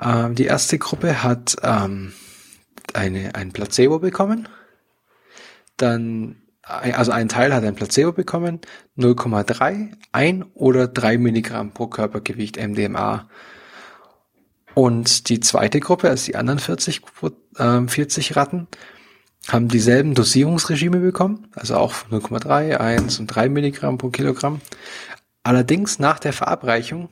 Ähm, 0.00 0.34
die 0.34 0.44
erste 0.44 0.78
Gruppe 0.78 1.22
hat 1.22 1.56
ähm, 1.62 2.12
eine, 2.94 3.34
ein 3.34 3.52
Placebo 3.52 3.98
bekommen. 3.98 4.48
Dann, 5.76 6.41
also 6.62 7.12
ein 7.12 7.28
Teil 7.28 7.52
hat 7.52 7.64
ein 7.64 7.74
Placebo 7.74 8.12
bekommen, 8.12 8.60
0,3, 8.96 9.92
1 10.12 10.46
oder 10.54 10.88
3 10.88 11.18
Milligramm 11.18 11.72
pro 11.72 11.88
Körpergewicht 11.88 12.56
MDMA. 12.56 13.28
Und 14.74 15.28
die 15.28 15.40
zweite 15.40 15.80
Gruppe, 15.80 16.08
also 16.08 16.26
die 16.26 16.36
anderen 16.36 16.58
40, 16.58 17.02
äh, 17.58 17.86
40 17.86 18.36
Ratten, 18.36 18.68
haben 19.48 19.68
dieselben 19.68 20.14
Dosierungsregime 20.14 20.98
bekommen, 20.98 21.48
also 21.54 21.76
auch 21.76 21.94
0,3, 22.10 22.76
1 22.76 23.18
und 23.18 23.26
3 23.26 23.48
Milligramm 23.48 23.98
pro 23.98 24.10
Kilogramm. 24.10 24.60
Allerdings 25.42 25.98
nach 25.98 26.20
der 26.20 26.32
Verabreichung 26.32 27.08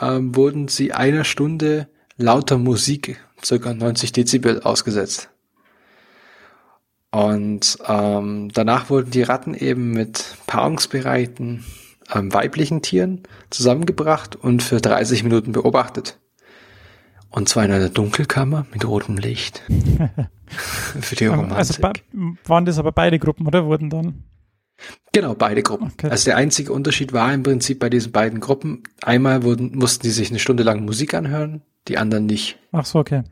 ähm, 0.00 0.34
wurden 0.34 0.68
sie 0.68 0.92
einer 0.94 1.24
Stunde 1.24 1.88
lauter 2.16 2.56
Musik, 2.56 3.20
circa 3.44 3.74
90 3.74 4.12
Dezibel, 4.12 4.62
ausgesetzt. 4.62 5.28
Und 7.10 7.78
ähm, 7.86 8.50
danach 8.52 8.90
wurden 8.90 9.10
die 9.10 9.22
Ratten 9.22 9.54
eben 9.54 9.92
mit 9.92 10.36
paarungsbereiten 10.46 11.64
ähm, 12.14 12.32
weiblichen 12.32 12.82
Tieren 12.82 13.22
zusammengebracht 13.50 14.36
und 14.36 14.62
für 14.62 14.80
30 14.80 15.22
Minuten 15.22 15.52
beobachtet. 15.52 16.18
Und 17.30 17.48
zwar 17.48 17.64
in 17.64 17.72
einer 17.72 17.88
Dunkelkammer 17.88 18.66
mit 18.72 18.86
rotem 18.86 19.18
Licht. 19.18 19.62
Für 20.46 21.16
die 21.16 21.26
Romantik. 21.26 21.56
Also 21.56 21.82
waren 22.44 22.64
das 22.64 22.78
aber 22.78 22.92
beide 22.92 23.18
Gruppen, 23.18 23.46
oder? 23.46 23.66
Wurden 23.66 23.90
dann? 23.90 24.24
Genau, 25.12 25.34
beide 25.34 25.62
Gruppen. 25.62 25.90
Okay. 25.92 26.08
Also 26.08 26.26
der 26.26 26.36
einzige 26.36 26.72
Unterschied 26.72 27.12
war 27.12 27.32
im 27.32 27.42
Prinzip 27.42 27.78
bei 27.80 27.90
diesen 27.90 28.12
beiden 28.12 28.40
Gruppen, 28.40 28.82
einmal 29.02 29.42
wurden, 29.42 29.76
mussten 29.76 30.02
die 30.04 30.10
sich 30.10 30.30
eine 30.30 30.38
Stunde 30.38 30.62
lang 30.62 30.84
Musik 30.84 31.14
anhören, 31.14 31.62
die 31.88 31.98
anderen 31.98 32.26
nicht. 32.26 32.58
Ach 32.72 32.84
so, 32.84 32.98
okay. 32.98 33.22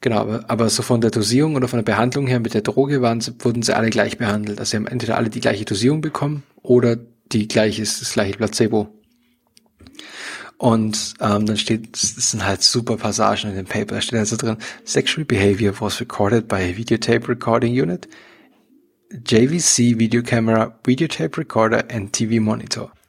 Genau, 0.00 0.18
aber, 0.18 0.44
aber 0.48 0.68
so 0.68 0.82
von 0.82 1.00
der 1.00 1.10
Dosierung 1.10 1.56
oder 1.56 1.66
von 1.66 1.78
der 1.78 1.84
Behandlung 1.84 2.26
her 2.26 2.38
mit 2.40 2.54
der 2.54 2.62
Droge 2.62 3.02
waren, 3.02 3.20
wurden 3.40 3.62
sie 3.62 3.76
alle 3.76 3.90
gleich 3.90 4.16
behandelt. 4.18 4.60
Also 4.60 4.70
sie 4.70 4.76
haben 4.76 4.86
entweder 4.86 5.16
alle 5.16 5.28
die 5.28 5.40
gleiche 5.40 5.64
Dosierung 5.64 6.00
bekommen 6.00 6.44
oder 6.62 6.96
die 7.32 7.48
gleiche, 7.48 7.82
das 7.82 8.12
gleiche 8.12 8.36
Placebo. 8.36 8.88
Und 10.56 11.14
ähm, 11.20 11.46
dann 11.46 11.56
steht, 11.56 11.94
das 11.94 12.30
sind 12.30 12.44
halt 12.44 12.62
super 12.62 12.96
Passagen 12.96 13.50
in 13.50 13.56
dem 13.56 13.66
Paper, 13.66 13.94
da 13.94 14.00
steht 14.00 14.18
also 14.18 14.36
drin, 14.36 14.56
Sexual 14.84 15.24
Behavior 15.24 15.72
was 15.80 16.00
recorded 16.00 16.48
by 16.48 16.56
a 16.56 16.76
videotape 16.76 17.28
recording 17.28 17.80
unit, 17.80 18.08
JVC 19.10 19.98
Video 19.98 20.22
Camera, 20.22 20.76
Videotape 20.84 21.38
Recorder 21.38 21.84
and 21.90 22.12
TV 22.12 22.42
Monitor. 22.42 22.90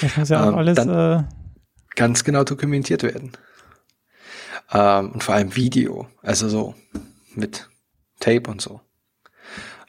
das 0.00 0.16
muss 0.16 0.30
ja 0.30 0.42
auch 0.42 0.48
ähm, 0.48 0.54
alles 0.54 0.78
äh 0.78 1.22
ganz 1.94 2.24
genau 2.24 2.44
dokumentiert 2.44 3.02
werden. 3.02 3.32
Ähm, 4.72 5.12
und 5.12 5.24
vor 5.24 5.34
allem 5.34 5.56
Video, 5.56 6.08
also 6.22 6.48
so 6.48 6.74
mit 7.34 7.68
Tape 8.20 8.50
und 8.50 8.60
so. 8.60 8.80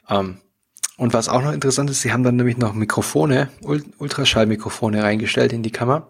Ähm, 0.08 0.38
und 0.96 1.12
was 1.12 1.28
auch 1.28 1.42
noch 1.42 1.52
interessant 1.52 1.90
ist, 1.90 2.02
sie 2.02 2.12
haben 2.12 2.22
dann 2.22 2.36
nämlich 2.36 2.56
noch 2.56 2.72
Mikrofone, 2.72 3.48
Ultraschallmikrofone 3.62 5.02
reingestellt 5.02 5.52
in 5.52 5.64
die 5.64 5.72
Kammer 5.72 6.06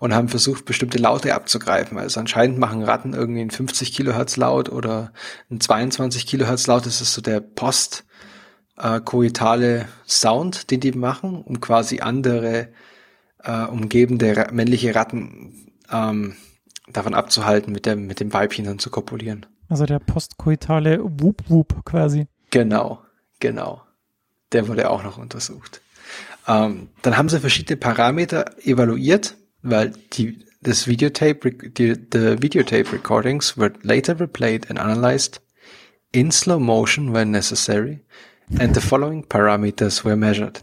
und 0.00 0.12
haben 0.12 0.28
versucht, 0.28 0.64
bestimmte 0.64 0.98
Laute 0.98 1.32
abzugreifen. 1.34 1.98
Also 1.98 2.18
anscheinend 2.18 2.58
machen 2.58 2.82
Ratten 2.82 3.14
irgendwie 3.14 3.42
ein 3.42 3.52
50 3.52 3.92
Kilohertz 3.92 4.36
Laut 4.36 4.70
oder 4.70 5.12
ein 5.52 5.60
22 5.60 6.26
Kilohertz 6.26 6.66
Laut. 6.66 6.84
Das 6.84 7.00
ist 7.00 7.14
so 7.14 7.22
der 7.22 7.40
postkoitale 8.76 9.78
äh, 9.82 9.84
Sound, 10.04 10.72
den 10.72 10.80
die 10.80 10.90
machen, 10.92 11.40
um 11.40 11.60
quasi 11.60 12.00
andere 12.00 12.70
äh, 13.38 13.66
umgebende 13.66 14.48
männliche 14.50 14.96
Ratten 14.96 15.70
ähm, 15.92 16.34
davon 16.94 17.14
abzuhalten, 17.14 17.72
mit 17.72 17.84
dem, 17.84 18.06
mit 18.06 18.20
dem 18.20 18.32
Weibchen 18.32 18.64
dann 18.64 18.78
zu 18.78 18.90
kopulieren. 18.90 19.46
Also 19.68 19.84
der 19.84 19.98
postkoitale 19.98 21.00
Whoop 21.02 21.42
Whoop 21.48 21.84
quasi. 21.84 22.26
Genau, 22.50 23.02
genau 23.40 23.82
der 24.54 24.68
wurde 24.68 24.90
auch 24.90 25.02
noch 25.02 25.18
untersucht. 25.18 25.82
Ähm, 26.46 26.88
dann 27.02 27.18
haben 27.18 27.28
sie 27.28 27.40
verschiedene 27.40 27.76
Parameter 27.76 28.56
evaluiert, 28.64 29.36
weil 29.62 29.92
die, 30.12 30.44
das 30.62 30.86
Videotape, 30.86 31.52
die, 31.52 31.94
the 32.12 32.40
Videotape 32.40 32.92
recordings 32.92 33.58
were 33.58 33.72
later 33.82 34.18
replayed 34.18 34.70
and 34.70 34.78
analyzed 34.78 35.40
in 36.12 36.30
slow 36.30 36.58
motion 36.58 37.12
when 37.12 37.30
necessary 37.30 38.00
and 38.58 38.74
the 38.74 38.80
following 38.80 39.24
parameters 39.24 40.04
were 40.04 40.16
measured. 40.16 40.62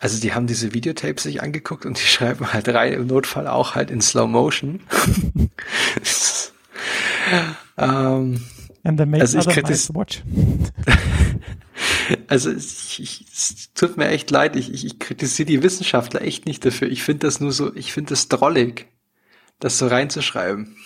Also 0.00 0.18
die 0.18 0.32
haben 0.34 0.46
diese 0.46 0.72
Videotapes 0.72 1.22
sich 1.24 1.42
angeguckt 1.42 1.86
und 1.86 1.98
die 1.98 2.06
schreiben 2.06 2.52
halt 2.52 2.68
rein 2.68 2.94
im 2.94 3.06
Notfall 3.06 3.46
auch 3.46 3.74
halt 3.74 3.90
in 3.90 4.00
Slow 4.00 4.26
Motion. 4.26 4.80
ähm, 7.78 8.42
And 8.82 8.96
they 8.96 9.06
make 9.06 9.20
also 9.20 9.38
ich 9.38 9.46
kritis 9.46 9.94
watch. 9.94 10.22
Also 12.26 12.50
ich, 12.50 13.00
ich, 13.00 13.26
es 13.32 13.72
tut 13.72 13.96
mir 13.96 14.08
echt 14.08 14.30
leid, 14.32 14.56
ich, 14.56 14.72
ich, 14.74 14.84
ich 14.84 14.98
kritisiere 14.98 15.46
die 15.46 15.62
Wissenschaftler 15.62 16.22
echt 16.22 16.44
nicht 16.44 16.64
dafür. 16.64 16.88
Ich 16.88 17.04
finde 17.04 17.26
das 17.26 17.40
nur 17.40 17.52
so, 17.52 17.74
ich 17.74 17.92
finde 17.92 18.10
das 18.10 18.28
drollig, 18.28 18.88
das 19.60 19.78
so 19.78 19.86
reinzuschreiben. 19.86 20.76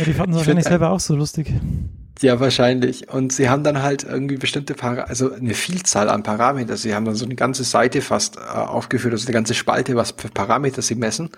Ja, 0.00 0.04
die 0.04 0.14
fanden 0.14 0.32
es 0.32 0.38
wahrscheinlich 0.38 0.64
selber 0.64 0.90
auch 0.90 1.00
so 1.00 1.14
lustig. 1.14 1.52
Ja, 2.20 2.40
wahrscheinlich. 2.40 3.08
Und 3.08 3.32
sie 3.32 3.48
haben 3.48 3.62
dann 3.62 3.82
halt 3.82 4.02
irgendwie 4.02 4.36
bestimmte 4.36 4.74
Para 4.74 5.02
also 5.02 5.32
eine 5.32 5.54
Vielzahl 5.54 6.08
an 6.08 6.24
Parameter. 6.24 6.76
Sie 6.76 6.94
haben 6.94 7.04
dann 7.04 7.14
so 7.14 7.24
eine 7.24 7.36
ganze 7.36 7.62
Seite 7.62 8.00
fast 8.00 8.36
äh, 8.36 8.40
aufgeführt, 8.40 9.14
also 9.14 9.26
eine 9.26 9.34
ganze 9.34 9.54
Spalte, 9.54 9.94
was 9.94 10.14
für 10.16 10.28
Parameter 10.28 10.82
sie 10.82 10.96
messen. 10.96 11.30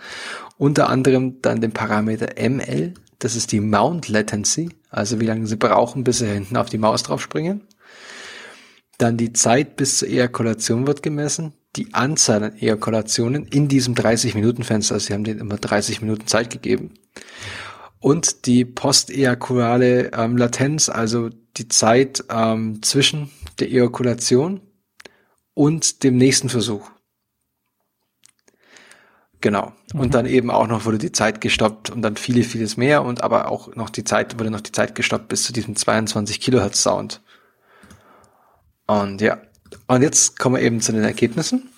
Unter 0.56 0.88
anderem 0.88 1.42
dann 1.42 1.60
den 1.60 1.72
Parameter 1.72 2.28
ML, 2.40 2.94
das 3.18 3.36
ist 3.36 3.52
die 3.52 3.60
Mount 3.60 4.08
Latency, 4.08 4.70
also 4.88 5.20
wie 5.20 5.26
lange 5.26 5.46
sie 5.46 5.56
brauchen, 5.56 6.02
bis 6.02 6.18
sie 6.18 6.26
hinten 6.26 6.56
auf 6.56 6.70
die 6.70 6.78
Maus 6.78 7.02
drauf 7.02 7.20
springen. 7.20 7.60
Dann 8.96 9.18
die 9.18 9.32
Zeit 9.34 9.76
bis 9.76 9.98
zur 9.98 10.08
Ejakulation 10.08 10.86
wird 10.86 11.02
gemessen. 11.02 11.52
die 11.76 11.94
Anzahl 11.94 12.42
an 12.42 12.56
Ejakulationen 12.56 13.46
in 13.46 13.68
diesem 13.68 13.94
30-Minuten-Fenster. 13.94 14.94
Also 14.94 15.06
sie 15.06 15.14
haben 15.14 15.22
denen 15.24 15.40
immer 15.40 15.56
30 15.56 16.02
Minuten 16.02 16.26
Zeit 16.26 16.50
gegeben. 16.50 16.94
Und 18.00 18.46
die 18.46 18.64
postejakulale 18.64 20.12
ähm, 20.12 20.36
Latenz, 20.36 20.88
also 20.88 21.28
die 21.56 21.68
Zeit 21.68 22.24
ähm, 22.30 22.82
zwischen 22.82 23.30
der 23.58 23.68
Ejakulation 23.68 24.62
und 25.54 26.02
dem 26.02 26.16
nächsten 26.16 26.48
Versuch. 26.48 26.90
Genau. 29.40 29.72
Mhm. 29.92 30.00
Und 30.00 30.14
dann 30.14 30.26
eben 30.26 30.50
auch 30.50 30.66
noch 30.66 30.84
wurde 30.84 30.98
die 30.98 31.12
Zeit 31.12 31.40
gestoppt 31.40 31.90
und 31.90 32.02
dann 32.02 32.16
viele, 32.16 32.42
vieles 32.42 32.76
mehr 32.76 33.04
und 33.04 33.22
aber 33.22 33.50
auch 33.50 33.74
noch 33.74 33.90
die 33.90 34.04
Zeit, 34.04 34.38
wurde 34.38 34.50
noch 34.50 34.60
die 34.60 34.72
Zeit 34.72 34.94
gestoppt 34.94 35.28
bis 35.28 35.44
zu 35.44 35.52
diesem 35.52 35.76
22 35.76 36.40
Kilohertz 36.40 36.82
Sound. 36.82 37.22
Und 38.86 39.20
ja, 39.20 39.38
und 39.86 40.02
jetzt 40.02 40.38
kommen 40.38 40.56
wir 40.56 40.62
eben 40.62 40.80
zu 40.80 40.92
den 40.92 41.04
Ergebnissen. 41.04 41.69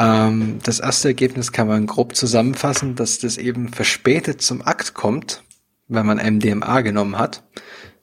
Ähm, 0.00 0.60
das 0.62 0.80
erste 0.80 1.08
Ergebnis 1.08 1.52
kann 1.52 1.68
man 1.68 1.86
grob 1.86 2.16
zusammenfassen, 2.16 2.94
dass 2.94 3.18
das 3.18 3.36
eben 3.36 3.68
verspätet 3.68 4.40
zum 4.40 4.62
Akt 4.62 4.94
kommt, 4.94 5.42
wenn 5.88 6.06
man 6.06 6.16
MDMA 6.16 6.80
genommen 6.80 7.18
hat. 7.18 7.42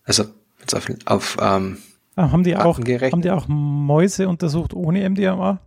Also 0.03 0.25
jetzt 0.59 0.75
auf, 0.75 0.87
auf 1.05 1.37
ähm, 1.41 1.79
ah, 2.15 2.31
haben 2.31 2.43
die 2.43 2.55
auch 2.55 2.77
haben 2.77 3.21
die 3.23 3.31
auch 3.31 3.47
Mäuse 3.47 4.29
untersucht 4.29 4.75
ohne 4.75 5.09
MDMA? 5.09 5.59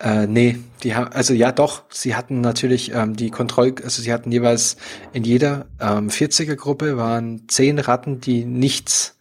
Äh, 0.00 0.26
nee, 0.26 0.58
die 0.82 0.96
haben, 0.96 1.12
also 1.12 1.32
ja 1.34 1.52
doch, 1.52 1.84
sie 1.88 2.16
hatten 2.16 2.40
natürlich 2.40 2.92
ähm, 2.92 3.14
die 3.14 3.30
Kontroll, 3.30 3.76
also 3.84 4.02
sie 4.02 4.12
hatten 4.12 4.32
jeweils 4.32 4.76
in 5.12 5.22
jeder 5.22 5.66
ähm, 5.80 6.08
40er 6.08 6.56
Gruppe 6.56 6.96
waren 6.96 7.44
zehn 7.46 7.78
Ratten, 7.78 8.20
die 8.20 8.44
nichts 8.44 9.16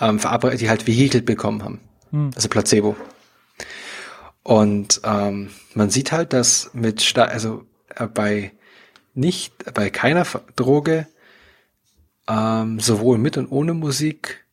ähm, 0.00 0.18
verarbeitet, 0.18 0.62
die 0.62 0.70
halt 0.70 0.86
Vehikel 0.86 1.20
bekommen 1.20 1.62
haben. 1.62 1.80
Hm. 2.12 2.30
Also 2.34 2.48
Placebo. 2.48 2.96
Und 4.46 5.00
ähm, 5.02 5.50
man 5.74 5.90
sieht 5.90 6.12
halt, 6.12 6.32
dass 6.32 6.70
mit, 6.72 7.18
also 7.18 7.64
äh, 7.96 8.06
bei 8.06 8.52
nicht, 9.12 9.74
bei 9.74 9.90
keiner 9.90 10.24
Droge, 10.54 11.08
ähm, 12.28 12.78
sowohl 12.78 13.18
mit 13.18 13.38
und 13.38 13.50
ohne 13.50 13.74
Musik, 13.74 14.44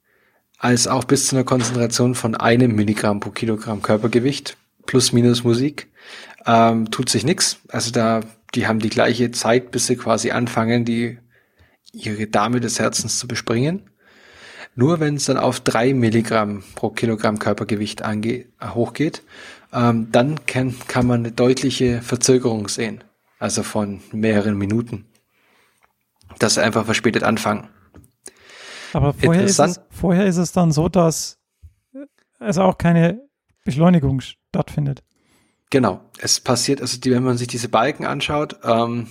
als 0.58 0.88
auch 0.88 1.04
bis 1.04 1.28
zu 1.28 1.36
einer 1.36 1.46
Konzentration 1.46 2.16
von 2.16 2.34
einem 2.34 2.74
Milligramm 2.74 3.20
pro 3.20 3.30
Kilogramm 3.30 3.84
Körpergewicht 3.84 4.58
plus 4.88 5.12
minus 5.12 5.44
Musik, 5.44 5.92
ähm, 6.48 6.90
tut 6.90 7.10
sich 7.10 7.24
nichts. 7.24 7.60
Also 7.68 7.92
da, 7.92 8.22
die 8.56 8.66
haben 8.66 8.80
die 8.80 8.90
gleiche 8.90 9.30
Zeit, 9.30 9.70
bis 9.70 9.86
sie 9.86 9.96
quasi 9.96 10.32
anfangen, 10.32 10.86
die 10.86 11.20
ihre 11.92 12.26
Dame 12.26 12.62
des 12.62 12.80
Herzens 12.80 13.20
zu 13.20 13.28
bespringen. 13.28 13.92
Nur 14.74 15.00
wenn 15.00 15.18
es 15.18 15.26
dann 15.26 15.38
auf 15.38 15.60
drei 15.60 15.94
Milligramm 15.94 16.64
pro 16.74 16.90
Kilogramm 16.90 17.38
Körpergewicht 17.38 18.02
ange 18.02 18.46
hochgeht, 18.60 19.22
ähm, 19.74 20.12
dann 20.12 20.46
kann, 20.46 20.76
kann 20.88 21.08
man 21.08 21.22
eine 21.22 21.32
deutliche 21.32 22.02
Verzögerung 22.02 22.68
sehen. 22.68 23.04
Also 23.40 23.64
von 23.64 24.02
mehreren 24.12 24.58
Minuten. 24.58 25.06
Das 26.40 26.58
einfach 26.58 26.86
verspätet 26.86 27.24
anfangen. 27.24 27.68
Aber 28.94 29.14
vorher 29.14 29.44
ist, 29.44 29.60
es, 29.60 29.82
vorher 29.90 30.28
ist 30.28 30.38
es 30.38 30.52
dann 30.52 30.72
so, 30.72 30.88
dass 30.88 31.40
es 32.40 32.58
auch 32.58 32.78
keine 32.78 33.22
Beschleunigung 33.66 34.22
stattfindet. 34.22 35.04
Genau. 35.70 36.02
Es 36.20 36.40
passiert, 36.40 36.80
also 36.82 37.00
die, 37.00 37.12
wenn 37.12 37.24
man 37.24 37.38
sich 37.38 37.48
diese 37.48 37.70
Balken 37.70 38.06
anschaut, 38.06 38.60
ähm, 38.64 39.08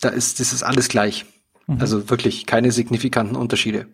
da 0.00 0.10
ist, 0.10 0.40
das 0.40 0.52
ist 0.52 0.62
alles 0.62 0.88
gleich. 0.88 1.24
Mhm. 1.66 1.80
Also 1.80 2.10
wirklich 2.10 2.46
keine 2.46 2.72
signifikanten 2.72 3.36
Unterschiede. 3.36 3.86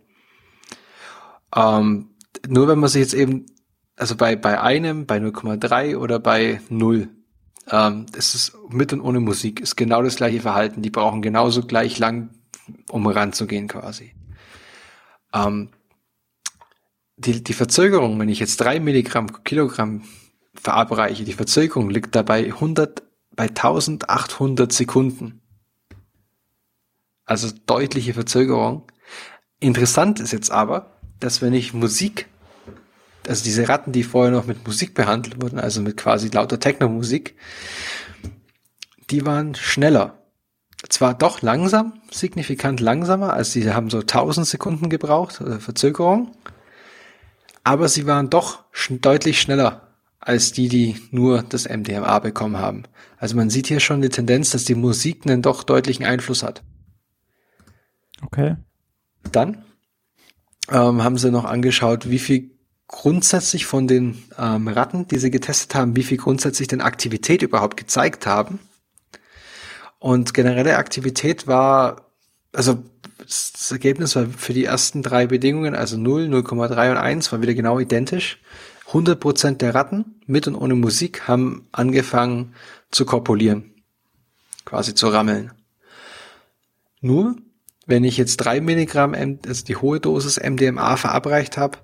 Ähm, 1.54 2.10
nur 2.48 2.68
wenn 2.68 2.78
man 2.78 2.88
sich 2.88 3.00
jetzt 3.00 3.14
eben, 3.14 3.46
also 3.98 4.16
bei, 4.16 4.36
bei 4.36 4.60
einem, 4.60 5.06
bei 5.06 5.18
0,3 5.18 5.96
oder 5.96 6.20
bei 6.20 6.60
0, 6.68 7.08
ähm, 7.70 8.06
ist 8.16 8.34
es 8.34 8.56
mit 8.70 8.92
und 8.92 9.00
ohne 9.00 9.20
Musik, 9.20 9.60
ist 9.60 9.76
genau 9.76 10.02
das 10.02 10.16
gleiche 10.16 10.40
Verhalten. 10.40 10.82
Die 10.82 10.90
brauchen 10.90 11.20
genauso 11.20 11.62
gleich 11.62 11.98
lang, 11.98 12.30
um 12.90 13.06
ranzugehen 13.06 13.68
quasi. 13.68 14.14
Ähm, 15.34 15.70
die, 17.16 17.42
die 17.42 17.52
Verzögerung, 17.52 18.18
wenn 18.20 18.28
ich 18.28 18.38
jetzt 18.38 18.58
drei 18.58 18.78
Milligramm 18.78 19.26
pro 19.26 19.42
Kilogramm 19.42 20.04
verabreiche, 20.54 21.24
die 21.24 21.32
Verzögerung 21.32 21.90
liegt 21.90 22.14
dabei 22.14 22.44
100, 22.44 23.02
bei 23.34 23.48
1800 23.48 24.72
Sekunden. 24.72 25.40
Also 27.24 27.48
deutliche 27.66 28.14
Verzögerung. 28.14 28.90
Interessant 29.60 30.20
ist 30.20 30.32
jetzt 30.32 30.50
aber, 30.50 30.98
dass 31.20 31.42
wenn 31.42 31.52
ich 31.52 31.74
Musik, 31.74 32.28
also 33.28 33.44
diese 33.44 33.68
Ratten, 33.68 33.92
die 33.92 34.02
vorher 34.02 34.32
noch 34.32 34.46
mit 34.46 34.66
Musik 34.66 34.94
behandelt 34.94 35.40
wurden, 35.40 35.58
also 35.58 35.80
mit 35.80 35.96
quasi 35.96 36.28
lauter 36.28 36.58
Techno-Musik, 36.58 37.36
die 39.10 39.24
waren 39.26 39.54
schneller. 39.54 40.14
Zwar 40.88 41.14
doch 41.14 41.42
langsam, 41.42 42.00
signifikant 42.10 42.80
langsamer, 42.80 43.32
als 43.32 43.52
die 43.52 43.72
haben 43.72 43.90
so 43.90 44.00
1000 44.00 44.46
Sekunden 44.46 44.88
gebraucht, 44.88 45.40
äh, 45.40 45.58
Verzögerung, 45.58 46.32
aber 47.64 47.88
sie 47.88 48.06
waren 48.06 48.30
doch 48.30 48.64
sch 48.72 48.92
deutlich 49.00 49.40
schneller 49.40 49.88
als 50.20 50.52
die, 50.52 50.68
die 50.68 50.96
nur 51.10 51.42
das 51.42 51.68
MDMA 51.68 52.18
bekommen 52.18 52.58
haben. 52.58 52.84
Also 53.18 53.36
man 53.36 53.50
sieht 53.50 53.66
hier 53.66 53.80
schon 53.80 54.02
die 54.02 54.08
Tendenz, 54.08 54.50
dass 54.50 54.64
die 54.64 54.74
Musik 54.74 55.26
einen 55.26 55.42
doch 55.42 55.64
deutlichen 55.64 56.04
Einfluss 56.04 56.42
hat. 56.42 56.62
Okay. 58.22 58.56
Dann 59.32 59.64
ähm, 60.70 61.02
haben 61.02 61.18
sie 61.18 61.30
noch 61.30 61.44
angeschaut, 61.44 62.10
wie 62.10 62.18
viel 62.18 62.57
grundsätzlich 62.88 63.66
von 63.66 63.86
den 63.86 64.24
ähm, 64.38 64.66
Ratten, 64.66 65.06
die 65.06 65.18
sie 65.18 65.30
getestet 65.30 65.74
haben, 65.74 65.94
wie 65.94 66.02
viel 66.02 66.16
grundsätzlich 66.16 66.68
denn 66.68 66.80
Aktivität 66.80 67.42
überhaupt 67.42 67.76
gezeigt 67.76 68.26
haben. 68.26 68.58
Und 69.98 70.34
generelle 70.34 70.78
Aktivität 70.78 71.46
war, 71.46 72.06
also 72.52 72.82
das 73.18 73.70
Ergebnis 73.70 74.16
war 74.16 74.26
für 74.26 74.54
die 74.54 74.64
ersten 74.64 75.02
drei 75.02 75.26
Bedingungen, 75.26 75.74
also 75.74 75.98
0, 75.98 76.24
0,3 76.24 76.90
und 76.90 76.96
1, 76.96 77.30
war 77.30 77.42
wieder 77.42 77.54
genau 77.54 77.78
identisch. 77.78 78.40
100% 78.90 79.58
der 79.58 79.74
Ratten 79.74 80.22
mit 80.26 80.46
und 80.46 80.54
ohne 80.54 80.74
Musik 80.74 81.28
haben 81.28 81.68
angefangen 81.72 82.54
zu 82.90 83.04
korpulieren, 83.04 83.74
quasi 84.64 84.94
zu 84.94 85.08
rammeln. 85.08 85.52
Nur 87.02 87.36
wenn 87.86 88.04
ich 88.04 88.16
jetzt 88.16 88.38
drei 88.38 88.60
Milligramm, 88.62 89.14
also 89.14 89.64
die 89.64 89.76
hohe 89.76 90.00
Dosis 90.00 90.40
MDMA 90.40 90.96
verabreicht 90.96 91.58
habe, 91.58 91.78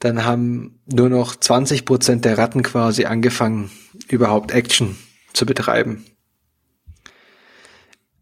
dann 0.00 0.24
haben 0.24 0.80
nur 0.86 1.08
noch 1.10 1.36
20 1.36 1.84
Prozent 1.84 2.24
der 2.24 2.38
Ratten 2.38 2.62
quasi 2.62 3.04
angefangen, 3.04 3.70
überhaupt 4.08 4.50
Action 4.50 4.96
zu 5.32 5.46
betreiben. 5.46 6.04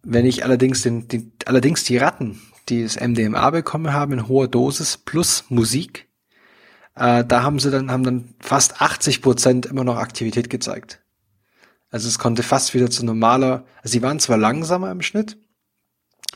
Wenn 0.02 0.26
ich 0.26 0.44
allerdings 0.44 0.82
den, 0.82 1.08
den 1.08 1.32
allerdings 1.46 1.84
die 1.84 1.96
Ratten, 1.96 2.40
die 2.68 2.82
das 2.82 3.00
MDMA 3.00 3.50
bekommen 3.50 3.92
haben 3.92 4.12
in 4.12 4.28
hoher 4.28 4.48
Dosis 4.48 4.96
plus 4.98 5.44
Musik, 5.48 6.08
äh, 6.96 7.24
da 7.24 7.42
haben 7.42 7.60
sie 7.60 7.70
dann 7.70 7.92
haben 7.92 8.04
dann 8.04 8.34
fast 8.40 8.82
80 8.82 9.22
Prozent 9.22 9.66
immer 9.66 9.84
noch 9.84 9.96
Aktivität 9.96 10.50
gezeigt. 10.50 11.00
Also 11.90 12.08
es 12.08 12.18
konnte 12.18 12.42
fast 12.42 12.74
wieder 12.74 12.90
zu 12.90 13.04
normaler. 13.04 13.64
Also 13.82 13.92
sie 13.92 14.02
waren 14.02 14.18
zwar 14.18 14.36
langsamer 14.36 14.90
im 14.90 15.00
Schnitt, 15.00 15.38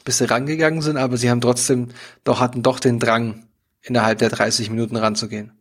bis 0.04 0.18
sie 0.18 0.30
rangegangen 0.30 0.82
sind, 0.82 0.98
aber 0.98 1.16
sie 1.16 1.30
haben 1.30 1.40
trotzdem 1.40 1.88
doch 2.22 2.38
hatten 2.38 2.62
doch 2.62 2.78
den 2.78 3.00
Drang, 3.00 3.48
innerhalb 3.82 4.18
der 4.18 4.30
30 4.30 4.70
Minuten 4.70 4.96
ranzugehen. 4.96 5.52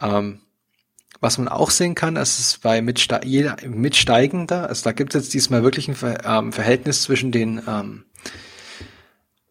Ähm, 0.00 0.40
was 1.20 1.38
man 1.38 1.48
auch 1.48 1.70
sehen 1.70 1.94
kann, 1.94 2.16
ist 2.16 2.38
es 2.38 2.58
bei 2.58 2.82
mitste 2.82 3.20
jeder, 3.24 3.56
mitsteigender, 3.66 4.68
also 4.68 4.84
da 4.84 4.92
gibt 4.92 5.14
es 5.14 5.24
jetzt 5.24 5.34
diesmal 5.34 5.62
wirklich 5.62 5.88
ein 5.88 5.94
Ver 5.94 6.24
ähm, 6.24 6.52
Verhältnis 6.52 7.02
zwischen 7.02 7.32
den 7.32 7.62
ähm, 7.66 8.04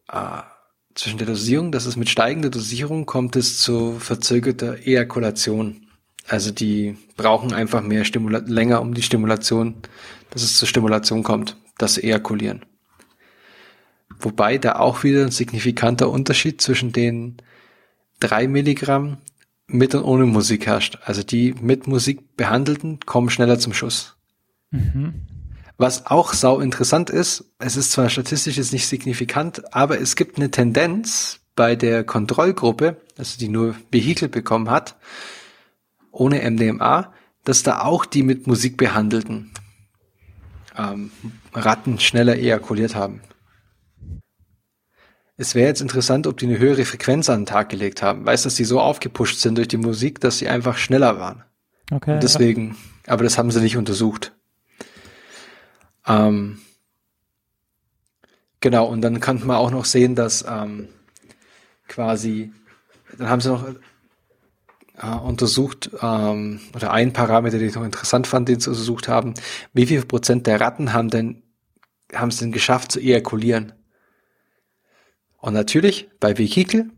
äh, 0.08 0.42
zwischen 0.94 1.18
der 1.18 1.26
Dosierung, 1.26 1.72
dass 1.72 1.86
es 1.86 1.96
mit 1.96 2.08
steigender 2.08 2.48
Dosierung 2.48 3.04
kommt 3.04 3.36
es 3.36 3.58
zu 3.58 3.98
verzögerter 3.98 4.78
Ejakulation. 4.86 5.86
Also 6.26 6.50
die 6.50 6.96
brauchen 7.16 7.52
einfach 7.52 7.82
mehr 7.82 8.04
Stimula 8.04 8.38
länger 8.38 8.80
um 8.80 8.94
die 8.94 9.02
Stimulation, 9.02 9.76
dass 10.30 10.42
es 10.42 10.56
zur 10.56 10.66
Stimulation 10.66 11.22
kommt 11.22 11.56
das 11.78 11.98
Ejakulieren. 11.98 12.64
Wobei 14.20 14.58
da 14.58 14.76
auch 14.76 15.04
wieder 15.04 15.22
ein 15.22 15.30
signifikanter 15.30 16.10
Unterschied 16.10 16.60
zwischen 16.60 16.92
den 16.92 17.36
drei 18.20 18.48
Milligramm 18.48 19.18
mit 19.66 19.94
und 19.94 20.04
ohne 20.04 20.26
Musik 20.26 20.66
herrscht. 20.66 20.98
Also 21.04 21.22
die 21.22 21.54
mit 21.60 21.86
Musik 21.86 22.36
behandelten 22.36 23.00
kommen 23.04 23.30
schneller 23.30 23.58
zum 23.58 23.72
Schuss. 23.72 24.16
Mhm. 24.70 25.14
Was 25.78 26.06
auch 26.06 26.32
sau 26.32 26.60
interessant 26.60 27.10
ist, 27.10 27.52
es 27.58 27.76
ist 27.76 27.92
zwar 27.92 28.08
statistisch 28.08 28.56
jetzt 28.56 28.72
nicht 28.72 28.86
signifikant, 28.86 29.74
aber 29.74 30.00
es 30.00 30.16
gibt 30.16 30.38
eine 30.38 30.50
Tendenz 30.50 31.40
bei 31.54 31.76
der 31.76 32.04
Kontrollgruppe, 32.04 32.96
also 33.18 33.38
die 33.38 33.48
nur 33.48 33.74
Vehikel 33.90 34.28
bekommen 34.28 34.70
hat, 34.70 34.96
ohne 36.12 36.50
MDMA, 36.50 37.12
dass 37.44 37.62
da 37.62 37.80
auch 37.82 38.06
die 38.06 38.22
mit 38.22 38.46
Musik 38.46 38.78
behandelten 38.78 39.52
ähm, 40.76 41.10
Ratten 41.52 41.98
schneller 42.00 42.36
ejakuliert 42.36 42.94
haben. 42.94 43.20
Es 45.36 45.54
wäre 45.54 45.68
jetzt 45.68 45.82
interessant, 45.82 46.26
ob 46.26 46.38
die 46.38 46.46
eine 46.46 46.58
höhere 46.58 46.84
Frequenz 46.84 47.28
an 47.28 47.40
den 47.40 47.46
Tag 47.46 47.68
gelegt 47.68 48.02
haben. 48.02 48.24
Weißt 48.24 48.44
du, 48.44 48.46
dass 48.48 48.54
die 48.56 48.64
so 48.64 48.80
aufgepusht 48.80 49.38
sind 49.38 49.58
durch 49.58 49.68
die 49.68 49.76
Musik, 49.76 50.20
dass 50.20 50.38
sie 50.38 50.48
einfach 50.48 50.78
schneller 50.78 51.18
waren. 51.18 51.44
Okay. 51.90 52.14
Und 52.14 52.22
deswegen, 52.22 52.76
aber 53.06 53.24
das 53.24 53.36
haben 53.36 53.50
sie 53.50 53.60
nicht 53.60 53.76
untersucht. 53.76 54.32
Ähm, 56.06 56.58
genau, 58.60 58.86
und 58.86 59.02
dann 59.02 59.20
konnte 59.20 59.46
man 59.46 59.56
auch 59.56 59.70
noch 59.70 59.84
sehen, 59.84 60.14
dass 60.14 60.44
ähm, 60.48 60.88
quasi, 61.86 62.52
dann 63.18 63.28
haben 63.28 63.40
sie 63.40 63.50
noch 63.50 63.66
äh, 64.98 65.16
untersucht, 65.18 65.90
ähm, 66.00 66.60
oder 66.74 66.92
ein 66.92 67.12
Parameter, 67.12 67.58
den 67.58 67.68
ich 67.68 67.74
noch 67.74 67.84
interessant 67.84 68.26
fand, 68.26 68.48
den 68.48 68.58
sie 68.58 68.70
untersucht 68.70 69.08
haben, 69.08 69.34
wie 69.74 69.86
viel 69.86 70.04
Prozent 70.04 70.46
der 70.46 70.60
Ratten 70.60 70.92
haben 70.92 71.10
denn, 71.10 71.42
haben 72.14 72.28
es 72.28 72.38
denn 72.38 72.52
geschafft 72.52 72.92
zu 72.92 73.00
ejakulieren? 73.00 73.72
Und 75.46 75.54
natürlich, 75.54 76.08
bei 76.18 76.38
Vehikel, 76.38 76.90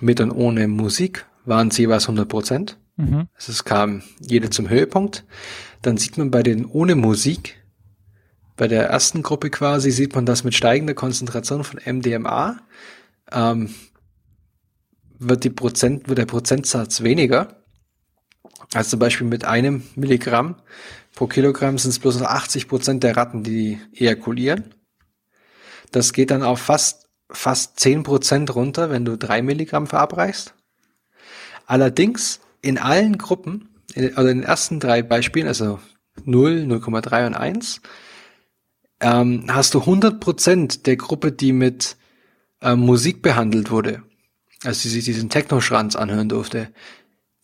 mit 0.00 0.20
und 0.20 0.32
ohne 0.32 0.66
Musik, 0.66 1.24
waren 1.44 1.68
es 1.68 1.78
jeweils 1.78 2.06
100 2.06 2.28
Prozent. 2.28 2.76
Mhm. 2.96 3.28
Also 3.36 3.52
es 3.52 3.62
kam 3.62 4.02
jede 4.18 4.50
zum 4.50 4.68
Höhepunkt. 4.68 5.24
Dann 5.82 5.98
sieht 5.98 6.18
man 6.18 6.32
bei 6.32 6.42
den 6.42 6.66
ohne 6.66 6.96
Musik, 6.96 7.62
bei 8.56 8.66
der 8.66 8.88
ersten 8.88 9.22
Gruppe 9.22 9.50
quasi, 9.50 9.92
sieht 9.92 10.16
man, 10.16 10.26
dass 10.26 10.42
mit 10.42 10.56
steigender 10.56 10.94
Konzentration 10.94 11.62
von 11.62 11.78
MDMA 11.78 12.58
ähm, 13.30 13.72
wird, 15.20 15.44
die 15.44 15.50
Prozent, 15.50 16.08
wird 16.08 16.18
der 16.18 16.26
Prozentsatz 16.26 17.04
weniger. 17.04 17.62
Also 18.74 18.90
zum 18.90 18.98
Beispiel 18.98 19.28
mit 19.28 19.44
einem 19.44 19.84
Milligramm 19.94 20.56
pro 21.14 21.28
Kilogramm 21.28 21.78
sind 21.78 21.90
es 21.92 22.00
bloß 22.00 22.18
noch 22.18 22.26
80 22.26 22.66
Prozent 22.66 23.04
der 23.04 23.16
Ratten, 23.16 23.44
die 23.44 23.78
ejakulieren. 23.94 24.74
Das 25.92 26.12
geht 26.12 26.32
dann 26.32 26.42
auf 26.42 26.58
fast, 26.58 27.01
fast 27.32 27.80
10 27.80 28.02
Prozent 28.02 28.54
runter, 28.54 28.90
wenn 28.90 29.04
du 29.04 29.16
drei 29.16 29.42
Milligramm 29.42 29.86
verabreichst. 29.86 30.54
Allerdings 31.66 32.40
in 32.60 32.78
allen 32.78 33.18
Gruppen, 33.18 33.68
in, 33.94 34.16
also 34.16 34.28
in 34.28 34.38
den 34.38 34.46
ersten 34.46 34.80
drei 34.80 35.02
Beispielen, 35.02 35.48
also 35.48 35.80
0, 36.24 36.66
0,3 36.68 37.26
und 37.26 37.34
1, 37.34 37.80
ähm, 39.00 39.44
hast 39.48 39.74
du 39.74 39.80
100 39.80 40.20
Prozent 40.20 40.86
der 40.86 40.96
Gruppe, 40.96 41.32
die 41.32 41.52
mit 41.52 41.96
ähm, 42.60 42.80
Musik 42.80 43.22
behandelt 43.22 43.70
wurde, 43.70 44.02
also 44.62 44.82
die 44.82 44.88
sich 44.88 45.04
diesen 45.04 45.30
Techno-Schranz 45.30 45.96
anhören 45.96 46.28
durfte, 46.28 46.72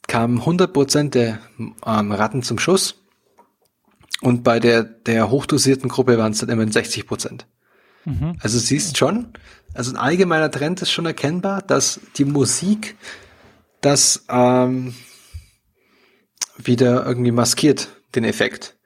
kamen 0.06 0.38
100 0.38 0.72
Prozent 0.72 1.14
der 1.14 1.40
ähm, 1.58 2.12
Ratten 2.12 2.42
zum 2.42 2.58
Schuss 2.58 3.02
und 4.20 4.44
bei 4.44 4.60
der, 4.60 4.84
der 4.84 5.30
hochdosierten 5.30 5.88
Gruppe 5.88 6.18
waren 6.18 6.32
es 6.32 6.38
dann 6.38 6.48
immerhin 6.48 6.72
60 6.72 7.06
Prozent. 7.06 7.46
Mhm. 8.04 8.36
Also 8.40 8.58
siehst 8.58 8.96
schon, 8.96 9.32
also 9.78 9.92
ein 9.92 9.96
allgemeiner 9.96 10.50
Trend 10.50 10.82
ist 10.82 10.90
schon 10.90 11.06
erkennbar, 11.06 11.62
dass 11.62 12.00
die 12.16 12.24
Musik 12.24 12.96
das 13.80 14.24
ähm, 14.28 14.92
wieder 16.56 17.06
irgendwie 17.06 17.30
maskiert, 17.30 17.88
den 18.16 18.24
Effekt. 18.24 18.76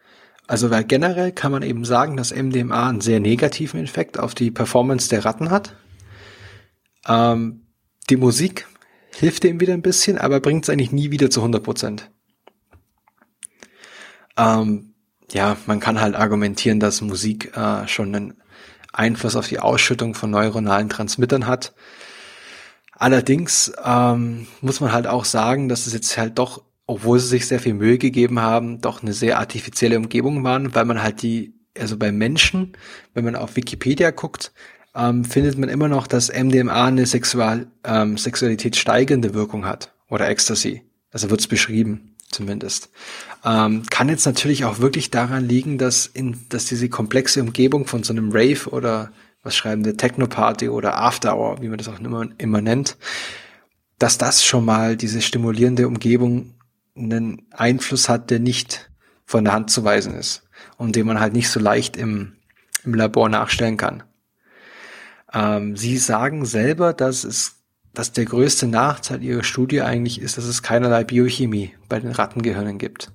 Also 0.46 0.70
weil 0.70 0.84
generell 0.84 1.32
kann 1.32 1.50
man 1.50 1.62
eben 1.62 1.86
sagen, 1.86 2.18
dass 2.18 2.34
MDMA 2.34 2.90
einen 2.90 3.00
sehr 3.00 3.20
negativen 3.20 3.82
Effekt 3.82 4.18
auf 4.18 4.34
die 4.34 4.50
Performance 4.50 5.08
der 5.08 5.24
Ratten 5.24 5.50
hat. 5.50 5.76
Ähm, 7.08 7.68
die 8.10 8.16
Musik 8.16 8.68
hilft 9.14 9.44
dem 9.44 9.60
wieder 9.60 9.72
ein 9.72 9.80
bisschen, 9.80 10.18
aber 10.18 10.40
bringt 10.40 10.64
es 10.64 10.68
eigentlich 10.68 10.92
nie 10.92 11.10
wieder 11.10 11.30
zu 11.30 11.40
100 11.40 11.62
Prozent. 11.62 12.10
Ähm, 14.36 14.92
ja, 15.30 15.56
man 15.64 15.80
kann 15.80 16.02
halt 16.02 16.16
argumentieren, 16.16 16.80
dass 16.80 17.00
Musik 17.00 17.56
äh, 17.56 17.88
schon 17.88 18.14
einen 18.14 18.41
Einfluss 18.92 19.36
auf 19.36 19.48
die 19.48 19.58
Ausschüttung 19.58 20.14
von 20.14 20.30
neuronalen 20.30 20.88
Transmittern 20.88 21.46
hat. 21.46 21.72
Allerdings 22.92 23.72
ähm, 23.84 24.46
muss 24.60 24.80
man 24.80 24.92
halt 24.92 25.06
auch 25.06 25.24
sagen, 25.24 25.68
dass 25.68 25.86
es 25.86 25.92
jetzt 25.92 26.16
halt 26.18 26.38
doch, 26.38 26.62
obwohl 26.86 27.18
sie 27.18 27.28
sich 27.28 27.48
sehr 27.48 27.58
viel 27.58 27.74
Mühe 27.74 27.98
gegeben 27.98 28.40
haben, 28.40 28.80
doch 28.80 29.02
eine 29.02 29.12
sehr 29.12 29.38
artifizielle 29.38 29.96
Umgebung 29.96 30.44
waren, 30.44 30.74
weil 30.74 30.84
man 30.84 31.02
halt 31.02 31.22
die, 31.22 31.54
also 31.78 31.96
bei 31.96 32.12
Menschen, 32.12 32.76
wenn 33.14 33.24
man 33.24 33.34
auf 33.34 33.56
Wikipedia 33.56 34.10
guckt, 34.10 34.52
ähm, 34.94 35.24
findet 35.24 35.58
man 35.58 35.68
immer 35.68 35.88
noch, 35.88 36.06
dass 36.06 36.28
MDMA 36.28 36.86
eine 36.86 37.06
Sexual, 37.06 37.66
ähm, 37.82 38.18
Sexualität 38.18 38.76
steigende 38.76 39.34
Wirkung 39.34 39.64
hat 39.64 39.94
oder 40.08 40.28
Ecstasy. 40.28 40.82
Also 41.10 41.30
wird's 41.30 41.46
beschrieben 41.46 42.11
zumindest. 42.32 42.90
Ähm, 43.44 43.84
kann 43.90 44.08
jetzt 44.08 44.26
natürlich 44.26 44.64
auch 44.64 44.78
wirklich 44.78 45.10
daran 45.10 45.46
liegen, 45.46 45.78
dass, 45.78 46.06
in, 46.06 46.40
dass 46.48 46.66
diese 46.66 46.88
komplexe 46.88 47.40
Umgebung 47.40 47.86
von 47.86 48.02
so 48.02 48.12
einem 48.12 48.30
Rave 48.32 48.68
oder 48.70 49.12
was 49.42 49.56
schreiben 49.56 49.84
wir, 49.84 49.96
Techno-Party 49.96 50.68
oder 50.68 50.98
After 50.98 51.36
Hour, 51.36 51.60
wie 51.60 51.68
man 51.68 51.78
das 51.78 51.88
auch 51.88 51.98
immer, 51.98 52.28
immer 52.38 52.60
nennt, 52.60 52.96
dass 53.98 54.18
das 54.18 54.44
schon 54.44 54.64
mal 54.64 54.96
diese 54.96 55.20
stimulierende 55.20 55.86
Umgebung 55.88 56.54
einen 56.96 57.46
Einfluss 57.50 58.08
hat, 58.08 58.30
der 58.30 58.38
nicht 58.38 58.90
von 59.24 59.44
der 59.44 59.54
Hand 59.54 59.70
zu 59.70 59.84
weisen 59.84 60.14
ist 60.14 60.42
und 60.76 60.96
den 60.96 61.06
man 61.06 61.20
halt 61.20 61.32
nicht 61.32 61.48
so 61.48 61.58
leicht 61.58 61.96
im, 61.96 62.34
im 62.84 62.94
Labor 62.94 63.28
nachstellen 63.28 63.76
kann. 63.76 64.02
Ähm, 65.32 65.76
Sie 65.76 65.96
sagen 65.96 66.44
selber, 66.44 66.92
dass 66.92 67.24
es 67.24 67.61
dass 67.94 68.12
der 68.12 68.24
größte 68.24 68.66
Nachteil 68.66 69.22
Ihrer 69.22 69.44
Studie 69.44 69.82
eigentlich 69.82 70.20
ist, 70.20 70.38
dass 70.38 70.44
es 70.44 70.62
keinerlei 70.62 71.04
Biochemie 71.04 71.74
bei 71.88 72.00
den 72.00 72.12
Rattengehirnen 72.12 72.78
gibt. 72.78 73.12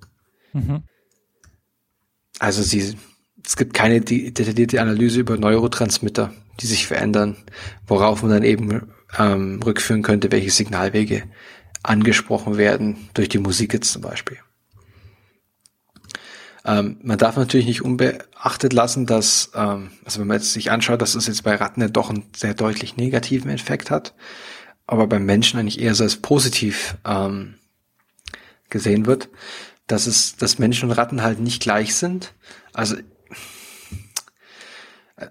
Mhm. 0.53 0.83
Also 2.39 2.61
sie, 2.61 2.95
es 3.43 3.55
gibt 3.55 3.73
keine 3.73 4.01
detaillierte 4.01 4.81
Analyse 4.81 5.19
über 5.19 5.37
Neurotransmitter, 5.37 6.33
die 6.59 6.67
sich 6.67 6.85
verändern, 6.85 7.37
worauf 7.87 8.21
man 8.21 8.31
dann 8.31 8.43
eben 8.43 8.93
ähm, 9.17 9.59
rückführen 9.63 10.03
könnte, 10.03 10.31
welche 10.31 10.51
Signalwege 10.51 11.23
angesprochen 11.83 12.57
werden, 12.57 13.09
durch 13.13 13.29
die 13.29 13.39
Musik 13.39 13.73
jetzt 13.73 13.91
zum 13.91 14.01
Beispiel. 14.01 14.37
Ähm, 16.65 16.97
man 17.01 17.17
darf 17.17 17.37
natürlich 17.37 17.65
nicht 17.65 17.81
unbeachtet 17.81 18.73
lassen, 18.73 19.05
dass, 19.05 19.51
ähm, 19.55 19.91
also 20.03 20.19
wenn 20.19 20.27
man 20.27 20.37
jetzt 20.37 20.51
sich 20.51 20.69
anschaut, 20.69 21.01
dass 21.01 21.15
es 21.15 21.27
jetzt 21.27 21.43
bei 21.43 21.55
Ratten 21.55 21.81
ja 21.81 21.87
doch 21.87 22.09
einen 22.09 22.25
sehr 22.35 22.53
deutlich 22.53 22.97
negativen 22.97 23.49
Effekt 23.49 23.89
hat, 23.89 24.13
aber 24.87 25.07
beim 25.07 25.25
Menschen 25.25 25.59
eigentlich 25.59 25.81
eher 25.81 25.93
so 25.93 26.03
als 26.03 26.17
positiv 26.17 26.97
ähm, 27.05 27.55
gesehen 28.69 29.05
wird, 29.05 29.29
dass 29.85 30.07
es, 30.07 30.35
dass 30.37 30.59
Menschen 30.59 30.89
und 30.89 30.97
Ratten 30.97 31.21
halt 31.21 31.39
nicht 31.39 31.61
gleich 31.61 31.95
sind. 31.95 32.33
Also 32.73 32.95
äh, 35.17 35.27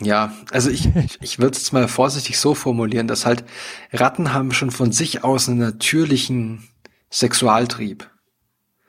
ja, 0.00 0.32
also 0.50 0.70
ich, 0.70 0.88
ich 1.20 1.38
würde 1.38 1.56
es 1.56 1.72
mal 1.72 1.88
vorsichtig 1.88 2.38
so 2.38 2.54
formulieren, 2.54 3.08
dass 3.08 3.26
halt 3.26 3.44
Ratten 3.92 4.32
haben 4.32 4.52
schon 4.52 4.70
von 4.70 4.92
sich 4.92 5.24
aus 5.24 5.48
einen 5.48 5.58
natürlichen 5.58 6.68
Sexualtrieb. 7.10 8.08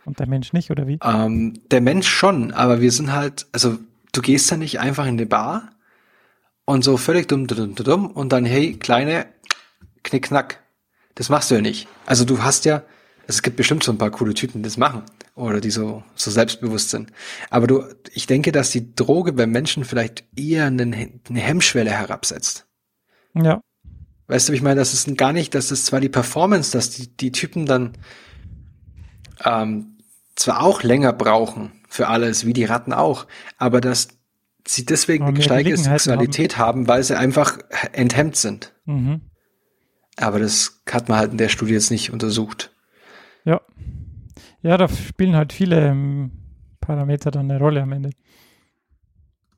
Und 0.05 0.19
der 0.19 0.27
Mensch 0.27 0.51
nicht, 0.51 0.69
oder 0.69 0.87
wie? 0.87 0.99
Ähm, 1.03 1.61
der 1.71 1.81
Mensch 1.81 2.07
schon, 2.07 2.51
aber 2.51 2.81
wir 2.81 2.91
sind 2.91 3.13
halt, 3.13 3.47
also 3.51 3.79
du 4.11 4.21
gehst 4.21 4.51
ja 4.51 4.57
nicht 4.57 4.79
einfach 4.79 5.05
in 5.05 5.17
die 5.17 5.25
Bar 5.25 5.71
und 6.65 6.83
so 6.83 6.97
völlig 6.97 7.27
dumm, 7.27 7.47
dumm, 7.47 7.75
dumm, 7.75 7.85
dumm 7.85 8.07
und 8.07 8.33
dann, 8.33 8.45
hey, 8.45 8.73
Kleine, 8.73 9.25
knickknack. 10.03 10.63
Das 11.15 11.29
machst 11.29 11.51
du 11.51 11.55
ja 11.55 11.61
nicht. 11.61 11.87
Also 12.05 12.25
du 12.25 12.41
hast 12.43 12.65
ja, 12.65 12.83
es 13.27 13.41
gibt 13.41 13.57
bestimmt 13.57 13.83
so 13.83 13.91
ein 13.91 13.97
paar 13.97 14.11
coole 14.11 14.33
Typen, 14.33 14.61
die 14.61 14.67
das 14.67 14.77
machen. 14.77 15.03
Oder 15.35 15.61
die 15.61 15.71
so, 15.71 16.03
so 16.13 16.29
selbstbewusst 16.29 16.91
sind. 16.91 17.11
Aber 17.49 17.65
du, 17.65 17.83
ich 18.11 18.27
denke, 18.27 18.51
dass 18.51 18.69
die 18.69 18.93
Droge 18.93 19.33
beim 19.33 19.49
Menschen 19.49 19.83
vielleicht 19.83 20.23
eher 20.35 20.67
eine, 20.67 20.83
eine 20.83 21.39
Hemmschwelle 21.39 21.89
herabsetzt. 21.89 22.67
Ja. 23.33 23.61
Weißt 24.27 24.49
du, 24.49 24.53
ich 24.53 24.61
meine, 24.61 24.79
das 24.79 24.93
ist 24.93 25.17
gar 25.17 25.33
nicht, 25.33 25.55
das 25.55 25.71
ist 25.71 25.87
zwar 25.87 25.99
die 25.99 26.09
Performance, 26.09 26.71
dass 26.71 26.91
die, 26.91 27.15
die 27.17 27.31
Typen 27.31 27.65
dann 27.65 27.93
ähm, 29.43 29.97
zwar 30.35 30.61
auch 30.61 30.83
länger 30.83 31.13
brauchen 31.13 31.71
für 31.89 32.07
alles, 32.07 32.45
wie 32.45 32.53
die 32.53 32.65
Ratten 32.65 32.93
auch, 32.93 33.27
aber 33.57 33.81
dass 33.81 34.09
sie 34.67 34.85
deswegen 34.85 35.25
eine 35.25 35.33
gesteigerte 35.33 35.81
Sexualität 35.81 36.57
haben. 36.57 36.87
weil 36.87 37.03
sie 37.03 37.17
einfach 37.17 37.57
enthemmt 37.91 38.35
sind. 38.35 38.73
Mhm. 38.85 39.21
Aber 40.18 40.39
das 40.39 40.82
hat 40.89 41.09
man 41.09 41.18
halt 41.18 41.32
in 41.32 41.38
der 41.38 41.49
Studie 41.49 41.74
jetzt 41.74 41.91
nicht 41.91 42.11
untersucht. 42.11 42.72
Ja. 43.45 43.61
Ja, 44.61 44.78
da 44.78 44.88
spielen 44.88 45.36
halt 45.36 45.51
viele 45.53 45.88
ähm, 45.89 46.32
Parameter 46.80 47.32
dann 47.32 47.49
eine 47.51 47.59
Rolle 47.59 47.82
am 47.82 47.91
Ende. 47.91 48.11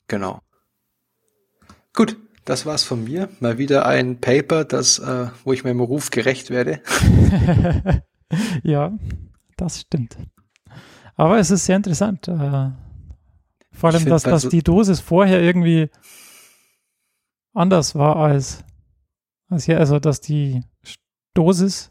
Genau. 0.07 0.41
Gut, 1.93 2.17
das 2.45 2.65
war's 2.65 2.83
von 2.83 3.03
mir. 3.03 3.29
Mal 3.39 3.57
wieder 3.57 3.85
ein 3.85 4.19
Paper, 4.21 4.65
das, 4.65 4.99
äh, 4.99 5.27
wo 5.43 5.53
ich 5.53 5.63
meinem 5.63 5.77
Beruf 5.77 6.09
gerecht 6.11 6.49
werde. 6.49 6.81
ja, 8.63 8.93
das 9.57 9.81
stimmt. 9.81 10.17
Aber 11.15 11.37
es 11.39 11.51
ist 11.51 11.65
sehr 11.65 11.75
interessant. 11.77 12.27
Äh, 12.27 12.71
vor 13.71 13.89
allem, 13.89 14.05
dass, 14.05 14.23
dass 14.23 14.43
so- 14.43 14.49
die 14.49 14.63
Dosis 14.63 14.99
vorher 14.99 15.41
irgendwie 15.41 15.89
anders 17.53 17.95
war 17.95 18.17
als, 18.17 18.63
als 19.49 19.65
hier, 19.65 19.79
also 19.79 19.99
dass 19.99 20.21
die 20.21 20.61
Dosis, 21.33 21.89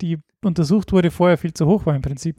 die 0.00 0.18
untersucht 0.42 0.92
wurde, 0.92 1.10
vorher 1.10 1.38
viel 1.38 1.54
zu 1.54 1.66
hoch 1.66 1.86
war 1.86 1.94
im 1.94 2.02
Prinzip. 2.02 2.38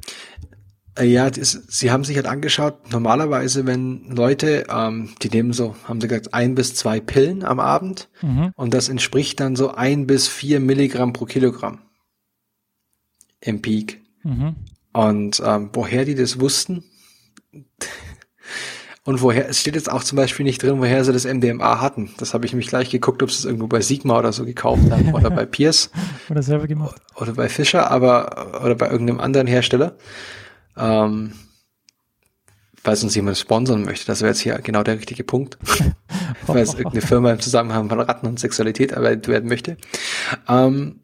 Äh, 0.97 1.05
Ja, 1.05 1.29
das, 1.29 1.51
sie 1.51 1.91
haben 1.91 2.03
sich 2.03 2.15
halt 2.17 2.27
angeschaut, 2.27 2.91
normalerweise, 2.91 3.65
wenn 3.65 4.09
Leute, 4.09 4.65
ähm, 4.69 5.09
die 5.21 5.29
nehmen 5.29 5.53
so, 5.53 5.75
haben 5.85 6.01
sie 6.01 6.07
gesagt, 6.07 6.33
ein 6.33 6.55
bis 6.55 6.75
zwei 6.75 6.99
Pillen 6.99 7.43
am 7.43 7.59
Abend 7.59 8.09
Mhm. 8.21 8.51
und 8.55 8.73
das 8.73 8.89
entspricht 8.89 9.39
dann 9.39 9.55
so 9.55 9.71
ein 9.71 10.07
bis 10.07 10.27
vier 10.27 10.59
Milligramm 10.59 11.13
pro 11.13 11.25
Kilogramm 11.25 11.79
im 13.39 13.61
Peak. 13.61 14.01
Mhm. 14.23 14.55
Und 14.93 15.41
ähm, 15.45 15.69
woher 15.73 16.05
die 16.05 16.15
das 16.15 16.39
wussten 16.39 16.83
und 19.05 19.21
woher, 19.21 19.47
es 19.47 19.61
steht 19.61 19.75
jetzt 19.75 19.89
auch 19.91 20.03
zum 20.03 20.15
Beispiel 20.15 20.43
nicht 20.43 20.61
drin, 20.61 20.79
woher 20.79 21.05
sie 21.05 21.13
das 21.13 21.25
MDMA 21.25 21.79
hatten. 21.79 22.09
Das 22.17 22.33
habe 22.33 22.45
ich 22.47 22.53
mich 22.53 22.67
gleich 22.67 22.89
geguckt, 22.89 23.21
ob 23.21 23.31
sie 23.31 23.37
es 23.37 23.45
irgendwo 23.45 23.67
bei 23.67 23.81
Sigma 23.81 24.17
oder 24.17 24.33
so 24.33 24.45
gekauft 24.45 24.89
haben 24.89 25.13
oder 25.13 25.29
bei 25.29 25.45
Pierce 25.45 25.91
Oder 26.29 26.41
selber 26.41 26.65
gemacht. 26.67 26.99
oder 27.15 27.33
bei 27.33 27.47
Fischer, 27.47 27.91
aber 27.91 28.61
oder 28.63 28.73
bei 28.73 28.89
irgendeinem 28.89 29.19
anderen 29.19 29.45
Hersteller. 29.45 29.95
Ähm, 30.75 31.33
falls 32.83 33.03
uns 33.03 33.13
jemand 33.13 33.37
sponsern 33.37 33.83
möchte, 33.83 34.07
das 34.07 34.21
wäre 34.21 34.31
jetzt 34.31 34.41
hier 34.41 34.57
genau 34.57 34.81
der 34.81 34.97
richtige 34.97 35.23
Punkt. 35.23 35.59
falls 36.47 36.73
irgendeine 36.73 37.01
Firma 37.01 37.31
im 37.31 37.39
Zusammenhang 37.39 37.87
von 37.89 37.99
Ratten 37.99 38.25
und 38.25 38.39
Sexualität 38.39 38.91
erwähnt 38.91 39.27
werden 39.27 39.49
möchte. 39.49 39.77
Ähm, 40.49 41.01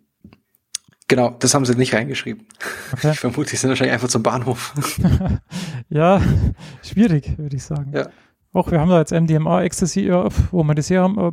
genau, 1.12 1.36
das 1.40 1.54
haben 1.54 1.66
sie 1.66 1.76
nicht 1.76 1.94
reingeschrieben. 1.94 2.48
Okay. 2.94 3.12
Ich 3.12 3.20
vermute, 3.20 3.50
die 3.50 3.58
sind 3.58 3.70
wahrscheinlich 3.70 3.94
einfach 3.94 4.08
zum 4.08 4.24
Bahnhof. 4.24 4.74
Ja, 5.94 6.22
schwierig, 6.82 7.38
würde 7.38 7.58
ich 7.58 7.64
sagen. 7.64 7.92
Ja. 7.94 8.08
Auch 8.54 8.72
wir 8.72 8.80
haben 8.80 8.90
da 8.90 9.00
jetzt 9.00 9.12
MDMA, 9.12 9.62
Ecstasy, 9.64 10.04
ja, 10.04 10.30
wo 10.52 10.64
wir 10.64 10.74
das 10.74 10.90
her 10.90 11.02
haben, 11.02 11.20
äh, 11.20 11.32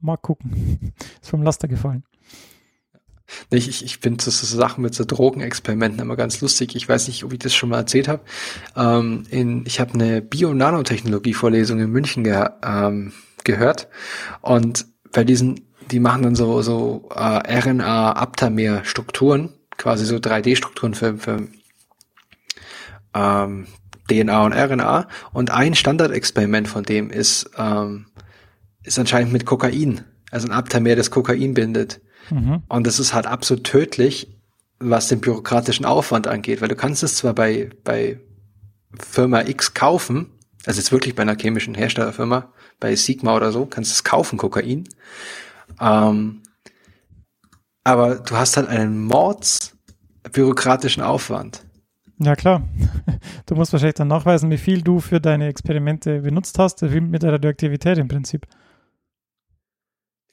mal 0.00 0.18
gucken. 0.18 0.92
Ist 1.22 1.30
vom 1.30 1.42
Laster 1.42 1.66
gefallen. 1.66 2.04
Ich, 3.48 3.66
ich, 3.66 3.82
ich 3.82 3.98
finde 3.98 4.22
so, 4.22 4.30
so 4.30 4.44
Sachen 4.44 4.82
mit 4.82 4.94
so 4.94 5.06
Drogenexperimenten 5.06 5.98
immer 5.98 6.16
ganz 6.16 6.42
lustig. 6.42 6.76
Ich 6.76 6.86
weiß 6.86 7.08
nicht, 7.08 7.24
ob 7.24 7.32
ich 7.32 7.38
das 7.38 7.54
schon 7.54 7.70
mal 7.70 7.78
erzählt 7.78 8.06
habe. 8.06 8.20
Ähm, 8.76 9.22
in, 9.30 9.64
ich 9.64 9.80
habe 9.80 9.94
eine 9.94 10.20
Bio-Nanotechnologie-Vorlesung 10.20 11.80
in 11.80 11.90
München 11.90 12.22
ge 12.22 12.50
ähm, 12.62 13.14
gehört 13.44 13.88
und 14.42 14.84
bei 15.12 15.24
diesen, 15.24 15.67
die 15.90 16.00
machen 16.00 16.22
dann 16.22 16.34
so, 16.34 16.62
so 16.62 17.08
äh, 17.14 17.60
RNA-Aptamer-Strukturen, 17.60 19.54
quasi 19.76 20.04
so 20.04 20.16
3D-Strukturen 20.16 20.94
für, 20.94 21.16
für 21.18 21.48
ähm, 23.14 23.66
DNA 24.10 24.44
und 24.44 24.52
RNA. 24.52 25.08
Und 25.32 25.50
ein 25.50 25.74
Standardexperiment 25.74 26.68
von 26.68 26.84
dem 26.84 27.10
ist, 27.10 27.50
ähm, 27.56 28.06
ist 28.82 28.98
anscheinend 28.98 29.32
mit 29.32 29.46
Kokain. 29.46 30.04
Also 30.30 30.48
ein 30.48 30.52
Aptamer, 30.52 30.96
das 30.96 31.10
Kokain 31.10 31.54
bindet. 31.54 32.00
Mhm. 32.30 32.62
Und 32.68 32.86
das 32.86 32.98
ist 32.98 33.14
halt 33.14 33.26
absolut 33.26 33.64
tödlich, 33.64 34.38
was 34.78 35.08
den 35.08 35.20
bürokratischen 35.20 35.86
Aufwand 35.86 36.26
angeht, 36.26 36.60
weil 36.60 36.68
du 36.68 36.76
kannst 36.76 37.02
es 37.02 37.16
zwar 37.16 37.34
bei, 37.34 37.70
bei 37.84 38.20
Firma 38.96 39.42
X 39.42 39.74
kaufen, 39.74 40.30
also 40.66 40.78
jetzt 40.78 40.92
wirklich 40.92 41.14
bei 41.14 41.22
einer 41.22 41.36
chemischen 41.36 41.74
Herstellerfirma, 41.74 42.52
bei 42.78 42.94
Sigma 42.94 43.34
oder 43.34 43.50
so, 43.52 43.66
kannst 43.66 43.90
du 43.90 43.94
es 43.94 44.04
kaufen, 44.04 44.38
Kokain. 44.38 44.84
Ähm, 45.80 46.42
aber 47.84 48.16
du 48.16 48.36
hast 48.36 48.56
halt 48.56 48.68
einen 48.68 49.04
Mords 49.04 49.76
bürokratischen 50.32 51.02
Aufwand. 51.02 51.64
Ja, 52.18 52.36
klar. 52.36 52.62
Du 53.46 53.54
musst 53.54 53.72
wahrscheinlich 53.72 53.94
dann 53.94 54.08
nachweisen, 54.08 54.50
wie 54.50 54.58
viel 54.58 54.82
du 54.82 55.00
für 55.00 55.22
deine 55.22 55.48
Experimente 55.48 56.20
benutzt 56.20 56.58
hast, 56.58 56.82
wie 56.82 57.00
mit 57.00 57.22
der 57.22 57.32
Radioaktivität 57.32 57.96
im 57.96 58.06
Prinzip. 58.06 58.46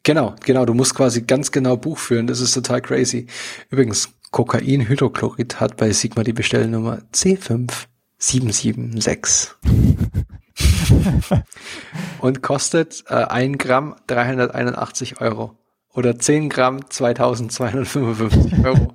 Genau, 0.03 0.35
genau, 0.43 0.65
du 0.65 0.73
musst 0.73 0.93
quasi 0.93 1.21
ganz 1.21 1.49
genau 1.49 1.77
Buch 1.77 1.97
führen, 1.97 2.27
das 2.27 2.41
ist 2.41 2.53
total 2.53 2.81
crazy. 2.81 3.27
Übrigens, 3.69 4.09
Kokainhydrochlorid 4.31 5.61
hat 5.61 5.77
bei 5.77 5.93
Sigma 5.93 6.25
die 6.25 6.33
Bestellnummer 6.33 7.03
C5776. 7.13 9.51
Und 12.19 12.41
kostet 12.41 13.03
äh, 13.09 13.15
1 13.25 13.57
Gramm 13.57 13.95
381 14.07 15.21
Euro. 15.21 15.57
Oder 15.93 16.17
10 16.19 16.49
Gramm 16.49 16.89
2255 16.89 18.65
Euro. 18.65 18.93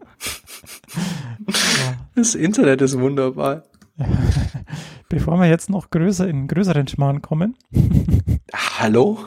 Das 2.15 2.35
Internet 2.35 2.83
ist 2.83 2.99
wunderbar. 2.99 3.65
Bevor 5.09 5.37
wir 5.39 5.47
jetzt 5.49 5.71
noch 5.71 5.91
größer 5.91 6.29
in 6.29 6.47
größeren 6.47 6.87
Schmarrn 6.89 7.23
kommen, 7.23 7.57
Hallo? 8.55 9.19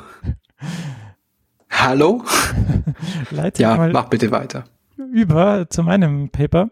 Hallo? 1.70 2.24
leite 3.32 3.62
Ja, 3.62 3.76
mach 3.92 4.06
bitte 4.06 4.32
weiter. 4.32 4.64
über 4.98 5.70
zu 5.70 5.84
meinem 5.84 6.30
Paper. 6.30 6.70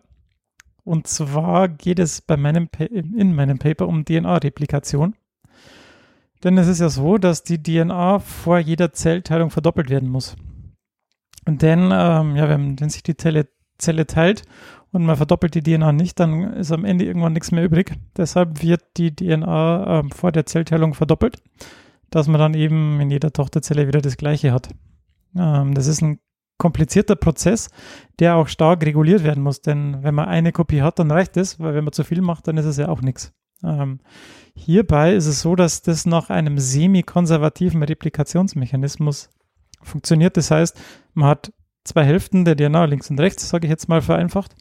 Und 0.84 1.08
zwar 1.08 1.68
geht 1.68 2.00
es 2.00 2.22
bei 2.22 2.38
meinem 2.38 2.68
Pa- 2.68 2.86
in 2.86 3.36
meinem 3.36 3.60
Paper 3.60 3.88
um 3.88 4.04
DNA-Replikation. 4.06 5.16
Denn 6.44 6.58
es 6.58 6.68
ist 6.68 6.80
ja 6.80 6.90
so, 6.90 7.18
dass 7.18 7.44
die 7.44 7.62
DNA 7.62 8.20
vor 8.20 8.60
jeder 8.60 8.94
Zellteilung 8.94 9.50
verdoppelt 9.50 9.90
werden 9.90 10.10
muss. 10.10 10.36
Und 11.46 11.62
denn, 11.62 11.90
ähm, 11.92 12.36
ja, 12.36 12.50
wenn, 12.50 12.80
wenn 12.80 12.90
sich 12.90 13.04
die 13.04 13.18
Zelle, 13.18 13.48
Zelle 13.78 14.08
teilt 14.08 14.44
und 14.92 15.06
man 15.06 15.16
verdoppelt 15.16 15.56
die 15.56 15.64
DNA 15.64 15.92
nicht, 15.92 16.20
dann 16.20 16.54
ist 16.54 16.72
am 16.72 16.86
Ende 16.86 17.06
irgendwann 17.06 17.34
nichts 17.34 17.52
mehr 17.52 17.64
übrig. 17.64 17.94
Deshalb 18.18 18.62
wird 18.62 18.82
die 18.98 19.16
DNA 19.16 20.00
ähm, 20.00 20.12
vor 20.12 20.32
der 20.32 20.46
Zellteilung 20.46 20.94
verdoppelt, 20.94 21.42
dass 22.10 22.28
man 22.28 22.40
dann 22.40 22.54
eben 22.54 23.00
in 23.00 23.10
jeder 23.10 23.32
Tochterzelle 23.32 23.88
wieder 23.88 24.02
das 24.02 24.18
Gleiche 24.18 24.52
hat. 24.52 24.70
Ähm, 25.36 25.74
das 25.74 25.88
ist 25.88 26.02
ein 26.02 26.20
komplizierter 26.58 27.16
Prozess, 27.16 27.70
der 28.20 28.36
auch 28.36 28.48
stark 28.48 28.86
reguliert 28.86 29.24
werden 29.24 29.42
muss. 29.42 29.62
Denn 29.62 30.04
wenn 30.04 30.14
man 30.14 30.28
eine 30.28 30.52
Kopie 30.52 30.84
hat, 30.84 31.00
dann 31.00 31.10
reicht 31.10 31.38
es, 31.38 31.60
weil 31.60 31.74
wenn 31.74 31.84
man 31.84 31.94
zu 31.94 32.04
viel 32.04 32.22
macht, 32.22 32.48
dann 32.48 32.58
ist 32.58 32.66
es 32.66 32.78
ja 32.78 32.88
auch 32.88 33.02
nichts. 33.02 33.34
Ähm, 33.64 34.00
hierbei 34.62 35.14
ist 35.14 35.26
es 35.26 35.42
so, 35.42 35.56
dass 35.56 35.82
das 35.82 36.06
nach 36.06 36.30
einem 36.30 36.58
semi-konservativen 36.58 37.84
Replikationsmechanismus 37.84 39.30
funktioniert. 39.82 40.38
Das 40.38 40.52
heißt, 40.52 40.80
man 41.14 41.30
hat 41.30 41.54
zwei 41.84 42.04
Hälften 42.04 42.46
der 42.46 42.56
DNA, 42.56 42.86
links 42.86 43.10
und 43.10 43.20
rechts, 43.20 43.50
sage 43.50 43.68
ich 43.68 43.72
jetzt 43.72 43.90
mal 43.90 44.02
vereinfacht. 44.02 44.56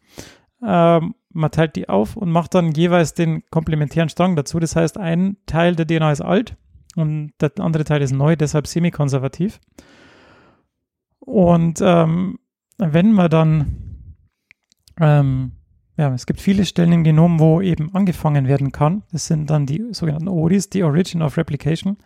Ähm, 0.62 1.14
man 1.32 1.50
teilt 1.50 1.76
die 1.76 1.88
auf 1.88 2.16
und 2.16 2.30
macht 2.30 2.54
dann 2.54 2.72
jeweils 2.72 3.14
den 3.14 3.42
komplementären 3.50 4.08
Strang 4.08 4.36
dazu. 4.36 4.58
Das 4.58 4.74
heißt, 4.74 4.98
ein 4.98 5.36
Teil 5.46 5.76
der 5.76 5.86
DNA 5.86 6.12
ist 6.12 6.22
alt 6.22 6.56
und 6.96 7.32
der 7.40 7.52
andere 7.58 7.84
Teil 7.84 8.02
ist 8.02 8.12
neu, 8.12 8.36
deshalb 8.36 8.66
semi-konservativ. 8.66 9.60
Und 11.20 11.80
ähm, 11.82 12.38
wenn 12.78 13.12
man 13.12 13.30
dann, 13.30 14.16
ähm, 14.98 15.52
ja, 16.00 16.14
es 16.14 16.24
gibt 16.24 16.40
viele 16.40 16.64
Stellen 16.64 16.92
im 16.92 17.04
Genom, 17.04 17.40
wo 17.40 17.60
eben 17.60 17.94
angefangen 17.94 18.48
werden 18.48 18.72
kann. 18.72 19.02
Das 19.12 19.26
sind 19.26 19.50
dann 19.50 19.66
die 19.66 19.84
sogenannten 19.90 20.28
ORIs, 20.28 20.70
die 20.70 20.82
Origin 20.82 21.20
of 21.20 21.36
Replication. 21.36 21.98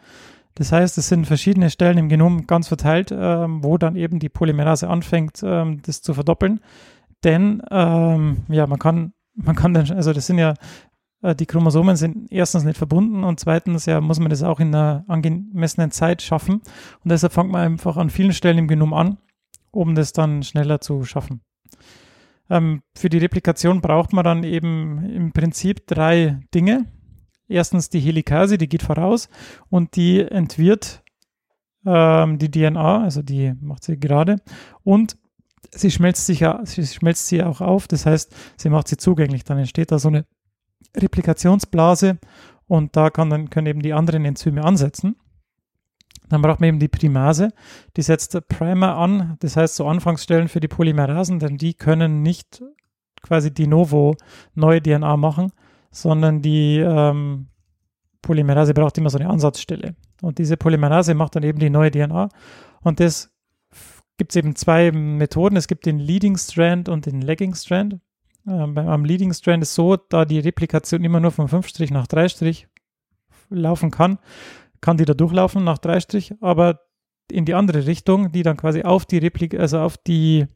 Das 0.57 0.73
heißt, 0.73 0.99
es 0.99 1.09
sind 1.09 1.29
verschiedene 1.29 1.71
Stellen 1.71 1.99
im 1.99 2.09
Genom 2.09 2.49
ganz 2.49 2.67
verteilt, 2.67 3.15
ähm, 3.17 3.63
wo 3.63 3.79
dann 3.79 3.95
eben 3.95 4.19
die 4.19 4.29
Polymerase 4.29 4.89
anfängt, 4.89 5.43
ähm, 5.45 5.81
das 5.87 6.03
zu 6.03 6.13
verdoppeln. 6.13 6.59
Denn 7.23 7.63
ähm, 7.71 8.39
ja, 8.49 8.67
man 8.67 8.81
kann, 8.81 9.13
man 9.37 9.55
kann 9.55 9.75
dann, 9.75 9.89
also 9.93 10.13
das 10.13 10.27
sind 10.27 10.39
ja, 10.39 10.55
äh, 11.23 11.37
die 11.37 11.47
Chromosomen 11.47 11.95
sind 11.95 12.33
erstens 12.33 12.65
nicht 12.65 12.77
verbunden 12.77 13.23
und 13.23 13.39
zweitens 13.39 13.87
ja 13.87 14.01
muss 14.01 14.19
man 14.19 14.31
das 14.31 14.43
auch 14.43 14.59
in 14.59 14.75
einer 14.75 15.05
angemessenen 15.07 15.93
Zeit 15.93 16.21
schaffen. 16.21 16.55
Und 16.55 17.13
deshalb 17.13 17.33
fängt 17.33 17.53
man 17.53 17.61
einfach 17.61 17.97
an 17.97 18.11
vielen 18.11 18.33
Stellen 18.33 18.59
im 18.59 18.67
Genom 18.67 18.93
an, 18.93 19.19
um 19.71 19.95
das 19.95 20.13
dann 20.13 20.43
schneller 20.43 20.81
zu 20.81 21.05
schaffen. 21.05 21.43
Ähm, 22.51 22.83
für 22.95 23.09
die 23.09 23.19
Replikation 23.19 23.81
braucht 23.81 24.13
man 24.13 24.25
dann 24.25 24.45
eben 24.45 25.05
im 25.09 25.33
Prinzip 25.33 25.87
drei 25.87 26.41
Dinge. 26.55 26.87
Erstens 27.49 27.91
die 27.91 28.01
Helikase, 28.01 28.59
die 28.59 28.69
geht 28.69 28.83
voraus 28.83 29.29
und 29.69 29.97
die 29.97 30.21
entwirrt 30.21 31.03
ähm, 31.87 32.39
die 32.39 32.51
DNA, 32.51 33.03
also 33.03 33.23
die 33.23 33.53
macht 33.61 33.85
sie 33.85 33.99
gerade 33.99 34.37
und 34.83 35.19
sie 35.71 35.91
schmelzt 35.91 36.27
sich 36.27 36.45
sie 36.65 36.87
schmelzt 36.87 37.27
sie 37.29 37.43
auch 37.43 37.61
auf, 37.61 37.89
das 37.89 38.07
heißt, 38.07 38.35
sie 38.57 38.71
macht 38.71 38.89
sie 38.89 38.97
zugänglich. 38.97 39.45
Dann 39.45 39.59
entsteht 39.59 39.93
da 39.93 39.99
so 39.99 40.09
eine 40.09 40.25
Replikationsblase 40.97 42.19
und 42.67 42.97
da 42.97 43.11
kann 43.11 43.31
dann, 43.31 43.51
können 43.51 43.67
eben 43.67 43.83
die 43.83 43.93
anderen 43.93 44.25
Enzyme 44.25 44.65
ansetzen. 44.65 45.17
Dann 46.35 46.43
braucht 46.43 46.59
man 46.59 46.71
eben 46.71 46.81
die 46.81 46.89
Primase, 46.89 47.53
die 47.97 48.03
setzt 48.03 48.37
Primer 48.49 48.97
an, 48.97 49.37
das 49.39 49.57
heißt 49.57 49.77
so 49.77 49.87
Anfangsstellen 49.87 50.49
für 50.49 50.59
die 50.59 50.67
Polymerasen, 50.67 51.39
denn 51.39 51.59
die 51.59 51.75
können 51.75 52.23
nicht 52.23 52.61
quasi 53.23 53.55
de 53.55 53.69
novo 53.69 54.17
neue 54.57 54.83
DNA 54.83 55.17
machen, 55.17 55.53
sondern 55.93 56.43
die 56.43 56.81
ähm, 56.81 57.47
Polymerase 58.21 58.75
braucht 58.75 58.99
immer 58.99 59.11
so 59.11 59.19
eine 59.19 59.31
Ansatzstelle. 59.31 59.95
Und 60.23 60.39
diese 60.39 60.57
Polymerase 60.57 61.15
macht 61.15 61.37
dann 61.37 61.45
eben 61.45 61.61
die 61.61 61.71
neue 61.71 61.93
DNA. 61.93 62.29
Und 62.83 62.99
das 62.99 63.31
gibt 64.17 64.33
es 64.33 64.37
eben 64.37 64.57
zwei 64.57 64.91
Methoden. 64.91 65.55
Es 65.55 65.69
gibt 65.69 65.87
den 65.87 66.01
Leading 66.01 66.37
Strand 66.37 66.89
und 66.89 67.07
den 67.07 67.21
Lagging 67.21 67.55
Strand. 67.55 68.01
Ähm, 68.49 68.77
am 68.77 69.05
Leading 69.05 69.33
Strand 69.33 69.63
ist 69.63 69.77
so, 69.77 69.97
da 69.97 70.25
die 70.25 70.41
Replikation 70.41 71.05
immer 71.05 71.21
nur 71.21 71.31
von 71.31 71.47
5' 71.47 71.93
nach 71.93 72.09
3' 72.09 72.67
laufen 73.51 73.93
kann, 73.93 74.19
kann 74.85 74.99
die 74.99 75.07
da 75.07 75.15
durchlaufen 75.15 75.65
nach 75.65 75.79
3', 75.79 76.37
aber 76.43 76.81
in 77.33 77.47
die 77.47 77.55
andere 77.55 77.87
Richtung, 77.87 78.33
die 78.33 78.43
dann 78.43 78.59
quasi 78.59 78.83
auf 78.83 79.07
die 79.07 79.17
Replik 79.17 79.59
also 79.59 79.79
auf 79.79 79.97
die 79.97 80.47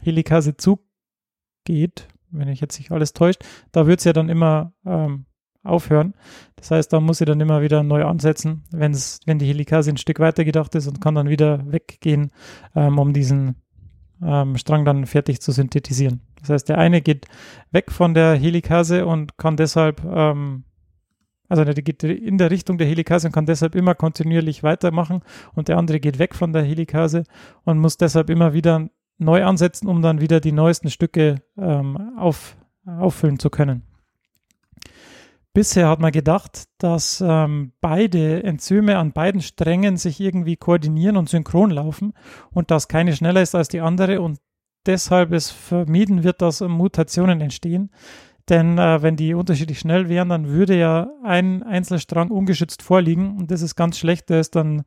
Helikase 0.00 0.56
zugeht, 0.56 2.06
wenn 2.30 2.46
ich 2.46 2.60
jetzt 2.60 2.78
nicht 2.78 2.92
alles 2.92 3.14
täuscht, 3.14 3.44
da 3.72 3.88
wird 3.88 3.98
es 3.98 4.04
ja 4.04 4.12
dann 4.12 4.28
immer 4.28 4.74
ähm, 4.86 5.26
aufhören. 5.64 6.14
Das 6.54 6.70
heißt, 6.70 6.92
da 6.92 7.00
muss 7.00 7.18
sie 7.18 7.24
dann 7.24 7.40
immer 7.40 7.62
wieder 7.62 7.82
neu 7.82 8.04
ansetzen, 8.04 8.62
wenn's, 8.70 9.18
wenn 9.26 9.40
die 9.40 9.46
Helikase 9.46 9.90
ein 9.90 9.96
Stück 9.96 10.20
weiter 10.20 10.44
gedacht 10.44 10.72
ist 10.76 10.86
und 10.86 11.00
kann 11.00 11.16
dann 11.16 11.28
wieder 11.28 11.60
weggehen, 11.66 12.30
ähm, 12.76 13.00
um 13.00 13.12
diesen 13.12 13.56
ähm, 14.22 14.56
Strang 14.56 14.84
dann 14.84 15.04
fertig 15.04 15.40
zu 15.42 15.50
synthetisieren. 15.50 16.20
Das 16.38 16.50
heißt, 16.50 16.68
der 16.68 16.78
eine 16.78 17.02
geht 17.02 17.26
weg 17.72 17.90
von 17.90 18.14
der 18.14 18.36
Helikase 18.36 19.04
und 19.04 19.36
kann 19.36 19.56
deshalb, 19.56 20.04
ähm, 20.04 20.62
also 21.48 21.64
der 21.64 21.74
geht 21.74 22.02
in 22.04 22.38
der 22.38 22.50
Richtung 22.50 22.78
der 22.78 22.86
Helikase 22.86 23.28
und 23.28 23.32
kann 23.32 23.46
deshalb 23.46 23.74
immer 23.74 23.94
kontinuierlich 23.94 24.62
weitermachen 24.62 25.22
und 25.54 25.68
der 25.68 25.78
andere 25.78 26.00
geht 26.00 26.18
weg 26.18 26.34
von 26.34 26.52
der 26.52 26.62
Helikase 26.62 27.24
und 27.64 27.78
muss 27.78 27.96
deshalb 27.96 28.30
immer 28.30 28.54
wieder 28.54 28.88
neu 29.18 29.44
ansetzen, 29.44 29.88
um 29.88 30.02
dann 30.02 30.20
wieder 30.20 30.40
die 30.40 30.52
neuesten 30.52 30.90
Stücke 30.90 31.42
ähm, 31.56 32.12
auf, 32.16 32.56
auffüllen 32.86 33.38
zu 33.38 33.50
können. 33.50 33.82
Bisher 35.52 35.88
hat 35.88 36.00
man 36.00 36.10
gedacht, 36.10 36.64
dass 36.78 37.22
ähm, 37.24 37.72
beide 37.80 38.42
Enzyme 38.42 38.98
an 38.98 39.12
beiden 39.12 39.40
Strängen 39.40 39.96
sich 39.96 40.18
irgendwie 40.18 40.56
koordinieren 40.56 41.16
und 41.16 41.28
synchron 41.28 41.70
laufen 41.70 42.12
und 42.50 42.72
dass 42.72 42.88
keine 42.88 43.14
schneller 43.14 43.40
ist 43.40 43.54
als 43.54 43.68
die 43.68 43.80
andere 43.80 44.20
und 44.20 44.40
deshalb 44.84 45.32
es 45.32 45.52
vermieden 45.52 46.24
wird, 46.24 46.42
dass 46.42 46.60
Mutationen 46.60 47.40
entstehen. 47.40 47.90
Denn 48.48 48.76
äh, 48.78 49.02
wenn 49.02 49.16
die 49.16 49.34
unterschiedlich 49.34 49.78
schnell 49.78 50.08
wären, 50.08 50.28
dann 50.28 50.48
würde 50.48 50.76
ja 50.76 51.08
ein 51.22 51.62
Einzelstrang 51.62 52.30
ungeschützt 52.30 52.82
vorliegen 52.82 53.38
und 53.38 53.50
das 53.50 53.62
ist 53.62 53.74
ganz 53.74 53.98
schlecht. 53.98 54.28
Der 54.28 54.40
ist 54.40 54.54
dann 54.54 54.84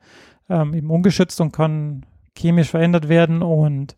ähm, 0.50 0.74
eben 0.74 0.92
ungeschützt 0.92 1.42
und 1.42 1.52
kann 1.52 2.06
chemisch 2.38 2.70
verändert 2.70 3.10
werden 3.10 3.42
und 3.42 3.96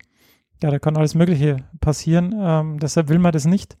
ja, 0.62 0.70
da 0.70 0.78
kann 0.78 0.96
alles 0.96 1.14
Mögliche 1.14 1.58
passieren. 1.80 2.34
Ähm, 2.38 2.78
deshalb 2.78 3.08
will 3.08 3.18
man 3.18 3.32
das 3.32 3.44
nicht. 3.44 3.76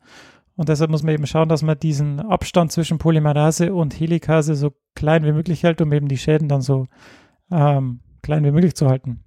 Und 0.56 0.68
deshalb 0.68 0.90
muss 0.90 1.02
man 1.02 1.14
eben 1.14 1.26
schauen, 1.26 1.48
dass 1.48 1.62
man 1.62 1.78
diesen 1.78 2.20
Abstand 2.20 2.72
zwischen 2.72 2.98
Polymerase 2.98 3.72
und 3.72 3.98
Helikase 3.98 4.54
so 4.54 4.72
klein 4.94 5.24
wie 5.24 5.32
möglich 5.32 5.62
hält, 5.62 5.80
um 5.80 5.92
eben 5.92 6.08
die 6.08 6.18
Schäden 6.18 6.48
dann 6.48 6.60
so 6.60 6.86
ähm, 7.50 8.00
klein 8.22 8.44
wie 8.44 8.50
möglich 8.50 8.74
zu 8.74 8.88
halten. 8.88 9.20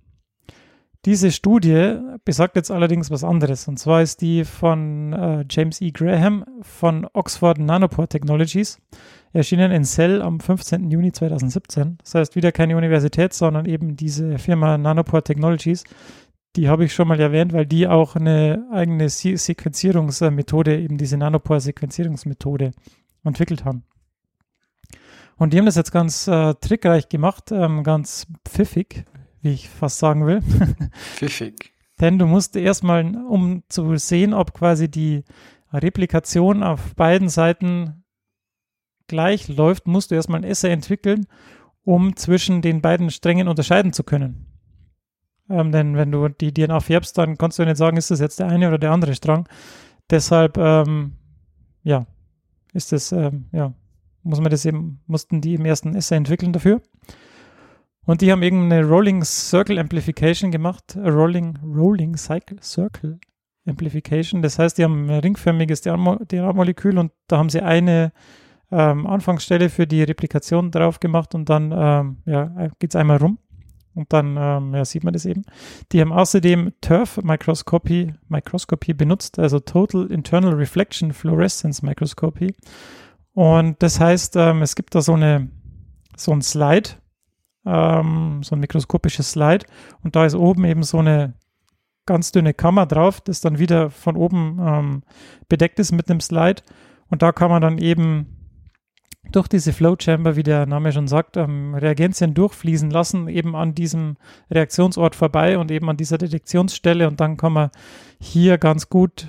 Diese 1.05 1.31
Studie 1.31 1.97
besagt 2.23 2.55
jetzt 2.55 2.71
allerdings 2.71 3.11
was 3.11 3.25
anderes. 3.25 3.67
Und 3.67 3.77
zwar 3.77 4.01
ist 4.01 4.21
die 4.21 4.45
von 4.45 5.11
äh, 5.11 5.45
James 5.49 5.81
E. 5.81 5.91
Graham 5.91 6.45
von 6.61 7.05
Oxford 7.11 7.57
Nanopore 7.57 8.07
Technologies, 8.07 8.79
erschienen 9.33 9.71
in 9.71 9.83
Cell 9.83 10.21
am 10.21 10.39
15. 10.39 10.89
Juni 10.89 11.11
2017. 11.11 11.97
Das 12.01 12.15
heißt 12.15 12.35
wieder 12.37 12.53
keine 12.53 12.77
Universität, 12.77 13.33
sondern 13.33 13.65
eben 13.65 13.97
diese 13.97 14.37
Firma 14.37 14.77
Nanopore 14.77 15.23
Technologies, 15.23 15.83
die 16.55 16.69
habe 16.69 16.85
ich 16.85 16.93
schon 16.93 17.07
mal 17.07 17.19
erwähnt, 17.19 17.51
weil 17.51 17.65
die 17.65 17.87
auch 17.87 18.15
eine 18.15 18.67
eigene 18.71 19.09
Se 19.09 19.35
Sequenzierungsmethode, 19.35 20.79
eben 20.79 20.97
diese 20.97 21.17
Nanopore-Sequenzierungsmethode 21.17 22.71
entwickelt 23.23 23.65
haben. 23.65 23.83
Und 25.35 25.51
die 25.51 25.57
haben 25.57 25.65
das 25.65 25.75
jetzt 25.75 25.91
ganz 25.91 26.27
äh, 26.27 26.53
trickreich 26.53 27.09
gemacht, 27.09 27.51
ähm, 27.51 27.83
ganz 27.83 28.27
pfiffig, 28.47 29.03
wie 29.43 29.51
ich 29.51 29.69
fast 29.69 29.99
sagen 29.99 30.25
will. 30.25 30.41
Pfiffig. 31.15 31.73
Denn 31.99 32.17
du 32.17 32.25
musst 32.25 32.55
erstmal, 32.55 33.15
um 33.15 33.63
zu 33.69 33.95
sehen, 33.97 34.33
ob 34.33 34.53
quasi 34.53 34.89
die 34.89 35.23
Replikation 35.71 36.63
auf 36.63 36.95
beiden 36.95 37.29
Seiten 37.29 38.03
gleich 39.07 39.47
läuft, 39.47 39.87
musst 39.87 40.11
du 40.11 40.15
erstmal 40.15 40.39
ein 40.39 40.43
Essay 40.43 40.71
entwickeln, 40.71 41.27
um 41.83 42.15
zwischen 42.15 42.61
den 42.61 42.81
beiden 42.81 43.09
Strängen 43.09 43.47
unterscheiden 43.47 43.93
zu 43.93 44.03
können. 44.03 44.47
Ähm, 45.49 45.71
denn 45.71 45.95
wenn 45.95 46.11
du 46.11 46.29
die 46.29 46.53
DNA 46.53 46.79
färbst, 46.79 47.17
dann 47.17 47.37
kannst 47.37 47.59
du 47.59 47.65
nicht 47.65 47.77
sagen, 47.77 47.97
ist 47.97 48.11
das 48.11 48.19
jetzt 48.19 48.39
der 48.39 48.47
eine 48.47 48.67
oder 48.67 48.77
der 48.77 48.91
andere 48.91 49.13
Strang. 49.13 49.47
Deshalb, 50.09 50.57
ähm, 50.57 51.13
ja, 51.83 52.07
ist 52.73 52.91
das, 52.91 53.11
ähm, 53.11 53.49
ja, 53.51 53.73
muss 54.23 54.39
man 54.39 54.49
das 54.49 54.65
eben, 54.65 55.01
mussten 55.05 55.41
die 55.41 55.55
im 55.55 55.65
ersten 55.65 55.95
Essay 55.95 56.15
entwickeln 56.15 56.53
dafür. 56.53 56.81
Und 58.05 58.21
die 58.21 58.31
haben 58.31 58.43
irgendeine 58.43 58.85
Rolling 58.85 59.23
Circle 59.23 59.79
Amplification 59.79 60.51
gemacht, 60.51 60.97
Rolling, 60.97 61.57
Rolling 61.63 62.17
Cycle 62.17 62.61
Circle 62.61 63.19
Amplification. 63.65 64.41
Das 64.41 64.59
heißt, 64.59 64.77
die 64.77 64.83
haben 64.83 65.09
ein 65.09 65.19
ringförmiges 65.19 65.81
DNA-Molekül 65.81 66.97
und 66.97 67.11
da 67.27 67.37
haben 67.37 67.49
sie 67.49 67.61
eine 67.61 68.11
ähm, 68.71 69.05
Anfangsstelle 69.05 69.69
für 69.69 69.87
die 69.87 70.03
Replikation 70.03 70.71
drauf 70.71 70.99
gemacht 70.99 71.33
und 71.35 71.49
dann 71.49 71.71
ähm, 71.71 72.17
ja, 72.25 72.69
geht 72.79 72.91
es 72.91 72.95
einmal 72.95 73.17
rum. 73.17 73.37
Und 73.95 74.11
dann 74.11 74.35
ähm, 74.39 74.73
ja, 74.73 74.83
sieht 74.83 75.03
man 75.03 75.13
das 75.13 75.25
eben. 75.25 75.43
Die 75.91 76.01
haben 76.01 76.11
außerdem 76.11 76.73
TIRF-Mikroskopie 76.81 78.15
Mikroskopie 78.27 78.93
benutzt, 78.93 79.37
also 79.37 79.59
Total 79.59 80.07
Internal 80.07 80.53
Reflection 80.55 81.13
Fluorescence 81.13 81.83
Microscopy. 81.83 82.55
Und 83.33 83.81
das 83.83 83.99
heißt, 83.99 84.35
ähm, 84.35 84.63
es 84.63 84.75
gibt 84.75 84.95
da 84.95 85.01
so 85.01 85.13
eine 85.13 85.49
so 86.17 86.31
ein 86.31 86.41
Slide, 86.41 86.89
ähm, 87.65 88.41
so 88.43 88.55
ein 88.55 88.59
mikroskopisches 88.59 89.31
Slide. 89.31 89.65
Und 90.03 90.15
da 90.15 90.25
ist 90.25 90.35
oben 90.35 90.65
eben 90.65 90.83
so 90.83 90.99
eine 90.99 91.33
ganz 92.05 92.31
dünne 92.31 92.53
Kammer 92.53 92.85
drauf, 92.85 93.21
das 93.21 93.41
dann 93.41 93.59
wieder 93.59 93.89
von 93.89 94.17
oben 94.17 94.59
ähm, 94.61 95.03
bedeckt 95.47 95.79
ist 95.79 95.91
mit 95.91 96.09
einem 96.09 96.19
Slide. 96.19 96.61
Und 97.09 97.21
da 97.21 97.31
kann 97.31 97.49
man 97.49 97.61
dann 97.61 97.77
eben 97.77 98.43
durch 99.31 99.47
diese 99.47 99.71
Flow 99.71 99.95
Chamber, 99.99 100.35
wie 100.35 100.43
der 100.43 100.65
Name 100.65 100.91
schon 100.91 101.07
sagt, 101.07 101.37
ähm, 101.37 101.75
Reagenzien 101.75 102.33
durchfließen 102.33 102.89
lassen, 102.89 103.27
eben 103.29 103.55
an 103.55 103.73
diesem 103.73 104.17
Reaktionsort 104.51 105.15
vorbei 105.15 105.57
und 105.57 105.71
eben 105.71 105.89
an 105.89 105.97
dieser 105.97 106.17
Detektionsstelle. 106.17 107.07
Und 107.07 107.21
dann 107.21 107.37
kann 107.37 107.53
man 107.53 107.69
hier 108.19 108.57
ganz 108.57 108.89
gut 108.89 109.27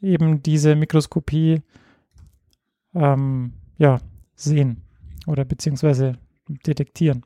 eben 0.00 0.42
diese 0.42 0.74
Mikroskopie 0.74 1.62
ähm, 2.94 3.52
ja, 3.76 3.98
sehen 4.34 4.82
oder 5.26 5.44
beziehungsweise 5.44 6.18
detektieren. 6.66 7.24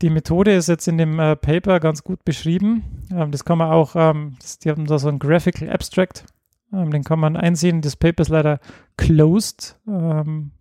Die 0.00 0.10
Methode 0.10 0.54
ist 0.54 0.68
jetzt 0.68 0.86
in 0.86 0.96
dem 0.96 1.18
äh, 1.18 1.34
Paper 1.34 1.80
ganz 1.80 2.04
gut 2.04 2.24
beschrieben. 2.24 3.06
Ähm, 3.10 3.32
das 3.32 3.44
kann 3.44 3.58
man 3.58 3.70
auch, 3.70 3.96
ähm, 3.96 4.36
das, 4.40 4.58
die 4.58 4.70
haben 4.70 4.86
da 4.86 4.98
so 4.98 5.08
ein 5.08 5.18
Graphical 5.18 5.68
Abstract, 5.68 6.24
ähm, 6.72 6.90
den 6.90 7.02
kann 7.02 7.18
man 7.18 7.36
einsehen. 7.36 7.80
Das 7.80 7.96
Paper 7.96 8.22
ist 8.22 8.28
leider 8.28 8.60
closed, 8.96 9.78
ähm, 9.88 10.52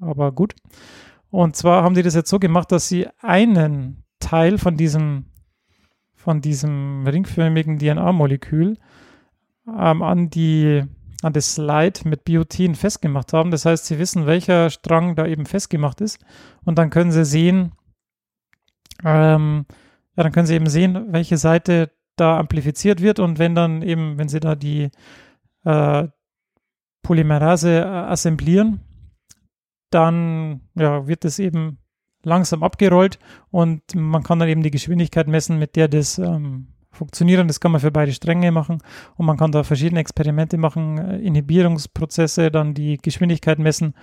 aber 0.00 0.32
gut. 0.32 0.54
Und 1.30 1.54
zwar 1.56 1.82
haben 1.82 1.94
die 1.94 2.02
das 2.02 2.14
jetzt 2.14 2.30
so 2.30 2.38
gemacht, 2.38 2.72
dass 2.72 2.88
sie 2.88 3.06
einen 3.20 4.04
Teil 4.20 4.56
von 4.56 4.78
diesem, 4.78 5.26
von 6.14 6.40
diesem 6.40 7.06
ringförmigen 7.06 7.78
DNA-Molekül 7.78 8.78
ähm, 9.68 10.02
an 10.02 10.30
an 11.22 11.32
das 11.32 11.54
Slide 11.54 12.00
mit 12.04 12.24
Biotin 12.24 12.74
festgemacht 12.74 13.32
haben. 13.32 13.50
Das 13.50 13.66
heißt, 13.66 13.86
sie 13.86 13.98
wissen, 13.98 14.26
welcher 14.26 14.70
Strang 14.70 15.16
da 15.16 15.26
eben 15.26 15.46
festgemacht 15.46 16.00
ist. 16.00 16.24
Und 16.64 16.78
dann 16.78 16.90
können 16.90 17.10
sie 17.10 17.24
sehen, 17.24 17.72
ähm, 19.04 19.66
ja, 20.16 20.22
dann 20.22 20.32
können 20.32 20.46
sie 20.46 20.54
eben 20.54 20.68
sehen, 20.68 21.12
welche 21.12 21.36
Seite 21.36 21.90
da 22.16 22.38
amplifiziert 22.38 23.00
wird. 23.00 23.18
Und 23.20 23.38
wenn 23.38 23.54
dann 23.54 23.82
eben, 23.82 24.18
wenn 24.18 24.28
sie 24.28 24.40
da 24.40 24.54
die 24.54 24.90
äh, 25.64 26.08
Polymerase 27.02 27.80
äh, 27.80 27.84
assemblieren, 27.84 28.80
dann 29.90 30.60
ja, 30.74 31.06
wird 31.06 31.24
es 31.24 31.38
eben 31.38 31.78
langsam 32.22 32.62
abgerollt 32.62 33.18
und 33.50 33.94
man 33.94 34.22
kann 34.22 34.38
dann 34.38 34.48
eben 34.48 34.62
die 34.62 34.70
Geschwindigkeit 34.70 35.28
messen, 35.28 35.58
mit 35.58 35.76
der 35.76 35.88
das 35.88 36.18
ähm, 36.18 36.68
funktioniert. 36.90 37.40
Und 37.40 37.48
das 37.48 37.60
kann 37.60 37.72
man 37.72 37.80
für 37.80 37.90
beide 37.90 38.12
Stränge 38.12 38.52
machen 38.52 38.82
und 39.16 39.26
man 39.26 39.36
kann 39.36 39.52
da 39.52 39.62
verschiedene 39.62 40.00
Experimente 40.00 40.58
machen, 40.58 40.98
äh, 40.98 41.18
Inhibierungsprozesse, 41.18 42.50
dann 42.50 42.74
die 42.74 42.98
Geschwindigkeit 42.98 43.58
messen 43.58 43.94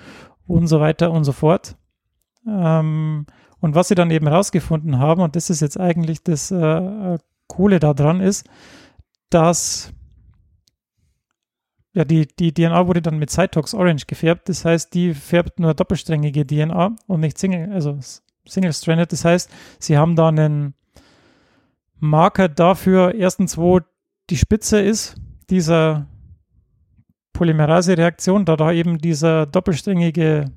und 0.47 0.67
so 0.67 0.79
weiter 0.79 1.11
und 1.11 1.23
so 1.23 1.31
fort. 1.31 1.77
Ähm, 2.47 3.25
und 3.65 3.73
was 3.73 3.87
sie 3.87 3.95
dann 3.95 4.11
eben 4.11 4.27
herausgefunden 4.27 4.99
haben, 4.99 5.23
und 5.23 5.35
das 5.35 5.49
ist 5.49 5.59
jetzt 5.59 5.79
eigentlich 5.79 6.21
das 6.21 6.51
äh, 6.51 6.55
äh 6.55 7.17
Coole 7.47 7.79
daran, 7.79 8.21
ist, 8.21 8.47
dass 9.31 9.91
ja, 11.93 12.05
die, 12.05 12.27
die 12.27 12.53
DNA 12.53 12.85
wurde 12.85 13.01
dann 13.01 13.17
mit 13.17 13.31
Cytox 13.31 13.73
Orange 13.73 14.05
gefärbt. 14.05 14.49
Das 14.49 14.65
heißt, 14.65 14.93
die 14.93 15.15
färbt 15.15 15.59
nur 15.59 15.73
doppelsträngige 15.73 16.45
DNA 16.45 16.95
und 17.07 17.19
nicht 17.21 17.39
Single, 17.39 17.73
also 17.73 17.97
Single-Stranded. 18.47 19.11
Das 19.11 19.25
heißt, 19.25 19.49
sie 19.79 19.97
haben 19.97 20.15
da 20.15 20.27
einen 20.27 20.75
Marker 21.99 22.49
dafür, 22.49 23.15
erstens, 23.15 23.57
wo 23.57 23.79
die 24.29 24.37
Spitze 24.37 24.79
ist 24.79 25.15
dieser 25.49 26.05
Polymerase-Reaktion, 27.33 28.45
da 28.45 28.57
da 28.57 28.71
eben 28.71 28.99
dieser 28.99 29.47
doppelsträngige 29.47 30.51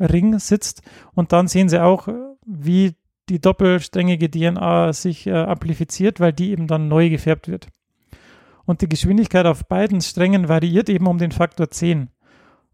Ring 0.00 0.38
sitzt. 0.38 0.82
Und 1.14 1.32
dann 1.32 1.48
sehen 1.48 1.68
sie 1.68 1.82
auch, 1.82 2.08
wie 2.46 2.94
die 3.28 3.40
doppelsträngige 3.40 4.30
DNA 4.30 4.92
sich 4.92 5.26
äh, 5.26 5.32
amplifiziert, 5.32 6.20
weil 6.20 6.32
die 6.32 6.50
eben 6.50 6.66
dann 6.66 6.88
neu 6.88 7.10
gefärbt 7.10 7.48
wird 7.48 7.68
und 8.68 8.82
die 8.82 8.88
Geschwindigkeit 8.88 9.46
auf 9.46 9.64
beiden 9.64 10.02
Strängen 10.02 10.50
variiert 10.50 10.90
eben 10.90 11.06
um 11.06 11.16
den 11.16 11.32
Faktor 11.32 11.70
10. 11.70 12.10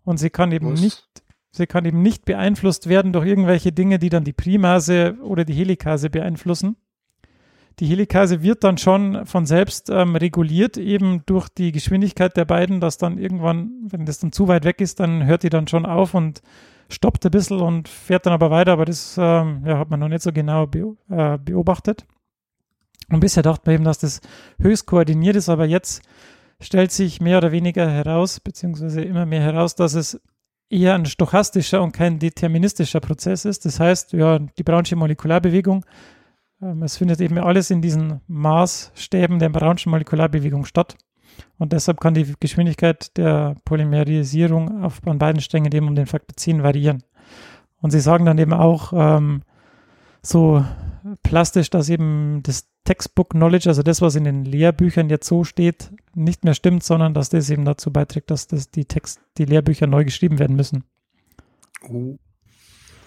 Und 0.03 0.17
sie 0.19 0.29
kann 0.29 0.51
eben 0.51 0.73
Was? 0.73 0.81
nicht, 0.81 1.23
sie 1.53 1.69
kann 1.69 1.85
eben 1.85 2.03
nicht 2.03 2.25
beeinflusst 2.25 2.89
werden 2.89 3.13
durch 3.13 3.25
irgendwelche 3.25 3.71
Dinge, 3.71 4.01
die 4.01 4.09
dann 4.09 4.25
die 4.25 4.33
Primase 4.33 5.17
oder 5.23 5.45
die 5.45 5.55
Helikase 5.55 6.11
beeinflussen. 6.11 6.77
die 7.79 7.87
Helikase 7.87 8.43
wird 8.43 8.65
dann 8.65 8.77
schon 8.77 9.25
von 9.25 9.47
selbst 9.47 9.89
ähm, 9.89 10.17
reguliert, 10.17 10.77
eben 10.79 11.23
durch 11.27 11.49
die 11.49 11.71
Geschwindigkeit 11.71 12.37
der 12.37 12.45
beiden, 12.45 12.81
dass 12.81 12.99
dann 12.99 13.17
irgendwann, 13.17 13.71
wenn 13.87 14.05
das 14.05 14.19
dann 14.19 14.33
zu 14.33 14.49
weit 14.49 14.65
weg 14.65 14.81
ist, 14.81 14.99
dann 14.99 15.27
hört 15.27 15.45
die 15.45 15.49
dann 15.49 15.69
schon 15.69 15.87
auf 15.87 16.15
und 16.15 16.43
stoppt 16.89 17.25
ein 17.25 17.31
bisschen 17.31 17.61
und 17.61 17.89
fährt 17.89 18.27
dann 18.27 18.33
aber 18.33 18.51
weiter, 18.51 18.73
aber 18.73 18.85
das 18.85 19.17
ähm, 19.19 19.63
ja, 19.67 19.79
hat 19.79 19.91
man 19.91 20.01
noch 20.01 20.09
nicht 20.09 20.23
so 20.23 20.33
genau 20.33 20.67
be 20.67 20.97
äh, 21.11 21.39
beobachtet. 21.39 22.07
Und 23.11 23.21
bisher 23.21 23.43
dachte 23.43 23.63
man 23.67 23.75
eben, 23.75 23.85
dass 23.85 23.99
das 23.99 24.21
höchst 24.59 24.87
koordiniert 24.87 25.37
ist, 25.37 25.49
aber 25.49 25.67
jetzt 25.67 26.03
stellt 26.61 26.93
sich 26.93 27.21
mehr 27.21 27.39
oder 27.39 27.53
weniger 27.53 27.91
heraus, 27.91 28.41
beziehungsweise 28.41 29.03
immer 29.03 29.27
mehr 29.27 29.43
heraus, 29.43 29.75
dass 29.75 29.95
es 29.95 30.21
eher 30.71 30.95
ein 30.95 31.07
stochastischer 31.07 31.83
und 31.83 31.93
kein 31.93 32.19
deterministischer 32.19 33.01
Prozess 33.01 33.45
ist. 33.45 33.65
Das 33.65 33.79
heißt, 33.81 34.13
ja, 34.13 34.39
die 34.39 34.63
Brownsche 34.63 34.97
Molekularbewegung, 34.97 35.85
ähm, 36.63 36.83
es 36.83 36.97
findet 36.97 37.21
eben 37.21 37.39
alles 37.39 37.71
in 37.71 37.83
diesen 37.83 38.21
Maßstäben 38.27 39.39
der 39.39 39.51
Brownschen 39.51 39.91
Molekularbewegung 39.91 40.65
statt. 40.65 40.97
Und 41.59 41.73
deshalb 41.73 42.01
kann 42.01 42.15
die 42.15 42.35
Geschwindigkeit 42.41 43.17
der 43.17 43.57
Polymerisierung 43.65 44.83
auf, 44.85 45.01
an 45.07 45.19
beiden 45.19 45.41
Strängen 45.41 45.73
eben 45.73 45.89
um 45.89 45.95
den 45.95 46.07
Faktor 46.07 46.37
10 46.37 46.63
variieren. 46.63 47.03
Und 47.81 47.91
sie 47.91 48.01
sagen 48.01 48.25
dann 48.25 48.39
eben 48.39 48.53
auch 48.53 48.93
ähm, 48.95 49.43
so 50.23 50.65
plastisch, 51.23 51.71
dass 51.71 51.89
eben 51.89 52.43
das 52.43 52.67
Textbook 52.85 53.31
Knowledge, 53.31 53.69
also 53.69 53.83
das, 53.83 54.03
was 54.03 54.15
in 54.15 54.25
den 54.25 54.45
Lehrbüchern 54.45 55.09
jetzt 55.09 55.27
so 55.27 55.45
steht, 55.45 55.91
nicht 56.15 56.45
mehr 56.45 56.55
stimmt, 56.55 56.83
sondern 56.83 57.15
dass 57.15 57.31
das 57.31 57.51
eben 57.51 57.65
dazu 57.65 57.93
beiträgt, 57.93 58.31
dass 58.31 58.47
das 58.47 58.71
die 58.71 58.85
Text, 58.85 59.21
die 59.39 59.45
Lehrbücher 59.45 59.87
neu 59.87 60.05
geschrieben 60.05 60.39
werden 60.39 60.57
müssen. 60.57 60.85
Uh. 61.89 62.19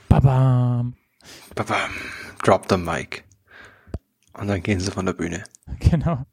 Babam. 0.10 0.96
Babam. 1.56 1.92
Drop 2.44 2.66
the 2.70 2.78
mic. 2.78 3.24
Und 4.34 4.48
dann 4.48 4.62
gehen 4.62 4.80
sie 4.80 4.92
von 4.92 5.06
der 5.06 5.14
Bühne. 5.14 5.44
Genau. 5.80 6.26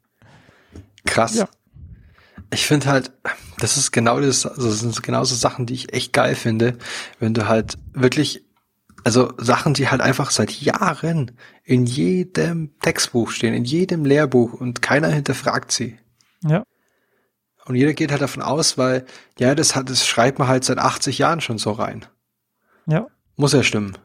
Krass. 1.05 1.35
Ja. 1.35 1.47
Ich 2.51 2.65
finde 2.65 2.87
halt, 2.87 3.11
das 3.59 3.77
ist 3.77 3.91
genau 3.91 4.19
das, 4.19 4.45
also 4.45 4.69
das 4.69 4.79
sind 4.79 5.03
genauso 5.03 5.35
Sachen, 5.35 5.65
die 5.65 5.73
ich 5.73 5.93
echt 5.93 6.13
geil 6.13 6.35
finde, 6.35 6.77
wenn 7.19 7.33
du 7.33 7.47
halt 7.47 7.77
wirklich, 7.93 8.43
also 9.03 9.33
Sachen, 9.37 9.73
die 9.73 9.89
halt 9.89 10.01
einfach 10.01 10.31
seit 10.31 10.51
Jahren 10.51 11.31
in 11.63 11.85
jedem 11.85 12.79
Textbuch 12.81 13.31
stehen, 13.31 13.53
in 13.53 13.65
jedem 13.65 14.05
Lehrbuch 14.05 14.53
und 14.53 14.81
keiner 14.81 15.09
hinterfragt 15.09 15.71
sie. 15.71 15.97
Ja. 16.43 16.63
Und 17.65 17.75
jeder 17.75 17.93
geht 17.93 18.11
halt 18.11 18.21
davon 18.21 18.43
aus, 18.43 18.77
weil, 18.77 19.05
ja, 19.39 19.55
das 19.55 19.75
hat, 19.75 19.89
das 19.89 20.05
schreibt 20.05 20.37
man 20.37 20.47
halt 20.47 20.63
seit 20.63 20.77
80 20.77 21.17
Jahren 21.17 21.41
schon 21.41 21.57
so 21.57 21.71
rein. 21.71 22.05
Ja. 22.85 23.07
Muss 23.35 23.53
ja 23.53 23.63
stimmen. 23.63 23.97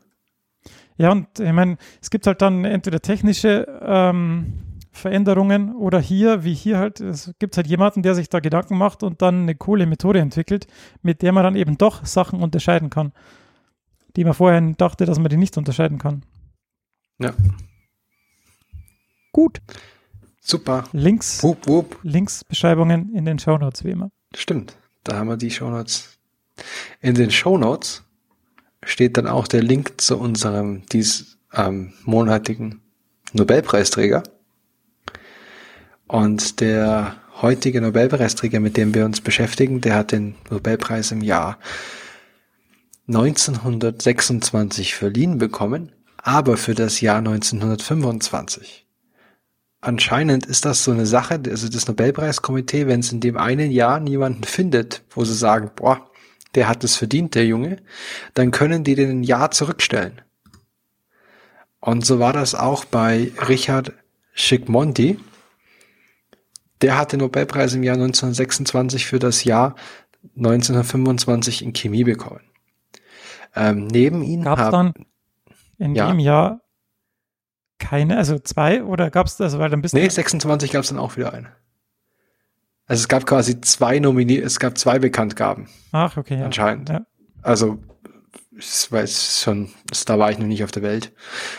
Ja, 0.96 1.12
und 1.12 1.38
ich 1.38 1.52
meine, 1.52 1.78
es 2.02 2.10
gibt 2.10 2.26
halt 2.26 2.42
dann 2.42 2.64
entweder 2.64 3.00
technische 3.00 3.66
ähm, 3.82 4.59
Veränderungen 4.92 5.74
oder 5.74 6.00
hier, 6.00 6.44
wie 6.44 6.54
hier 6.54 6.78
halt, 6.78 7.00
es 7.00 7.32
gibt 7.38 7.56
halt 7.56 7.66
jemanden, 7.66 8.02
der 8.02 8.14
sich 8.14 8.28
da 8.28 8.40
Gedanken 8.40 8.76
macht 8.76 9.02
und 9.02 9.22
dann 9.22 9.42
eine 9.42 9.54
coole 9.54 9.86
Methode 9.86 10.18
entwickelt, 10.18 10.66
mit 11.02 11.22
der 11.22 11.32
man 11.32 11.44
dann 11.44 11.56
eben 11.56 11.78
doch 11.78 12.04
Sachen 12.04 12.42
unterscheiden 12.42 12.90
kann, 12.90 13.12
die 14.16 14.24
man 14.24 14.34
vorher 14.34 14.60
dachte, 14.76 15.06
dass 15.06 15.18
man 15.18 15.28
die 15.28 15.36
nicht 15.36 15.56
unterscheiden 15.56 15.98
kann. 15.98 16.22
Ja. 17.18 17.34
Gut. 19.32 19.60
Super. 20.40 20.84
Links, 20.92 21.42
Wupp, 21.42 21.68
wupp. 21.68 21.98
Linksbeschreibungen 22.02 23.14
in 23.14 23.24
den 23.24 23.38
Shownotes, 23.38 23.84
wie 23.84 23.90
immer. 23.90 24.10
Stimmt. 24.34 24.76
Da 25.04 25.16
haben 25.16 25.28
wir 25.28 25.36
die 25.36 25.50
Shownotes. 25.50 26.18
In 27.00 27.14
den 27.14 27.30
Shownotes 27.30 28.02
steht 28.82 29.16
dann 29.16 29.28
auch 29.28 29.46
der 29.46 29.62
Link 29.62 30.00
zu 30.00 30.18
unserem 30.18 30.82
dies 30.86 31.38
ähm, 31.52 31.92
monatigen 32.04 32.80
Nobelpreisträger. 33.32 34.22
Und 36.10 36.58
der 36.58 37.14
heutige 37.40 37.80
Nobelpreisträger, 37.80 38.58
mit 38.58 38.76
dem 38.76 38.96
wir 38.96 39.04
uns 39.04 39.20
beschäftigen, 39.20 39.80
der 39.80 39.94
hat 39.94 40.10
den 40.10 40.34
Nobelpreis 40.50 41.12
im 41.12 41.20
Jahr 41.20 41.56
1926 43.06 44.96
verliehen 44.96 45.38
bekommen, 45.38 45.92
aber 46.16 46.56
für 46.56 46.74
das 46.74 47.00
Jahr 47.00 47.18
1925. 47.18 48.88
Anscheinend 49.80 50.46
ist 50.46 50.64
das 50.64 50.82
so 50.82 50.90
eine 50.90 51.06
Sache, 51.06 51.40
also 51.48 51.68
das 51.68 51.86
Nobelpreiskomitee, 51.86 52.88
wenn 52.88 52.98
es 52.98 53.12
in 53.12 53.20
dem 53.20 53.36
einen 53.36 53.70
Jahr 53.70 54.00
niemanden 54.00 54.42
findet, 54.42 55.04
wo 55.10 55.24
sie 55.24 55.36
sagen, 55.36 55.70
boah, 55.76 56.10
der 56.56 56.66
hat 56.66 56.82
es 56.82 56.96
verdient, 56.96 57.36
der 57.36 57.46
Junge, 57.46 57.76
dann 58.34 58.50
können 58.50 58.82
die 58.82 58.96
den 58.96 59.10
ein 59.10 59.22
Jahr 59.22 59.52
zurückstellen. 59.52 60.22
Und 61.78 62.04
so 62.04 62.18
war 62.18 62.32
das 62.32 62.56
auch 62.56 62.84
bei 62.84 63.30
Richard 63.48 63.92
Schickmonti. 64.32 65.20
Der 66.82 66.96
hat 66.98 67.12
den 67.12 67.20
Nobelpreis 67.20 67.74
im 67.74 67.82
Jahr 67.82 67.96
1926 67.96 69.06
für 69.06 69.18
das 69.18 69.44
Jahr 69.44 69.74
1925 70.36 71.62
in 71.64 71.72
Chemie 71.72 72.04
bekommen. 72.04 72.40
Ähm, 73.54 73.86
neben 73.86 74.22
ihm 74.22 74.42
Gab 74.42 74.58
es 74.58 74.70
dann 74.70 74.92
in 75.78 75.94
Ja. 75.94 76.08
dem 76.08 76.18
Jahr 76.18 76.60
keine, 77.78 78.18
also 78.18 78.38
zwei 78.38 78.84
oder 78.84 79.10
gab 79.10 79.26
es, 79.26 79.40
also 79.40 79.58
weil 79.58 79.70
dann 79.70 79.80
bist 79.82 79.94
nee, 79.94 80.04
du, 80.06 80.10
26 80.10 80.70
gab 80.72 80.82
es 80.82 80.88
dann 80.90 80.98
auch 80.98 81.16
wieder 81.16 81.32
einen. 81.32 81.48
Also 82.86 83.00
es 83.02 83.08
gab 83.08 83.24
quasi 83.26 83.60
zwei 83.62 83.98
Nomini, 83.98 84.36
es 84.36 84.58
gab 84.58 84.76
zwei 84.76 84.98
Bekanntgaben, 84.98 85.68
ach, 85.92 86.16
okay, 86.16 86.38
ja. 86.38 86.44
anscheinend. 86.44 86.90
Ja, 86.90 87.06
Also, 87.42 87.78
ich 88.60 88.92
weiß 88.92 89.40
schon, 89.42 89.70
das- 89.88 90.04
da 90.04 90.18
war 90.18 90.30
ich 90.30 90.38
noch 90.38 90.46
nicht 90.46 90.62
auf 90.64 90.70
der 90.70 90.82
Welt. 90.82 91.12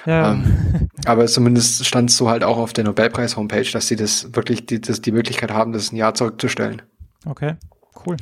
ja, 0.06 0.32
Ähm, 0.34 0.90
aber 1.06 1.26
zumindest 1.28 1.86
stand 1.86 2.10
es 2.10 2.18
so 2.18 2.30
halt 2.30 2.44
auch 2.44 2.58
auf 2.58 2.74
der 2.74 2.84
Nobelpreis-Homepage, 2.86 3.70
dass 3.72 3.88
sie 3.88 3.96
das 3.96 4.34
wirklich, 4.34 4.66
die, 4.66 4.80
das, 4.80 5.02
die 5.02 5.12
Möglichkeit 5.12 5.52
haben, 5.52 5.72
das 5.74 5.92
ein 5.92 5.96
Jahr 5.98 6.14
zurückzustellen. 6.14 6.82
okay, 7.26 7.56
cool. 8.06 8.18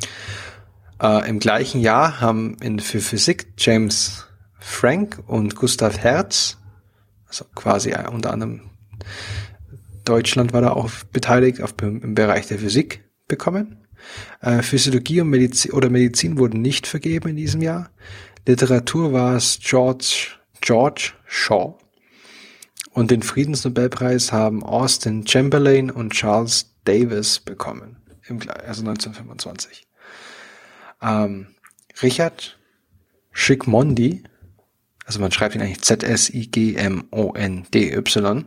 Äh, 1.01 1.29
Im 1.29 1.39
gleichen 1.39 1.79
Jahr 1.79 2.19
haben 2.19 2.57
in, 2.61 2.79
für 2.79 2.99
Physik 2.99 3.53
James 3.57 4.25
Frank 4.59 5.19
und 5.27 5.55
Gustav 5.55 5.97
Hertz, 5.99 6.57
also 7.27 7.45
quasi 7.55 7.91
äh, 7.91 8.07
unter 8.09 8.33
anderem 8.33 8.61
Deutschland 10.05 10.53
war 10.53 10.61
da 10.61 10.71
auch 10.71 10.89
beteiligt 11.11 11.61
auf, 11.61 11.73
im 11.81 12.15
Bereich 12.15 12.47
der 12.47 12.59
Physik 12.59 13.03
bekommen. 13.27 13.77
Äh, 14.41 14.61
Physiologie 14.63 15.21
und 15.21 15.29
Medizin 15.29 15.71
oder 15.71 15.89
Medizin 15.89 16.37
wurden 16.37 16.61
nicht 16.61 16.87
vergeben 16.87 17.29
in 17.29 17.35
diesem 17.35 17.61
Jahr. 17.61 17.89
Literatur 18.49 19.13
war 19.13 19.35
es 19.35 19.59
George, 19.61 20.29
George 20.59 21.13
Shaw. 21.27 21.77
Und 22.89 23.11
den 23.11 23.21
Friedensnobelpreis 23.21 24.31
haben 24.31 24.63
Austin 24.63 25.27
Chamberlain 25.27 25.91
und 25.91 26.13
Charles 26.13 26.73
Davis 26.83 27.39
bekommen, 27.39 27.97
im, 28.27 28.39
also 28.39 28.81
1925. 28.81 29.85
Ähm, 30.99 31.53
Richard 32.01 32.57
Schickmondi, 33.31 34.23
also 35.05 35.19
man 35.19 35.31
schreibt 35.31 35.53
ihn 35.53 35.61
eigentlich 35.61 35.81
Z-S-I-G-M-O-N-D-Y, 35.81 38.45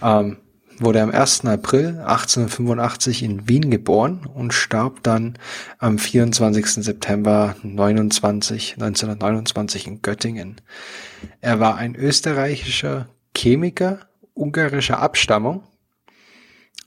ähm, 0.00 0.38
wurde 0.80 1.02
am 1.02 1.10
1. 1.10 1.44
April 1.46 1.98
1885 1.98 3.22
in 3.22 3.48
Wien 3.48 3.70
geboren 3.70 4.26
und 4.26 4.54
starb 4.54 5.02
dann 5.02 5.38
am 5.78 5.98
24. 5.98 6.84
September 6.84 7.56
29, 7.62 8.74
1929 8.74 9.86
in 9.86 10.02
Göttingen. 10.02 10.60
Er 11.40 11.60
war 11.60 11.76
ein 11.76 11.94
österreichischer 11.94 13.08
Chemiker 13.36 14.08
ungarischer 14.38 15.00
Abstammung, 15.00 15.64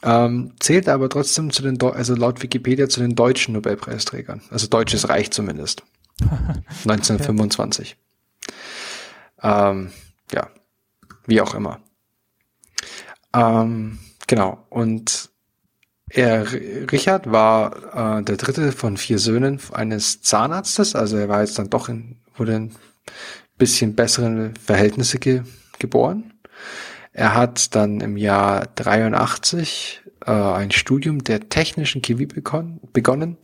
ähm, 0.03 0.53
zählt 0.59 0.89
aber 0.89 1.09
trotzdem 1.09 1.51
zu 1.51 1.61
den, 1.61 1.77
Deu 1.77 1.89
also 1.89 2.15
laut 2.15 2.41
Wikipedia 2.41 2.89
zu 2.89 3.01
den 3.01 3.15
deutschen 3.15 3.53
Nobelpreisträgern, 3.53 4.41
also 4.49 4.67
Deutsches 4.67 5.09
Reich 5.09 5.31
zumindest. 5.31 5.83
1925. 6.85 7.97
Ähm, 9.43 9.91
ja, 10.31 10.49
wie 11.25 11.41
auch 11.41 11.53
immer. 11.53 11.81
Ähm, 13.33 13.99
genau. 14.27 14.65
Und 14.69 15.29
er, 16.09 16.51
Richard 16.91 17.31
war 17.31 18.19
äh, 18.19 18.23
der 18.23 18.37
dritte 18.37 18.71
von 18.71 18.97
vier 18.97 19.17
Söhnen 19.17 19.59
eines 19.71 20.21
Zahnarztes, 20.21 20.95
also 20.95 21.17
er 21.17 21.29
war 21.29 21.41
jetzt 21.41 21.57
dann 21.57 21.69
doch 21.69 21.87
in, 21.87 22.17
wurde 22.35 22.55
in 22.55 22.71
bisschen 23.57 23.95
besseren 23.95 24.55
Verhältnisse 24.55 25.19
ge, 25.19 25.43
geboren. 25.79 26.33
Er 27.13 27.35
hat 27.35 27.75
dann 27.75 28.01
im 28.01 28.17
Jahr 28.17 28.67
83 28.75 30.01
äh, 30.25 30.31
ein 30.31 30.71
Studium 30.71 31.23
der 31.23 31.49
technischen 31.49 32.01
Chemie 32.01 32.25
begonnen, 32.25 32.79
begonnen 32.93 33.37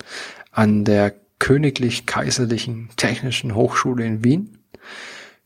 an 0.51 0.85
der 0.85 1.13
Königlich-Kaiserlichen 1.39 2.89
Technischen 2.97 3.53
Hochschule 3.53 4.05
in 4.05 4.23
Wien. 4.23 4.57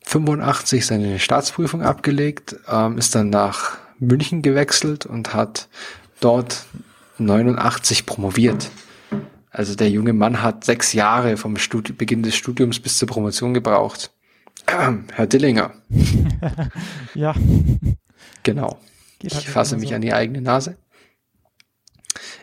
85 0.04 0.86
seine 0.86 1.18
Staatsprüfung 1.18 1.82
abgelegt, 1.82 2.56
ähm, 2.68 2.98
ist 2.98 3.14
dann 3.14 3.30
nach 3.30 3.78
München 4.02 4.42
gewechselt 4.42 5.06
und 5.06 5.34
hat 5.34 5.68
dort 6.20 6.66
89 7.18 8.06
promoviert. 8.06 8.70
Also 9.50 9.74
der 9.74 9.90
junge 9.90 10.12
Mann 10.12 10.42
hat 10.42 10.64
sechs 10.64 10.92
Jahre 10.92 11.36
vom 11.36 11.56
Studi 11.56 11.92
Beginn 11.92 12.22
des 12.22 12.34
Studiums 12.36 12.80
bis 12.80 12.98
zur 12.98 13.08
Promotion 13.08 13.54
gebraucht. 13.54 14.10
Herr 14.66 15.26
Dillinger, 15.26 15.72
Ja, 17.14 17.34
genau. 18.42 18.78
ich 19.20 19.34
halt 19.34 19.44
fasse 19.44 19.76
mich 19.76 19.90
so. 19.90 19.94
an 19.94 20.00
die 20.00 20.12
eigene 20.12 20.40
Nase. 20.40 20.76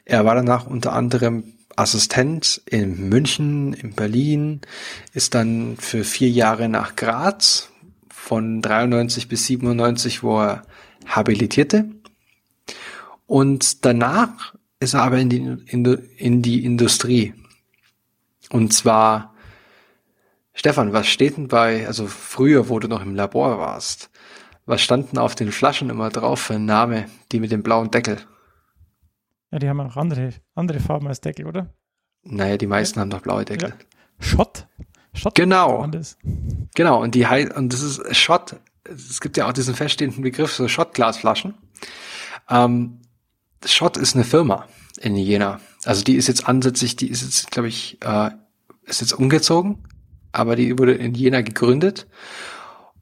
Er 0.06 0.26
war 0.26 0.36
danach 0.36 0.68
unter 0.68 0.94
anderem 0.94 1.44
Assistent 1.76 2.62
in 2.66 3.10
München, 3.10 3.74
in 3.74 3.94
Berlin, 3.94 4.62
ist 5.14 5.34
dann 5.34 5.78
für 5.78 6.04
vier 6.04 6.30
Jahre 6.30 6.68
nach 6.68 6.96
Graz 6.96 7.70
von 8.10 8.62
93 8.62 9.30
bis 9.30 9.46
97, 9.48 10.22
wo 10.24 10.42
er 10.42 10.64
habilitierte. 11.06 11.90
Und 13.26 13.86
danach 13.86 14.56
ist 14.80 14.94
er 14.94 15.04
aber 15.04 15.18
in 15.18 15.30
die, 15.30 15.38
in, 15.38 15.86
in 16.18 16.42
die 16.42 16.64
Industrie. 16.66 17.34
Und 18.50 18.74
zwar, 18.74 19.34
Stefan, 20.54 20.94
was 20.94 21.08
steht 21.08 21.38
denn 21.38 21.48
bei, 21.48 21.86
also 21.86 22.08
früher, 22.08 22.70
wo 22.70 22.80
du 22.80 22.88
noch 22.88 23.02
im 23.02 23.16
Labor 23.16 23.60
warst, 23.60 24.10
was 24.66 24.82
standen 24.82 25.18
auf 25.18 25.36
den 25.36 25.52
Flaschen 25.52 25.90
immer 25.90 26.10
drauf 26.10 26.42
für 26.42 26.56
ein 26.56 26.66
Name, 26.66 27.06
die 27.32 27.40
mit 27.40 27.52
dem 27.52 27.64
blauen 27.64 27.92
Deckel? 27.92 28.18
Ja, 29.52 29.60
die 29.60 29.68
haben 29.68 29.80
auch 29.80 29.98
andere, 29.98 30.32
andere 30.56 30.80
Farben 30.80 31.08
als 31.08 31.22
Deckel, 31.22 31.48
oder? 31.48 31.74
Naja, 32.24 32.58
die 32.58 32.68
meisten 32.68 33.00
ja. 33.00 33.02
haben 33.02 33.10
doch 33.10 33.22
blaue 33.22 33.46
Deckel. 33.46 33.70
Ja. 33.70 33.76
Schott. 34.20 34.68
Schott. 35.14 35.36
Genau. 35.36 35.90
Genau, 36.76 37.02
und 37.02 37.16
die 37.16 37.26
und 37.26 37.74
das 37.74 37.82
ist 37.82 38.16
Schott. 38.16 38.56
Es 38.84 39.20
gibt 39.20 39.38
ja 39.38 39.48
auch 39.48 39.54
diesen 39.54 39.76
feststehenden 39.76 40.24
Begriff, 40.24 40.54
so 40.54 40.68
Schottglasflaschen. 40.68 41.56
Ähm, 42.50 43.02
Schott 43.66 43.98
ist 43.98 44.16
eine 44.16 44.24
Firma 44.24 44.68
in 45.00 45.16
Jena. 45.16 45.60
Also 45.86 46.04
die 46.04 46.16
ist 46.16 46.28
jetzt 46.28 46.48
ansätzlich, 46.48 46.96
die 46.96 47.10
ist 47.10 47.22
jetzt, 47.22 47.52
glaube 47.52 47.68
ich, 47.68 47.98
äh, 48.02 48.32
ist 48.86 49.02
jetzt 49.02 49.14
umgezogen, 49.14 49.84
aber 50.32 50.56
die 50.56 50.78
wurde 50.78 50.94
in 50.94 51.14
Jena 51.14 51.42
gegründet. 51.42 52.08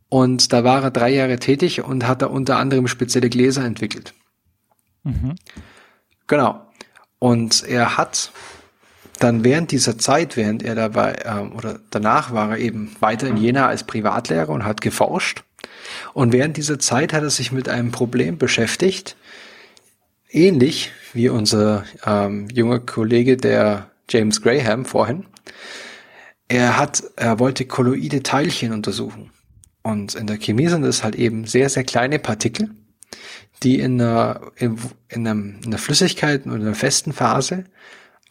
Und 0.10 0.54
da 0.54 0.64
war 0.64 0.84
er 0.84 0.92
drei 0.92 1.10
Jahre 1.10 1.38
tätig 1.38 1.84
und 1.84 2.08
hat 2.08 2.22
da 2.22 2.28
unter 2.28 2.58
anderem 2.58 2.88
spezielle 2.88 3.30
Gläser 3.30 3.66
entwickelt. 3.66 4.14
Mhm. 5.04 5.36
Genau. 6.28 6.62
Und 7.20 7.64
er 7.64 7.98
hat 7.98 8.32
dann 9.20 9.44
während 9.44 9.72
dieser 9.72 9.98
Zeit, 9.98 10.38
während 10.38 10.64
er 10.64 10.76
dabei 10.76 11.16
ähm, 11.26 11.54
oder 11.54 11.80
danach 11.90 12.32
war 12.32 12.52
er 12.52 12.58
eben 12.60 12.96
weiter 13.00 13.28
in 13.28 13.38
Jena 13.38 13.68
als 13.68 13.84
Privatlehrer 13.84 14.50
und 14.50 14.64
hat 14.64 14.82
geforscht. 14.82 15.44
Und 16.14 16.34
während 16.34 16.58
dieser 16.58 16.80
Zeit 16.80 17.14
hat 17.14 17.24
er 17.24 17.30
sich 17.30 17.52
mit 17.52 17.70
einem 17.70 17.92
Problem 17.92 18.38
beschäftigt, 18.38 19.16
ähnlich 20.30 20.92
wie 21.14 21.30
unser 21.30 21.86
ähm, 22.06 22.48
junger 22.54 22.80
Kollege, 22.80 23.38
der 23.38 23.92
James 24.10 24.42
Graham 24.42 24.86
vorhin. 24.86 25.26
Er 26.48 26.78
hat, 26.78 27.04
er 27.16 27.40
wollte 27.40 27.66
kolloide 27.66 28.24
Teilchen 28.24 28.72
untersuchen. 28.72 29.32
Und 29.84 30.16
in 30.16 30.28
der 30.28 30.38
Chemie 30.38 30.68
sind 30.68 30.84
es 30.84 31.04
halt 31.04 31.16
eben 31.16 31.46
sehr, 31.46 31.70
sehr 31.70 31.84
kleine 31.84 32.20
Partikel, 32.20 32.72
die 33.64 33.80
in 33.80 34.02
einer, 34.02 34.52
in, 34.56 34.78
in, 35.08 35.28
einem, 35.28 35.60
in 35.60 35.68
einer 35.68 35.78
Flüssigkeit 35.78 36.46
in 36.46 36.52
einer 36.52 36.76
festen 36.76 37.14
Phase 37.14 37.66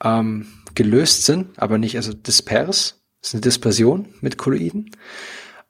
ähm, 0.02 0.46
gelöst 0.74 1.24
sind, 1.24 1.58
aber 1.58 1.78
nicht 1.78 1.96
also 1.96 2.12
dispers. 2.12 3.00
Das 3.20 3.30
ist 3.30 3.34
eine 3.34 3.40
Dispersion 3.40 4.08
mit 4.20 4.38
Kolloiden. 4.38 4.90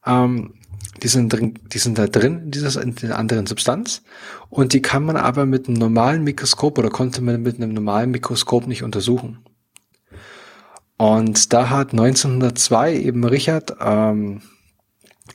Ähm, 0.05 0.55
die 1.03 1.09
sind 1.09 1.33
drin, 1.33 1.59
die 1.73 1.79
sind 1.79 1.99
da 1.99 2.07
drin 2.07 2.45
in 2.45 2.51
dieser 2.51 2.83
in 2.83 2.95
der 2.95 3.19
anderen 3.19 3.47
Substanz 3.47 4.03
und 4.49 4.73
die 4.73 4.83
kann 4.83 5.05
man 5.05 5.17
aber 5.17 5.47
mit 5.47 5.69
einem 5.69 5.77
normalen 5.77 6.25
Mikroskop 6.25 6.79
oder 6.79 6.91
konnte 6.91 7.23
man 7.23 7.43
mit 7.43 7.57
einem 7.57 7.73
normalen 7.73 8.11
Mikroskop 8.11 8.67
nicht 8.67 8.83
untersuchen. 8.83 9.45
Und 10.97 11.53
da 11.53 11.69
hat 11.69 11.93
1902 11.93 12.97
eben 12.97 13.25
Richard 13.25 13.77
ähm, 13.81 14.41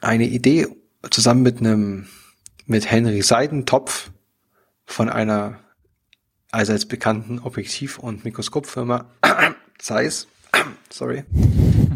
eine 0.02 0.26
Idee 0.26 0.68
zusammen 1.10 1.44
mit 1.44 1.60
einem 1.60 2.08
mit 2.66 2.90
Henry 2.90 3.22
Seidentopf 3.22 4.12
von 4.86 5.10
einer 5.10 5.60
allseits 6.52 6.86
bekannten 6.86 7.40
Objektiv- 7.40 8.00
und 8.00 8.26
Mikroskopfirma 8.26 9.06
Zeiss, 9.78 10.28
sorry, 10.90 11.24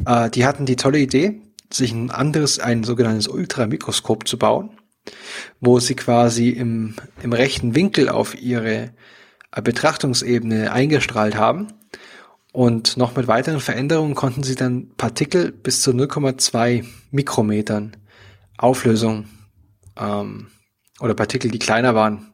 äh, 0.06 0.30
die 0.30 0.46
hatten 0.46 0.66
die 0.66 0.76
tolle 0.76 1.00
Idee, 1.00 1.42
sich 1.72 1.92
ein 1.92 2.12
anderes, 2.12 2.60
ein 2.60 2.84
sogenanntes 2.84 3.28
Ultramikroskop 3.28 4.28
zu 4.28 4.38
bauen, 4.38 4.78
wo 5.60 5.80
sie 5.80 5.96
quasi 5.96 6.50
im, 6.50 6.96
im 7.22 7.34
rechten 7.34 7.76
Winkel 7.76 8.10
auf 8.10 8.40
ihre 8.40 8.94
Betrachtungsebene 9.52 10.72
eingestrahlt 10.72 11.36
haben. 11.36 11.68
Und 12.52 12.96
noch 12.96 13.16
mit 13.16 13.28
weiteren 13.28 13.60
Veränderungen 13.60 14.16
konnten 14.16 14.44
sie 14.44 14.56
dann 14.56 14.90
Partikel 14.96 15.52
bis 15.52 15.82
zu 15.82 15.92
0,2 15.92 16.86
Mikrometern 17.12 17.98
Auflösung 18.58 19.26
ähm, 19.98 20.48
oder 21.02 21.14
Partikel, 21.14 21.52
die 21.52 21.60
kleiner 21.60 21.96
waren, 21.96 22.34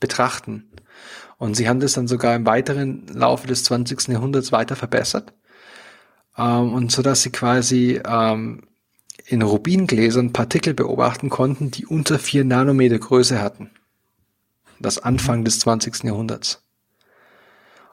betrachten. 0.00 0.70
Und 1.36 1.54
sie 1.54 1.68
haben 1.68 1.80
das 1.80 1.92
dann 1.92 2.08
sogar 2.08 2.34
im 2.34 2.46
weiteren 2.46 3.06
Laufe 3.08 3.46
des 3.46 3.64
20. 3.64 4.08
Jahrhunderts 4.08 4.52
weiter 4.52 4.76
verbessert. 4.76 5.34
Ähm, 6.36 6.72
und 6.72 6.90
so 6.90 7.02
dass 7.02 7.22
sie 7.22 7.30
quasi 7.30 8.00
ähm, 8.04 8.67
in 9.28 9.42
Rubingläsern 9.42 10.32
Partikel 10.32 10.72
beobachten 10.72 11.28
konnten, 11.28 11.70
die 11.70 11.86
unter 11.86 12.18
vier 12.18 12.44
Nanometer 12.44 12.98
Größe 12.98 13.40
hatten. 13.42 13.70
Das 14.80 14.98
Anfang 14.98 15.44
des 15.44 15.60
20. 15.60 16.04
Jahrhunderts. 16.04 16.62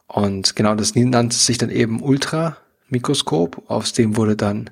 Und 0.07 0.55
genau 0.55 0.75
das 0.75 0.95
nannte 0.95 1.35
sich 1.35 1.57
dann 1.57 1.69
eben 1.69 2.01
Ultramikroskop. 2.01 3.69
Aus 3.69 3.91
dem 3.91 4.15
wurde 4.15 4.37
dann 4.37 4.69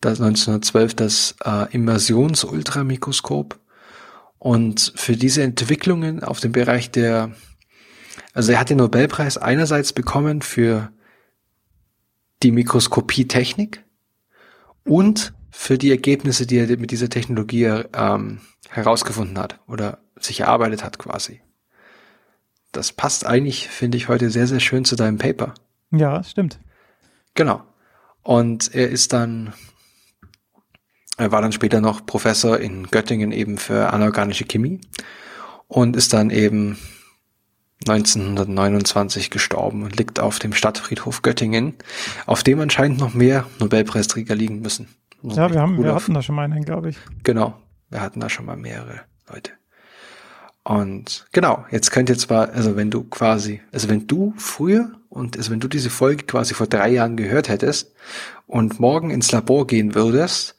das 0.00 0.20
1912 0.20 0.94
das 0.94 1.34
äh, 1.44 1.72
Immersions-Ultramikroskop. 1.72 3.58
Und 4.38 4.92
für 4.94 5.16
diese 5.16 5.42
Entwicklungen 5.42 6.22
auf 6.22 6.38
dem 6.38 6.52
Bereich 6.52 6.90
der, 6.90 7.32
also 8.34 8.52
er 8.52 8.60
hat 8.60 8.70
den 8.70 8.78
Nobelpreis 8.78 9.36
einerseits 9.36 9.92
bekommen 9.92 10.42
für 10.42 10.92
die 12.42 12.52
Mikroskopietechnik 12.52 13.84
und 14.84 15.32
für 15.52 15.76
die 15.76 15.90
Ergebnisse, 15.90 16.46
die 16.46 16.56
er 16.56 16.66
mit 16.78 16.90
dieser 16.90 17.10
Technologie 17.10 17.82
ähm, 17.94 18.40
herausgefunden 18.70 19.38
hat 19.38 19.60
oder 19.68 19.98
sich 20.18 20.40
erarbeitet 20.40 20.82
hat 20.82 20.98
quasi. 20.98 21.42
Das 22.72 22.92
passt 22.92 23.26
eigentlich, 23.26 23.68
finde 23.68 23.98
ich, 23.98 24.08
heute 24.08 24.30
sehr, 24.30 24.46
sehr 24.46 24.60
schön 24.60 24.86
zu 24.86 24.96
deinem 24.96 25.18
Paper. 25.18 25.52
Ja, 25.90 26.24
stimmt. 26.24 26.58
Genau. 27.34 27.62
Und 28.22 28.74
er 28.74 28.88
ist 28.88 29.12
dann, 29.12 29.52
er 31.18 31.32
war 31.32 31.42
dann 31.42 31.52
später 31.52 31.82
noch 31.82 32.06
Professor 32.06 32.58
in 32.58 32.90
Göttingen 32.90 33.30
eben 33.30 33.58
für 33.58 33.92
anorganische 33.92 34.46
Chemie 34.46 34.80
und 35.68 35.96
ist 35.96 36.14
dann 36.14 36.30
eben 36.30 36.78
1929 37.86 39.28
gestorben 39.28 39.82
und 39.82 39.96
liegt 39.98 40.18
auf 40.18 40.38
dem 40.38 40.54
Stadtfriedhof 40.54 41.20
Göttingen, 41.20 41.74
auf 42.24 42.42
dem 42.42 42.60
anscheinend 42.60 43.00
noch 43.00 43.12
mehr 43.12 43.46
Nobelpreisträger 43.58 44.34
liegen 44.34 44.62
müssen. 44.62 44.88
Ja, 45.22 45.50
wir 45.50 45.60
haben, 45.60 45.82
wir 45.82 45.94
hatten 45.94 46.14
da 46.14 46.22
schon 46.22 46.34
mal 46.34 46.44
einen, 46.44 46.64
glaube 46.64 46.90
ich. 46.90 46.98
Genau, 47.22 47.54
wir 47.90 48.00
hatten 48.00 48.20
da 48.20 48.28
schon 48.28 48.46
mal 48.46 48.56
mehrere 48.56 49.02
Leute. 49.30 49.52
Und 50.64 51.26
genau, 51.32 51.64
jetzt 51.70 51.90
könnt 51.90 52.08
ihr 52.08 52.18
zwar, 52.18 52.50
also 52.50 52.76
wenn 52.76 52.90
du 52.90 53.04
quasi, 53.04 53.60
also 53.72 53.88
wenn 53.88 54.06
du 54.06 54.32
früher 54.36 54.92
und 55.08 55.36
also 55.36 55.50
wenn 55.50 55.60
du 55.60 55.68
diese 55.68 55.90
Folge 55.90 56.24
quasi 56.24 56.54
vor 56.54 56.68
drei 56.68 56.90
Jahren 56.90 57.16
gehört 57.16 57.48
hättest 57.48 57.92
und 58.46 58.78
morgen 58.78 59.10
ins 59.10 59.32
Labor 59.32 59.66
gehen 59.66 59.94
würdest 59.94 60.56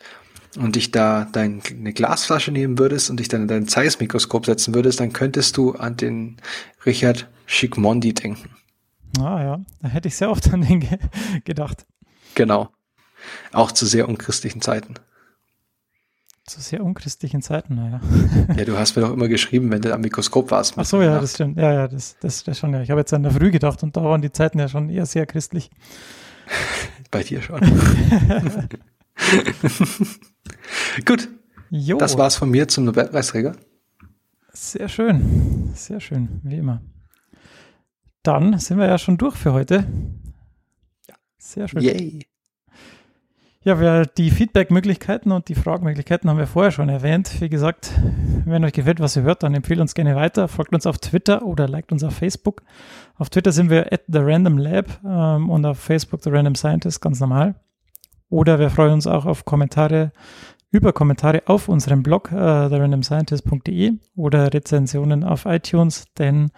und 0.58 0.76
dich 0.76 0.92
da 0.92 1.26
deine 1.32 1.62
Glasflasche 1.94 2.52
nehmen 2.52 2.78
würdest 2.78 3.10
und 3.10 3.20
dich 3.20 3.30
dann 3.30 3.44
in 3.44 3.48
dein 3.48 3.68
Zeiss-Mikroskop 3.68 4.46
setzen 4.46 4.76
würdest, 4.76 5.00
dann 5.00 5.14
könntest 5.14 5.56
du 5.56 5.72
an 5.72 5.96
den 5.96 6.38
Richard 6.86 7.30
Schickmondi 7.46 8.14
denken. 8.14 8.50
Ah 9.20 9.42
ja, 9.42 9.62
da 9.82 9.88
hätte 9.88 10.10
ich 10.10 10.16
sehr 10.18 10.30
oft 10.30 10.52
an 10.54 10.62
den 10.62 10.82
ge 10.82 10.98
gedacht. 11.46 11.86
Genau. 12.36 12.70
Auch 13.52 13.72
zu 13.72 13.86
sehr 13.86 14.08
unchristlichen 14.08 14.62
Zeiten. 14.62 14.96
Zu 16.46 16.60
sehr 16.60 16.84
unchristlichen 16.84 17.42
Zeiten, 17.42 17.76
naja. 17.76 18.02
ja, 18.58 18.66
du 18.66 18.78
hast 18.78 18.98
mir 18.98 19.04
doch 19.04 19.14
immer 19.14 19.30
geschrieben, 19.30 19.72
wenn 19.72 19.82
du 19.82 19.94
am 19.94 20.02
Mikroskop 20.02 20.52
warst. 20.52 20.74
Ach 20.76 20.84
so, 20.84 21.02
ja, 21.02 21.20
das 21.20 21.36
stimmt. 21.36 21.58
Ja, 21.58 21.72
ja, 21.72 21.88
das, 21.88 22.18
das, 22.20 22.44
das 22.44 22.60
schon, 22.60 22.74
ja. 22.74 22.82
Ich 22.82 22.92
habe 22.92 23.00
jetzt 23.00 23.14
an 23.14 23.24
der 23.24 23.32
Früh 23.32 23.50
gedacht 23.50 23.82
und 23.82 23.96
da 23.96 24.04
waren 24.04 24.22
die 24.22 24.32
Zeiten 24.32 24.60
ja 24.60 24.68
schon 24.68 24.90
eher 24.90 25.06
sehr 25.06 25.26
christlich. 25.26 25.72
Bei 27.12 27.24
dir 27.24 27.42
schon. 27.42 27.62
Gut. 31.06 31.30
Jo. 31.70 31.98
Das 31.98 32.18
war's 32.18 32.36
von 32.36 32.50
mir 32.50 32.68
zum 32.68 32.86
Nobelpreisträger. 32.86 33.56
Sehr 34.52 34.90
schön. 34.90 35.72
Sehr 35.76 36.00
schön, 36.02 36.42
wie 36.44 36.58
immer. 36.58 36.82
Dann 38.22 38.60
sind 38.60 38.78
wir 38.78 38.88
ja 38.88 38.98
schon 38.98 39.18
durch 39.18 39.36
für 39.36 39.54
heute. 39.54 39.86
Sehr 41.38 41.68
schön. 41.68 41.82
Yay. 41.82 42.28
Ja, 43.66 43.80
wir, 43.80 44.06
die 44.06 44.30
Feedback-Möglichkeiten 44.30 45.32
und 45.32 45.48
die 45.48 45.56
Fragenmöglichkeiten 45.56 46.30
haben 46.30 46.38
wir 46.38 46.48
vorher 46.48 46.72
schon 46.72 46.90
erwähnt. 46.90 47.40
Wie 47.40 47.48
gesagt, 47.48 47.94
wenn 48.44 48.66
euch 48.66 48.74
gefällt, 48.74 49.00
was 49.00 49.16
ihr 49.16 49.24
hört, 49.24 49.42
dann 49.42 49.54
empfehlt 49.54 49.80
uns 49.80 49.94
gerne 49.94 50.18
weiter. 50.18 50.50
Folgt 50.50 50.74
uns 50.74 50.86
auf 50.86 50.98
Twitter 50.98 51.46
oder 51.46 51.70
liked 51.70 51.94
uns 51.94 52.04
auf 52.04 52.14
Facebook. 52.14 52.62
Auf 53.16 53.30
Twitter 53.30 53.54
sind 53.54 53.70
wir 53.70 53.94
at 53.94 54.02
the 54.10 54.20
Random 54.20 54.58
Lab 54.58 55.00
ähm, 55.06 55.50
und 55.50 55.66
auf 55.66 55.80
Facebook 55.80 56.22
The 56.24 56.30
Random 56.30 56.56
Scientist, 56.56 57.00
ganz 57.00 57.22
normal. 57.22 57.56
Oder 58.28 58.60
wir 58.60 58.70
freuen 58.70 58.92
uns 58.94 59.08
auch 59.08 59.26
auf 59.26 59.46
Kommentare 59.46 60.12
über 60.70 60.92
Kommentare 60.92 61.44
auf 61.46 61.70
unserem 61.70 62.04
Blog 62.04 62.34
äh, 62.34 62.36
therandomscientist.de 62.36 63.94
oder 64.18 64.54
Rezensionen 64.54 65.24
auf 65.24 65.46
iTunes, 65.46 66.12
denn 66.18 66.52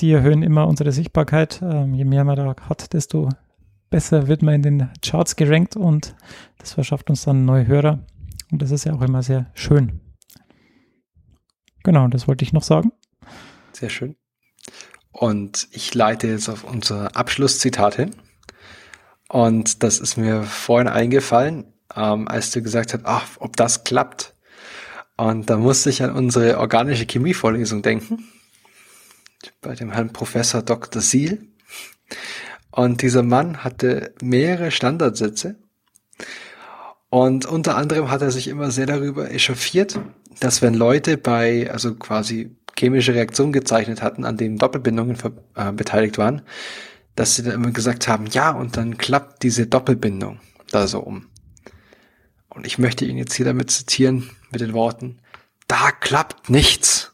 die 0.00 0.12
erhöhen 0.12 0.42
immer 0.42 0.66
unsere 0.66 0.92
Sichtbarkeit. 0.92 1.62
Ähm, 1.62 1.94
je 1.94 2.04
mehr 2.04 2.24
man 2.24 2.36
da 2.36 2.54
hat, 2.68 2.92
desto 2.92 3.30
besser 3.92 4.26
wird 4.26 4.42
man 4.42 4.54
in 4.54 4.62
den 4.62 4.90
Charts 5.02 5.36
gerankt 5.36 5.76
und 5.76 6.16
das 6.58 6.72
verschafft 6.72 7.08
uns 7.10 7.22
dann 7.22 7.44
neue 7.44 7.68
Hörer. 7.68 8.04
Und 8.50 8.60
das 8.60 8.72
ist 8.72 8.84
ja 8.84 8.92
auch 8.92 9.02
immer 9.02 9.22
sehr 9.22 9.52
schön. 9.54 10.00
Genau, 11.84 12.08
das 12.08 12.26
wollte 12.26 12.44
ich 12.44 12.52
noch 12.52 12.64
sagen. 12.64 12.90
Sehr 13.72 13.90
schön. 13.90 14.16
Und 15.12 15.68
ich 15.70 15.94
leite 15.94 16.26
jetzt 16.26 16.48
auf 16.48 16.64
unser 16.64 17.16
Abschlusszitat 17.16 17.94
hin. 17.94 18.16
Und 19.28 19.84
das 19.84 20.00
ist 20.00 20.16
mir 20.16 20.42
vorhin 20.42 20.88
eingefallen 20.88 21.72
ähm, 21.96 22.28
als 22.28 22.50
du 22.50 22.62
gesagt 22.62 22.94
hast, 22.94 23.02
ach, 23.04 23.28
ob 23.38 23.56
das 23.56 23.84
klappt. 23.84 24.34
Und 25.16 25.50
da 25.50 25.56
musste 25.56 25.90
ich 25.90 26.02
an 26.02 26.14
unsere 26.14 26.58
organische 26.58 27.06
Chemievorlesung 27.06 27.82
denken, 27.82 28.28
bei 29.60 29.74
dem 29.74 29.92
Herrn 29.92 30.12
Professor 30.12 30.62
Dr. 30.62 31.02
Siel. 31.02 31.48
Und 32.72 33.02
dieser 33.02 33.22
Mann 33.22 33.62
hatte 33.62 34.14
mehrere 34.22 34.70
Standardsätze. 34.70 35.56
Und 37.10 37.44
unter 37.44 37.76
anderem 37.76 38.10
hat 38.10 38.22
er 38.22 38.30
sich 38.30 38.48
immer 38.48 38.70
sehr 38.70 38.86
darüber 38.86 39.30
echauffiert, 39.30 40.00
dass 40.40 40.62
wenn 40.62 40.74
Leute 40.74 41.18
bei, 41.18 41.70
also 41.70 41.94
quasi 41.94 42.56
chemische 42.76 43.14
Reaktionen 43.14 43.52
gezeichnet 43.52 44.00
hatten, 44.00 44.24
an 44.24 44.38
denen 44.38 44.56
Doppelbindungen 44.56 45.18
äh, 45.54 45.72
beteiligt 45.72 46.16
waren, 46.16 46.42
dass 47.14 47.36
sie 47.36 47.42
dann 47.42 47.52
immer 47.52 47.70
gesagt 47.70 48.08
haben, 48.08 48.26
ja, 48.26 48.50
und 48.50 48.78
dann 48.78 48.96
klappt 48.96 49.42
diese 49.42 49.66
Doppelbindung 49.66 50.40
da 50.70 50.86
so 50.86 51.00
um. 51.00 51.26
Und 52.48 52.66
ich 52.66 52.78
möchte 52.78 53.04
ihn 53.04 53.18
jetzt 53.18 53.34
hier 53.34 53.44
damit 53.44 53.70
zitieren 53.70 54.30
mit 54.50 54.62
den 54.62 54.72
Worten, 54.72 55.18
da 55.68 55.90
klappt 55.90 56.48
nichts. 56.48 57.11